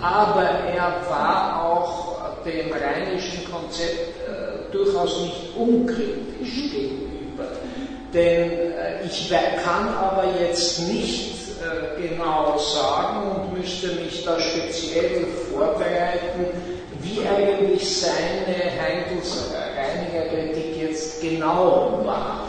aber 0.00 0.42
er 0.42 0.96
war 1.08 1.64
auch 1.64 2.42
dem 2.44 2.72
rheinischen 2.72 3.50
Konzept 3.50 4.16
äh, 4.28 4.72
durchaus 4.72 5.22
nicht 5.22 5.56
unkritisch 5.56 6.70
gegenüber. 6.72 7.44
Denn 8.12 8.50
äh, 8.50 9.04
ich 9.06 9.30
kann 9.64 9.88
aber 9.88 10.24
jetzt 10.40 10.80
nicht 10.80 11.32
genau 11.96 12.58
sagen 12.58 13.30
und 13.30 13.56
müsste 13.56 13.88
mich 13.92 14.24
da 14.24 14.36
speziell 14.40 15.26
vorbereiten, 15.52 16.46
wie 17.00 17.20
eigentlich 17.20 18.00
seine 18.00 18.56
Heindels 18.80 19.52
Reinigerkritik 19.76 20.71
jetzt 20.71 20.71
genau 21.22 22.02
war. 22.04 22.48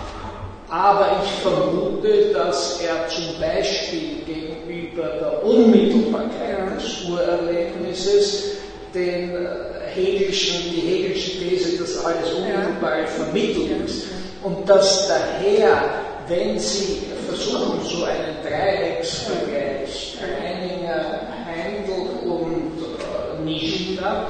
Aber 0.70 1.22
ich 1.24 1.32
vermute, 1.42 2.34
dass 2.34 2.82
er 2.82 3.08
zum 3.08 3.40
Beispiel 3.40 4.24
gegenüber 4.26 5.04
der 5.20 5.46
Unmittelbarkeit 5.46 6.76
des 6.76 7.08
Urerlebnisses 7.08 8.54
den 8.94 9.36
äh, 9.36 9.48
Hegelschen, 9.94 10.72
die 10.74 10.82
Hegelsche 10.82 11.32
These, 11.40 11.78
dass 11.78 12.04
alles 12.04 12.32
unmittelbar 12.34 13.06
vermittelt 13.06 13.86
ist. 13.86 14.06
Und 14.44 14.68
dass 14.68 15.08
daher, 15.08 15.94
wenn 16.28 16.58
Sie 16.58 17.04
versuchen, 17.28 17.80
so 17.84 18.04
einen 18.06 18.36
Dreiecksvergleich, 18.44 20.18
Reininger, 20.22 21.22
Heindl 21.46 22.28
und 22.28 22.82
äh, 22.82 23.44
Nishida, 23.44 24.28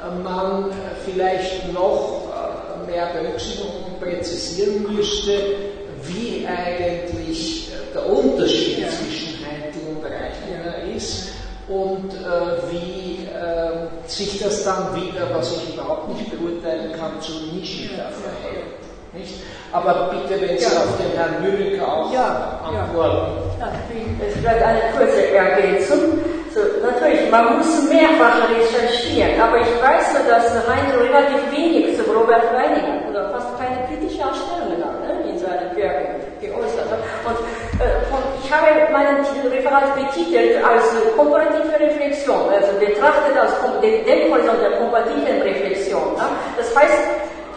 äh, 0.00 0.22
man 0.22 0.70
vielleicht 1.04 1.72
noch 1.72 2.21
mehr 2.92 3.08
berücksichtigen 3.14 3.68
und 3.86 4.00
präzisieren 4.00 4.94
müsste, 4.94 5.32
wie 6.04 6.46
eigentlich 6.46 7.70
der 7.94 8.06
Unterschied 8.06 8.78
zwischen 8.90 9.38
Heindl 9.44 9.78
und 9.96 10.04
Reininger 10.04 10.94
ist 10.96 11.28
und 11.68 12.12
äh, 12.12 12.70
wie 12.70 13.24
äh, 13.26 14.08
sich 14.08 14.40
das 14.42 14.64
dann 14.64 14.94
wieder, 14.96 15.28
was 15.32 15.52
ich 15.52 15.74
überhaupt 15.74 16.08
nicht 16.08 16.30
beurteilen 16.30 16.92
kann, 16.98 17.20
zu 17.20 17.32
Nishida 17.54 18.10
verhält. 18.10 18.66
Nicht? 19.14 19.34
Aber 19.70 20.10
bitte, 20.10 20.40
wenn 20.40 20.58
Sie 20.58 20.64
Ja. 20.64 20.70
auf 20.70 20.96
den 20.98 21.16
Herrn 21.18 21.42
Mühlke 21.42 21.86
auch 21.86 22.12
Ja, 22.12 22.60
ja. 22.72 22.80
antworten. 22.82 23.32
Ja, 23.60 23.72
Es 24.26 24.40
bleibt 24.42 24.62
eine 24.62 24.80
kurze 24.96 25.28
Ergänzung. 25.28 26.18
Natürlich, 27.12 27.30
man 27.30 27.58
muss 27.58 27.88
mehrfach 27.88 28.48
recherchieren, 28.48 29.40
aber 29.40 29.58
ich 29.60 29.82
weiß 29.82 30.14
nur, 30.14 30.32
dass 30.32 30.48
Heinz 30.66 30.94
relativ 30.96 31.52
wenig 31.52 31.96
zu 31.96 32.10
Robert 32.10 32.44
Reininger 32.54 33.04
oder 33.10 33.30
fast 33.30 33.48
keine 33.58 33.84
kritische 33.86 34.24
Ausstellungen 34.24 34.82
hat, 34.82 35.00
ne, 35.02 35.28
in 35.30 35.38
seinen 35.38 35.76
Werken 35.76 36.24
geäußert. 36.40 36.88
Und, 37.26 37.36
äh, 37.80 38.00
und 38.08 38.24
ich 38.42 38.50
habe 38.50 38.90
meinen 38.92 39.24
Referat 39.44 39.94
betitelt 39.94 40.64
als 40.64 40.84
komparative 41.16 41.78
Reflexion, 41.78 42.48
also 42.48 42.72
betrachtet 42.80 43.36
als 43.36 43.52
den 43.82 44.04
Denkhorizont 44.06 44.62
der 44.62 44.78
komparativen 44.78 45.42
Reflexion. 45.42 46.14
Ne? 46.16 46.24
Das 46.56 46.74
heißt, 46.74 46.98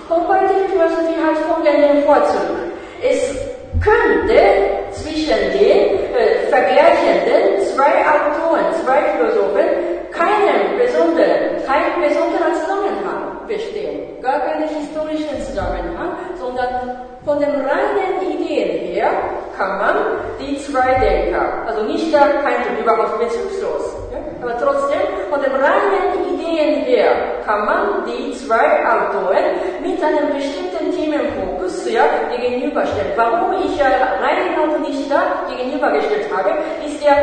komparative 0.09 0.67
Philosophie 0.67 1.15
hat 1.23 1.37
folgenden 1.47 2.03
Vorzug. 2.03 2.75
Es 3.01 3.31
könnte 3.79 4.74
zwischen 4.95 5.51
den 5.51 6.13
äh, 6.13 6.47
vergleichenden 6.49 7.65
zwei 7.73 8.03
Autoren, 8.05 8.65
zwei 8.83 9.01
Philosophen, 9.15 9.67
keinen 10.11 10.77
besonderen, 10.77 11.63
kein 11.65 12.01
besonderer 12.01 12.53
Zusammenhang 12.53 13.47
bestehen. 13.47 14.21
Gar 14.21 14.39
keinen 14.39 14.67
historischen 14.69 15.41
Zusammenhang, 15.45 16.17
sondern 16.39 17.01
von 17.25 17.39
den 17.39 17.49
reinen 17.49 18.21
Ideen 18.21 18.93
her 18.93 19.09
kann 19.57 19.77
man 19.77 19.95
die 20.39 20.57
zwei 20.59 20.93
Denker, 20.99 21.65
also 21.67 21.83
nicht 21.83 22.13
da 22.13 22.27
kein 22.43 22.77
überhaupt 22.81 23.19
bezugslos? 23.19 24.04
Aber 24.45 24.57
trotzdem 24.59 25.01
von 25.29 25.41
den 25.41 25.53
reinen 25.53 26.37
Ideen 26.37 26.85
her 26.85 27.41
kann 27.45 27.65
man 27.65 28.05
die 28.05 28.31
zwei 28.33 28.85
Autoren 28.85 29.57
mit 29.81 30.01
einem 30.03 30.35
bestimmten 30.35 30.91
Themenfokus 30.95 31.89
ja, 31.91 32.05
gegenüberstellen. 32.29 33.13
Warum 33.15 33.53
ich 33.65 33.75
ja 33.77 33.87
Reininger 34.21 34.75
und 34.75 34.81
nicht 34.81 35.09
da 35.09 35.45
gegenübergestellt 35.49 36.29
habe, 36.31 36.59
ist 36.85 37.03
ja 37.03 37.15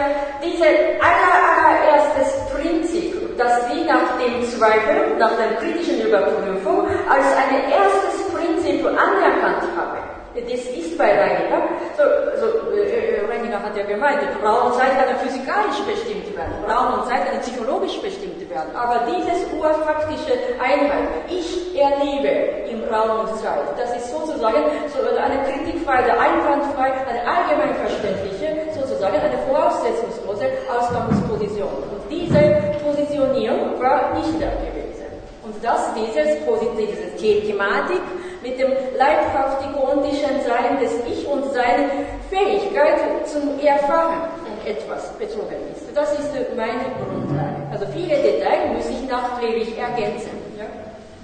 diese 0.42 0.66
aller, 0.98 1.38
allererstes 1.62 2.42
Prinzip, 2.50 3.38
das 3.38 3.68
wir 3.70 3.84
nach 3.84 4.18
dem 4.18 4.42
Zweifel, 4.42 5.16
nach 5.16 5.36
der 5.36 5.58
kritischen 5.58 6.00
Überprüfung 6.00 6.88
als 7.08 7.26
ein 7.36 7.70
erstes 7.70 8.34
Prinzip 8.34 8.84
anerkannt 8.84 9.62
haben. 9.76 10.01
Das 10.34 10.64
ist 10.64 10.96
bei 10.96 11.12
Reiniger, 11.12 11.60
so, 11.92 12.04
so, 12.40 12.72
äh, 12.72 13.20
äh, 13.20 13.26
Reiniger 13.28 13.60
hat 13.62 13.76
ja 13.76 13.84
gemeint, 13.84 14.16
Raum 14.42 14.72
und 14.72 14.74
Zeit 14.80 14.96
kann 14.96 15.12
physikalisch 15.20 15.76
bestimmt 15.84 16.24
werden, 16.34 16.56
Raum 16.64 17.00
und 17.00 17.04
Zeit 17.06 17.28
kann 17.28 17.38
psychologisch 17.44 18.00
bestimmt 18.00 18.40
werden. 18.48 18.72
Aber 18.74 19.04
dieses 19.12 19.44
urfaktische 19.52 20.32
Einheit, 20.56 21.28
ich 21.28 21.76
erlebe 21.76 22.64
im 22.64 22.80
Raum 22.88 23.28
und 23.28 23.36
Zeit, 23.44 23.60
das 23.76 23.92
ist 23.94 24.08
sozusagen 24.08 24.64
so 24.88 25.04
eine 25.04 25.36
kritikfreie, 25.44 26.16
einwandfrei, 26.16 26.92
eine 27.04 27.20
allgemeinverständliche, 27.28 28.72
sozusagen 28.72 29.16
eine 29.20 29.36
voraussetzungslose 29.52 30.48
Ausgangsposition. 30.72 31.68
Und 31.92 32.00
diese 32.08 32.40
Positionierung 32.80 33.76
war 33.80 34.16
nicht 34.16 34.32
da 34.40 34.48
gewesen. 34.64 35.12
Und 35.44 35.54
das, 35.62 35.92
dieses, 35.92 36.40
diese 36.78 37.18
The- 37.18 37.40
Thematik 37.52 38.00
mit 38.42 38.58
dem 38.58 38.72
leibhaftig-ontischen 38.96 40.42
Sein 40.46 40.80
des 40.80 40.92
Ich 41.06 41.26
und 41.26 41.52
seine 41.52 41.90
Fähigkeit 42.28 42.98
zum 43.26 43.58
Erfahren 43.64 44.28
etwas 44.64 45.12
bezogen 45.18 45.56
ist. 45.74 45.84
Das 45.94 46.12
ist 46.18 46.30
meine 46.56 46.84
Grundlage. 46.98 47.56
Also 47.70 47.86
viele 47.92 48.16
Details 48.22 48.72
muss 48.76 48.88
ich 48.88 49.08
nachträglich 49.08 49.76
ergänzen. 49.76 50.30
Ja? 50.58 50.66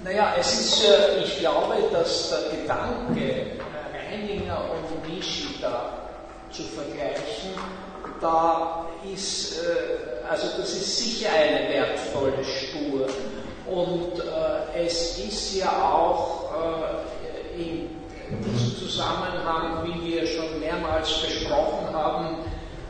Naja, 0.03 0.33
es 0.39 0.59
ist, 0.59 0.85
äh, 0.85 1.23
ich 1.23 1.39
glaube, 1.39 1.75
dass 1.91 2.29
der 2.29 2.59
Gedanke, 2.59 3.21
äh, 3.21 4.11
Reininger 4.11 4.65
und 4.71 5.13
Nishida 5.13 5.91
zu 6.51 6.63
vergleichen, 6.63 7.53
da 8.21 8.85
ist, 9.13 9.59
äh, 9.59 10.29
also 10.29 10.47
das 10.57 10.69
ist 10.71 10.97
sicher 10.97 11.29
eine 11.33 11.69
wertvolle 11.73 12.43
Spur. 12.43 13.07
Und 13.71 14.19
äh, 14.19 14.85
es 14.85 15.19
ist 15.19 15.55
ja 15.55 15.69
auch 15.93 16.49
äh, 17.57 17.61
in 17.61 17.89
diesem 18.43 18.77
Zusammenhang, 18.77 19.83
wie 19.85 20.15
wir 20.15 20.27
schon 20.27 20.59
mehrmals 20.59 21.21
besprochen 21.21 21.93
haben, 21.93 22.37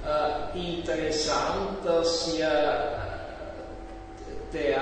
äh, 0.05 0.77
interessant, 0.77 1.85
dass 1.85 2.37
ja 2.37 2.51
der 4.53 4.79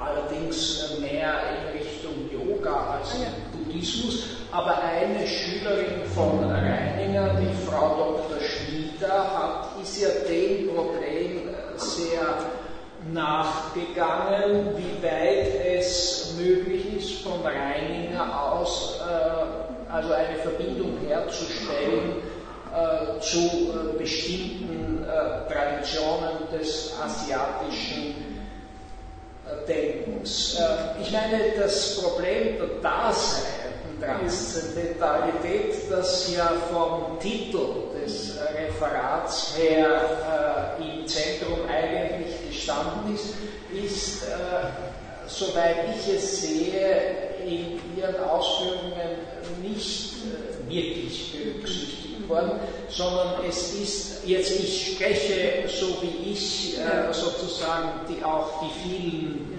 allerdings 0.00 0.98
mehr 1.00 1.34
in 1.50 1.78
Richtung 1.78 2.30
Yoga 2.30 2.98
als 2.98 3.16
Buddhismus, 3.52 4.24
aber 4.52 4.80
eine 4.82 5.26
Schülerin 5.26 6.04
von 6.14 6.44
Reininger, 6.50 7.34
die 7.40 7.66
Frau 7.66 7.96
Dr. 7.96 8.40
Schmieder, 8.40 9.08
hat, 9.08 9.82
ist 9.82 10.00
ja 10.00 10.08
dem 10.28 10.74
Problem 10.74 11.54
sehr 11.76 12.20
nachgegangen, 13.12 14.76
wie 14.76 15.02
weit 15.02 15.64
es 15.64 16.34
möglich 16.38 16.96
ist, 16.96 17.22
von 17.22 17.40
Reininger 17.42 18.52
aus 18.52 19.00
äh, 19.00 19.92
also 19.92 20.12
eine 20.12 20.36
Verbindung 20.38 20.98
herzustellen 21.06 22.22
äh, 22.72 23.20
zu 23.20 23.38
äh, 23.38 23.98
bestimmten 23.98 25.04
äh, 25.04 25.50
Traditionen 25.52 26.48
des 26.52 26.94
asiatischen 27.02 28.28
Denkens. 29.66 30.60
ich 31.00 31.10
meine, 31.10 31.38
das 31.58 32.02
Problem 32.02 32.58
der 32.58 32.68
Dasein 32.82 33.72
und 33.88 34.04
Transzendentalität, 34.04 35.90
das 35.90 36.30
ja 36.36 36.52
vom 36.70 37.18
Titel 37.18 37.88
des 37.94 38.38
Referats 38.54 39.56
her 39.56 40.07
eigentlich 42.78 42.98
gestanden 43.12 43.14
ist, 43.14 43.34
ist, 43.72 44.22
soweit 45.26 45.76
ich 45.96 46.14
es 46.14 46.42
sehe, 46.42 47.28
in 47.46 47.80
Ihren 47.96 48.24
Ausführungen 48.24 48.92
nicht 49.62 50.14
wirklich 50.68 51.32
berücksichtigt 51.32 52.28
worden, 52.28 52.52
sondern 52.88 53.44
es 53.48 53.74
ist, 53.74 54.26
jetzt 54.26 54.50
ich 54.60 54.94
spreche 54.94 55.68
so 55.68 55.96
wie 56.02 56.32
ich 56.32 56.78
äh, 56.78 57.12
sozusagen 57.12 57.88
die 58.08 58.22
auch 58.22 58.60
die 58.60 58.88
vielen 58.88 59.54
äh, 59.54 59.57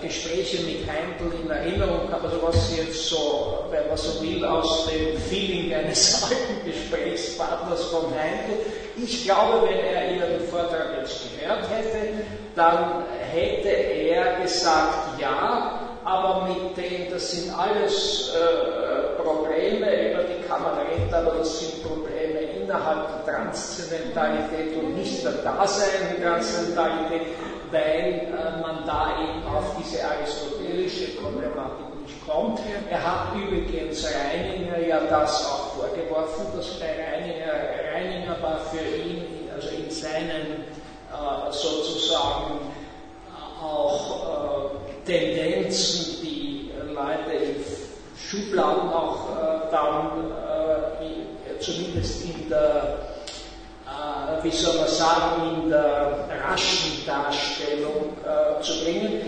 Gespräche 0.00 0.62
mit 0.62 0.86
Heindl 0.88 1.34
in 1.42 1.50
Erinnerung 1.50 2.10
habe, 2.10 2.24
also 2.24 2.42
was 2.42 2.76
jetzt 2.76 3.08
so, 3.08 3.64
wenn 3.70 3.88
man 3.88 3.96
so 3.96 4.22
will, 4.22 4.44
aus 4.44 4.86
dem 4.86 5.16
Feeling 5.18 5.74
eines 5.74 6.22
alten 6.30 6.64
Gesprächspartners 6.64 7.84
von 7.84 8.04
Heindl. 8.14 8.58
Ich 8.96 9.24
glaube, 9.24 9.68
wenn 9.68 9.78
er 9.78 10.12
Ihren 10.14 10.48
Vortrag 10.48 10.98
jetzt 11.00 11.22
gehört 11.38 11.68
hätte, 11.70 12.24
dann 12.54 13.04
hätte 13.32 13.68
er 13.68 14.42
gesagt, 14.42 15.20
ja, 15.20 15.80
aber 16.04 16.48
mit 16.48 16.76
dem, 16.76 17.10
das 17.10 17.30
sind 17.30 17.56
alles 17.56 18.32
äh, 18.34 19.22
Probleme, 19.22 20.12
über 20.12 20.22
die 20.24 20.42
kann 20.48 20.62
man 20.62 20.74
reden, 20.78 21.14
aber 21.14 21.38
das 21.38 21.60
sind 21.60 21.82
Probleme 21.82 22.40
innerhalb 22.40 23.24
der 23.24 23.34
Transzendentalität 23.34 24.76
und 24.82 24.96
nicht 24.96 25.24
der 25.24 25.32
Dasein 25.32 26.16
der 26.18 26.28
Transzendentalität, 26.28 27.28
weil 27.72 28.28
äh, 28.28 28.60
man 28.60 28.86
da 28.86 29.16
eben 29.20 29.42
auf 29.46 29.76
diese 29.78 30.04
aristotelische 30.04 31.16
Problematik 31.20 32.02
nicht 32.02 32.26
kommt. 32.26 32.60
Er 32.90 33.02
hat 33.02 33.34
übrigens 33.34 34.04
Reininger 34.04 34.78
ja 34.86 35.00
das 35.08 35.46
auch 35.46 35.72
vorgeworfen, 35.74 36.46
dass 36.54 36.78
bei 36.78 36.86
Reininger, 36.86 37.52
Reininger 37.94 38.42
war 38.42 38.60
für 38.70 38.84
ihn, 38.84 39.48
also 39.54 39.68
in 39.68 39.90
seinen 39.90 40.64
äh, 41.10 41.50
sozusagen 41.50 42.60
äh, 43.28 43.64
auch 43.64 44.70
Tendenzen, 45.06 46.22
die 46.22 46.70
Leute 46.94 47.44
in 47.44 47.64
Schubladen 48.16 48.88
auch 48.90 49.28
dann 49.70 50.32
zumindest 51.58 52.24
in 52.24 52.48
der, 52.48 52.98
wie 54.42 54.50
soll 54.50 54.76
man 54.76 54.88
sagen, 54.88 55.62
in 55.62 55.70
der 55.70 56.26
raschen 56.44 57.06
Darstellung 57.06 58.16
äh, 58.24 58.60
zu 58.62 58.84
bringen. 58.84 59.20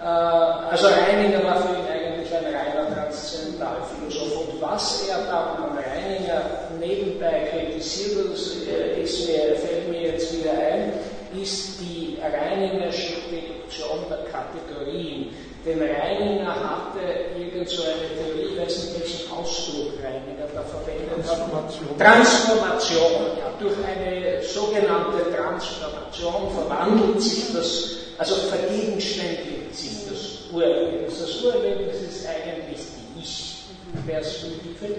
Äh, 0.00 0.04
also 0.04 0.86
Reininger 0.86 1.42
war 1.44 1.62
für 1.62 1.74
ihn 1.74 1.86
eigentlich 1.90 2.28
ein 2.34 2.44
reiner 2.44 2.94
Transzendentalphilosoph 2.94 4.48
und 4.48 4.60
was 4.60 5.08
er 5.08 5.18
dann 5.24 5.64
an 5.64 5.78
Reininger 5.78 6.42
nebenbei 6.78 7.48
kritisiert, 7.50 8.32
das 8.32 8.56
äh, 8.66 9.02
ist 9.02 9.26
mir, 9.26 9.56
fällt 9.56 9.88
mir 9.88 10.02
jetzt 10.12 10.36
wieder 10.36 10.52
ein, 10.52 10.92
ist 11.40 11.80
die 11.80 12.18
Reiningersche 12.20 13.14
Reduktion 13.30 14.04
der 14.10 14.24
Kategorien. 14.30 15.34
Denn 15.64 15.78
Reininger 15.78 16.48
hatte 16.48 17.00
irgend 17.38 17.68
so 17.68 17.82
eine 17.82 18.08
Theorie, 18.16 18.52
ich 18.52 18.58
weiß 18.58 18.84
nicht 18.84 19.00
welchen 19.00 19.32
Ausdruck 19.32 19.92
Reininger 20.02 20.48
da 20.54 20.62
verwendet 20.62 21.10
hat. 21.10 21.36
Transformation. 21.36 21.98
Transformation, 21.98 23.12
ja. 23.38 23.52
Durch 23.60 23.76
eine 23.84 24.42
sogenannte 24.42 25.30
Transformation 25.36 26.50
verwandelt 26.54 27.20
sich 27.20 27.52
das, 27.52 27.96
also 28.16 28.36
vergegenständigt 28.48 29.74
sich 29.74 30.08
das 30.08 30.50
Urerlebnis. 30.50 31.20
Das 31.20 31.42
Urerlebnis 31.44 32.00
ist 32.08 32.26
eigentlich 32.26 32.80
die 33.14 33.20
Ich-Perspektive. 33.20 34.94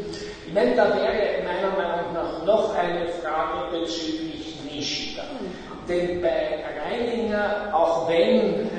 Ich 0.46 0.54
meine, 0.54 0.76
da 0.76 0.96
wäre 0.96 1.42
meiner 1.44 1.76
Meinung 1.76 2.14
nach 2.14 2.46
noch 2.46 2.76
eine 2.76 3.08
Frage 3.08 3.80
bezüglich 3.80 4.56
Nishida. 4.64 5.24
Denn 5.88 6.22
bei 6.22 6.64
Reininger, 6.80 7.74
auch 7.74 8.08
wenn 8.08 8.70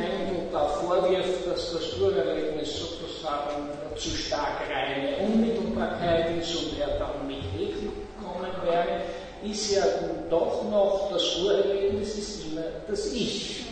da 0.52 0.66
vorwirft, 0.66 1.46
dass 1.46 1.72
das 1.72 1.98
Urerlebnis 1.98 2.78
sozusagen 2.78 3.70
zu 3.96 4.10
stark 4.10 4.60
reine 4.70 5.16
Unmittelbarkeit 5.18 6.36
ist 6.38 6.54
und 6.56 6.78
er 6.78 6.98
dann 6.98 7.26
mit 7.26 7.42
Hegel 7.56 7.90
gekommen 8.16 8.50
wäre, 8.64 9.02
ist 9.42 9.74
ja 9.74 9.82
doch 10.30 10.62
noch, 10.70 11.10
das 11.12 11.38
Urerlebnis 11.38 12.16
ist 12.16 12.46
immer 12.46 12.62
das 12.86 13.12
Ich. 13.12 13.64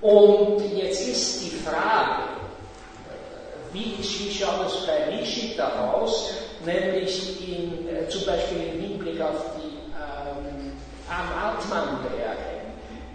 Und 0.00 0.62
jetzt 0.76 1.06
ist 1.06 1.44
die 1.44 1.56
Frage, 1.56 2.22
wie, 3.72 3.96
wie 3.98 4.32
schaut 4.32 4.66
es 4.66 4.86
bei 4.86 5.14
Nishida 5.14 5.92
aus, 5.92 6.30
nämlich 6.64 7.48
in, 7.48 7.88
äh, 7.88 8.08
zum 8.08 8.24
Beispiel 8.24 8.58
im 8.74 8.80
Hinblick 8.80 9.20
auf 9.20 9.56
die 9.56 9.78
ähm, 9.94 10.72
Am-Altmann-Werke. 11.08 12.49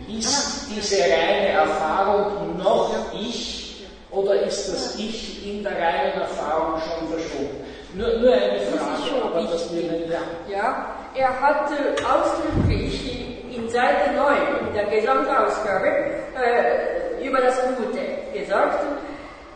Ist 0.07 0.67
diese 0.69 1.01
reine 1.01 1.49
Erfahrung 1.49 2.57
noch 2.57 2.93
ich 3.13 3.85
oder 4.11 4.41
ist 4.41 4.71
das 4.71 4.95
Ich 4.97 5.47
in 5.47 5.63
der 5.63 5.73
reinen 5.73 6.21
Erfahrung 6.21 6.79
schon 6.79 7.09
verschwunden? 7.09 7.65
Nur, 7.93 8.07
nur 8.19 8.33
eine 8.33 8.59
Frage, 8.59 9.23
aber 9.23 9.41
das 9.43 9.73
wir 9.73 9.91
nicht, 9.91 10.09
ja. 10.09 10.19
ja, 10.51 10.95
er 11.15 11.41
hat 11.41 11.71
ausdrücklich 12.03 13.55
in 13.55 13.69
Seite 13.69 14.11
9 14.15 14.35
in 14.67 14.73
der 14.73 14.85
Gesamtausgabe 14.85 15.87
äh, 15.87 17.25
über 17.25 17.39
das 17.39 17.55
Gute 17.61 17.99
gesagt, 18.37 18.83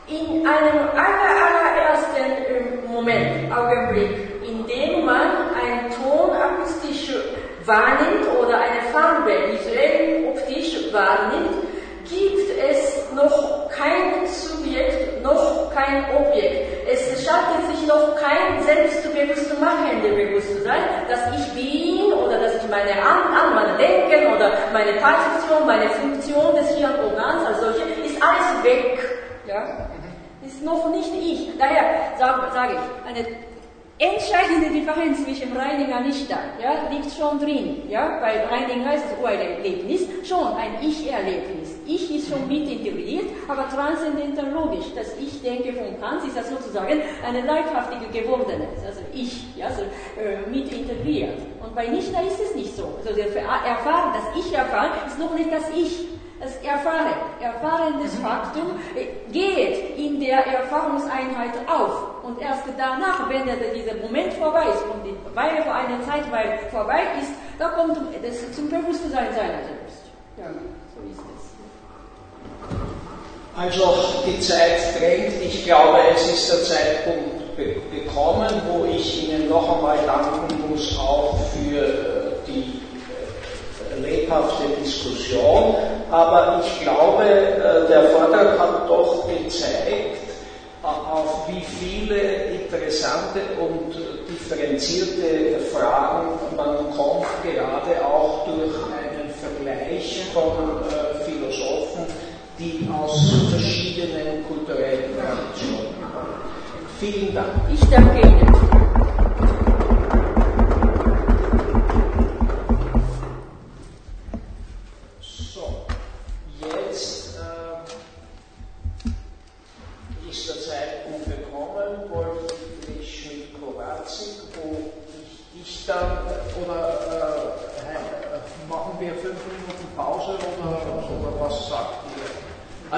in 0.07 0.47
einem 0.47 0.89
aller, 0.95 1.35
allerersten 1.45 2.15
äh, 2.15 2.87
Moment, 2.87 3.51
Augenblick, 3.55 4.41
in 4.47 4.65
dem 4.65 5.05
man 5.05 5.53
ein 5.53 5.91
Ton 5.91 6.31
akustisch 6.31 7.13
wahrnimmt 7.69 8.27
oder 8.41 8.57
eine 8.57 8.81
Farbe 8.91 9.31
visuell 9.53 10.25
optisch 10.27 10.91
wahrnimmt, 10.91 11.63
gibt 12.09 12.49
es 12.57 13.05
noch 13.13 13.69
kein 13.69 14.25
Subjekt, 14.25 15.21
noch 15.23 15.71
kein 15.73 16.03
Objekt. 16.17 16.89
Es 16.91 17.23
schaltet 17.23 17.61
sich 17.69 17.87
noch 17.87 18.15
kein 18.15 18.61
selbstbewusst 18.63 19.59
machende 19.59 20.09
Bewusstsein, 20.09 20.81
dass 21.07 21.19
ich 21.37 21.53
bin 21.53 22.11
oder 22.13 22.39
dass 22.39 22.55
ich 22.55 22.69
meine 22.69 22.93
An, 22.93 23.31
an 23.37 23.55
meine 23.55 23.77
Denken 23.77 24.33
oder 24.33 24.51
meine 24.73 24.93
Perzeption, 24.93 25.67
meine 25.67 25.89
Funktion 25.89 26.55
des 26.55 26.75
Hirnorgans 26.75 27.45
als 27.45 27.59
solche, 27.61 27.83
ist 28.03 28.21
alles 28.21 28.63
weg. 28.63 28.99
Ja? 29.47 29.87
Ist 30.45 30.63
noch 30.63 30.89
nicht 30.89 31.11
ich. 31.13 31.51
Daher 31.59 31.83
sage 32.17 32.41
sag 32.53 32.69
ich, 32.71 33.07
eine 33.07 33.25
entscheidende 33.99 34.69
Differenz 34.69 35.25
zwischen 35.25 35.55
Reininger 35.55 35.97
und 35.97 36.07
Nichter 36.07 36.39
ja, 36.61 36.89
liegt 36.89 37.11
schon 37.11 37.37
drin. 37.37 37.83
Ja? 37.89 38.19
Bei 38.21 38.45
Reininger 38.45 38.95
ist 38.95 39.03
das 39.11 39.19
Urerlebnis 39.19 40.07
schon 40.23 40.55
ein 40.55 40.81
Ich-Erlebnis. 40.81 41.75
Ich 41.85 42.15
ist 42.15 42.29
schon 42.29 42.47
mit 42.47 42.69
integriert, 42.69 43.25
aber 43.47 43.67
transzendental 43.67 44.51
logisch. 44.51 44.85
Das 44.95 45.17
Ich 45.19 45.41
denke 45.41 45.73
von 45.73 45.99
Kant 45.99 46.23
ist 46.25 46.37
das 46.37 46.49
sozusagen 46.49 47.01
eine 47.27 47.41
leibhaftige 47.41 48.07
gewordene, 48.07 48.67
also 48.85 49.01
Ich, 49.13 49.55
ja, 49.57 49.65
also, 49.65 49.81
äh, 49.81 50.49
mit 50.49 50.71
integriert. 50.71 51.39
Und 51.61 51.75
bei 51.75 51.87
Nichter 51.87 52.23
ist 52.25 52.39
es 52.39 52.55
nicht 52.55 52.75
so. 52.75 52.95
Also 52.99 53.13
der 53.13 53.27
Erfahren, 53.35 54.13
das 54.13 54.45
Ich 54.45 54.53
erfahren 54.53 54.91
ist 55.07 55.19
noch 55.19 55.35
nicht 55.35 55.51
das 55.51 55.69
Ich. 55.75 56.18
Das 56.39 56.55
Erfahren, 56.63 57.13
erfahrenes 57.41 58.15
Faktum 58.15 58.79
geht 59.31 59.97
in 59.97 60.21
der 60.21 60.45
Erfahrungseinheit 60.45 61.51
auf. 61.67 62.23
Und 62.23 62.41
erst 62.41 62.63
danach, 62.77 63.29
wenn 63.29 63.43
dieser 63.73 63.95
Moment 63.95 64.33
vorbei 64.33 64.63
ist 64.73 64.83
und 64.83 65.03
die 65.03 65.35
Weile 65.35 65.63
vor 65.63 65.73
einer 65.73 66.01
Zeit 66.05 66.23
vorbei 66.71 67.01
ist, 67.19 67.31
da 67.57 67.69
kommt 67.69 67.97
es 68.23 68.55
zum 68.55 68.69
Bewusstsein 68.69 69.11
seiner 69.11 69.33
selbst. 69.35 70.03
Ja, 70.37 70.45
so 70.95 71.01
ist 71.11 71.19
es. 71.19 71.49
Also 73.57 74.23
die 74.25 74.39
Zeit 74.39 74.97
drängt. 74.97 75.43
Ich 75.43 75.65
glaube, 75.65 75.97
es 76.13 76.25
ist 76.25 76.49
der 76.49 76.63
Zeitpunkt 76.63 77.57
gekommen, 77.91 78.61
wo 78.71 78.85
ich 78.85 79.27
Ihnen 79.27 79.49
noch 79.49 79.75
einmal 79.75 79.97
danken 80.05 80.69
muss, 80.69 80.97
auch 80.97 81.35
für 81.51 82.08
lebhafte 84.21 84.63
Diskussion, 84.81 85.75
aber 86.11 86.61
ich 86.63 86.81
glaube, 86.81 87.23
äh, 87.23 87.87
der 87.87 88.03
Vortrag 88.09 88.59
hat 88.59 88.89
doch 88.89 89.27
gezeigt, 89.27 90.29
auf 90.81 91.47
wie 91.49 91.61
viele 91.61 92.17
interessante 92.55 93.41
und 93.59 93.93
differenzierte 94.29 95.59
Fragen 95.73 96.29
man 96.55 96.77
kommt, 96.95 97.27
gerade 97.43 98.05
auch 98.05 98.45
durch 98.45 98.75
einen 98.87 99.29
Vergleich 99.29 100.23
von 100.33 100.81
äh, 100.89 101.09
die 102.59 102.87
aus 102.91 103.31
verschiedenen 103.51 104.45
kulturellen 104.45 105.15
Traditionen 105.17 105.95
kommen. 106.13 106.35
Vielen 106.99 107.33
Dank. 107.33 107.47
Ich 107.73 107.79
danke 107.89 108.19
Ihnen. 108.19 108.98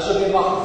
Also 0.02 0.20
wir 0.20 0.30
machen 0.30 0.58
fünf 0.58 0.61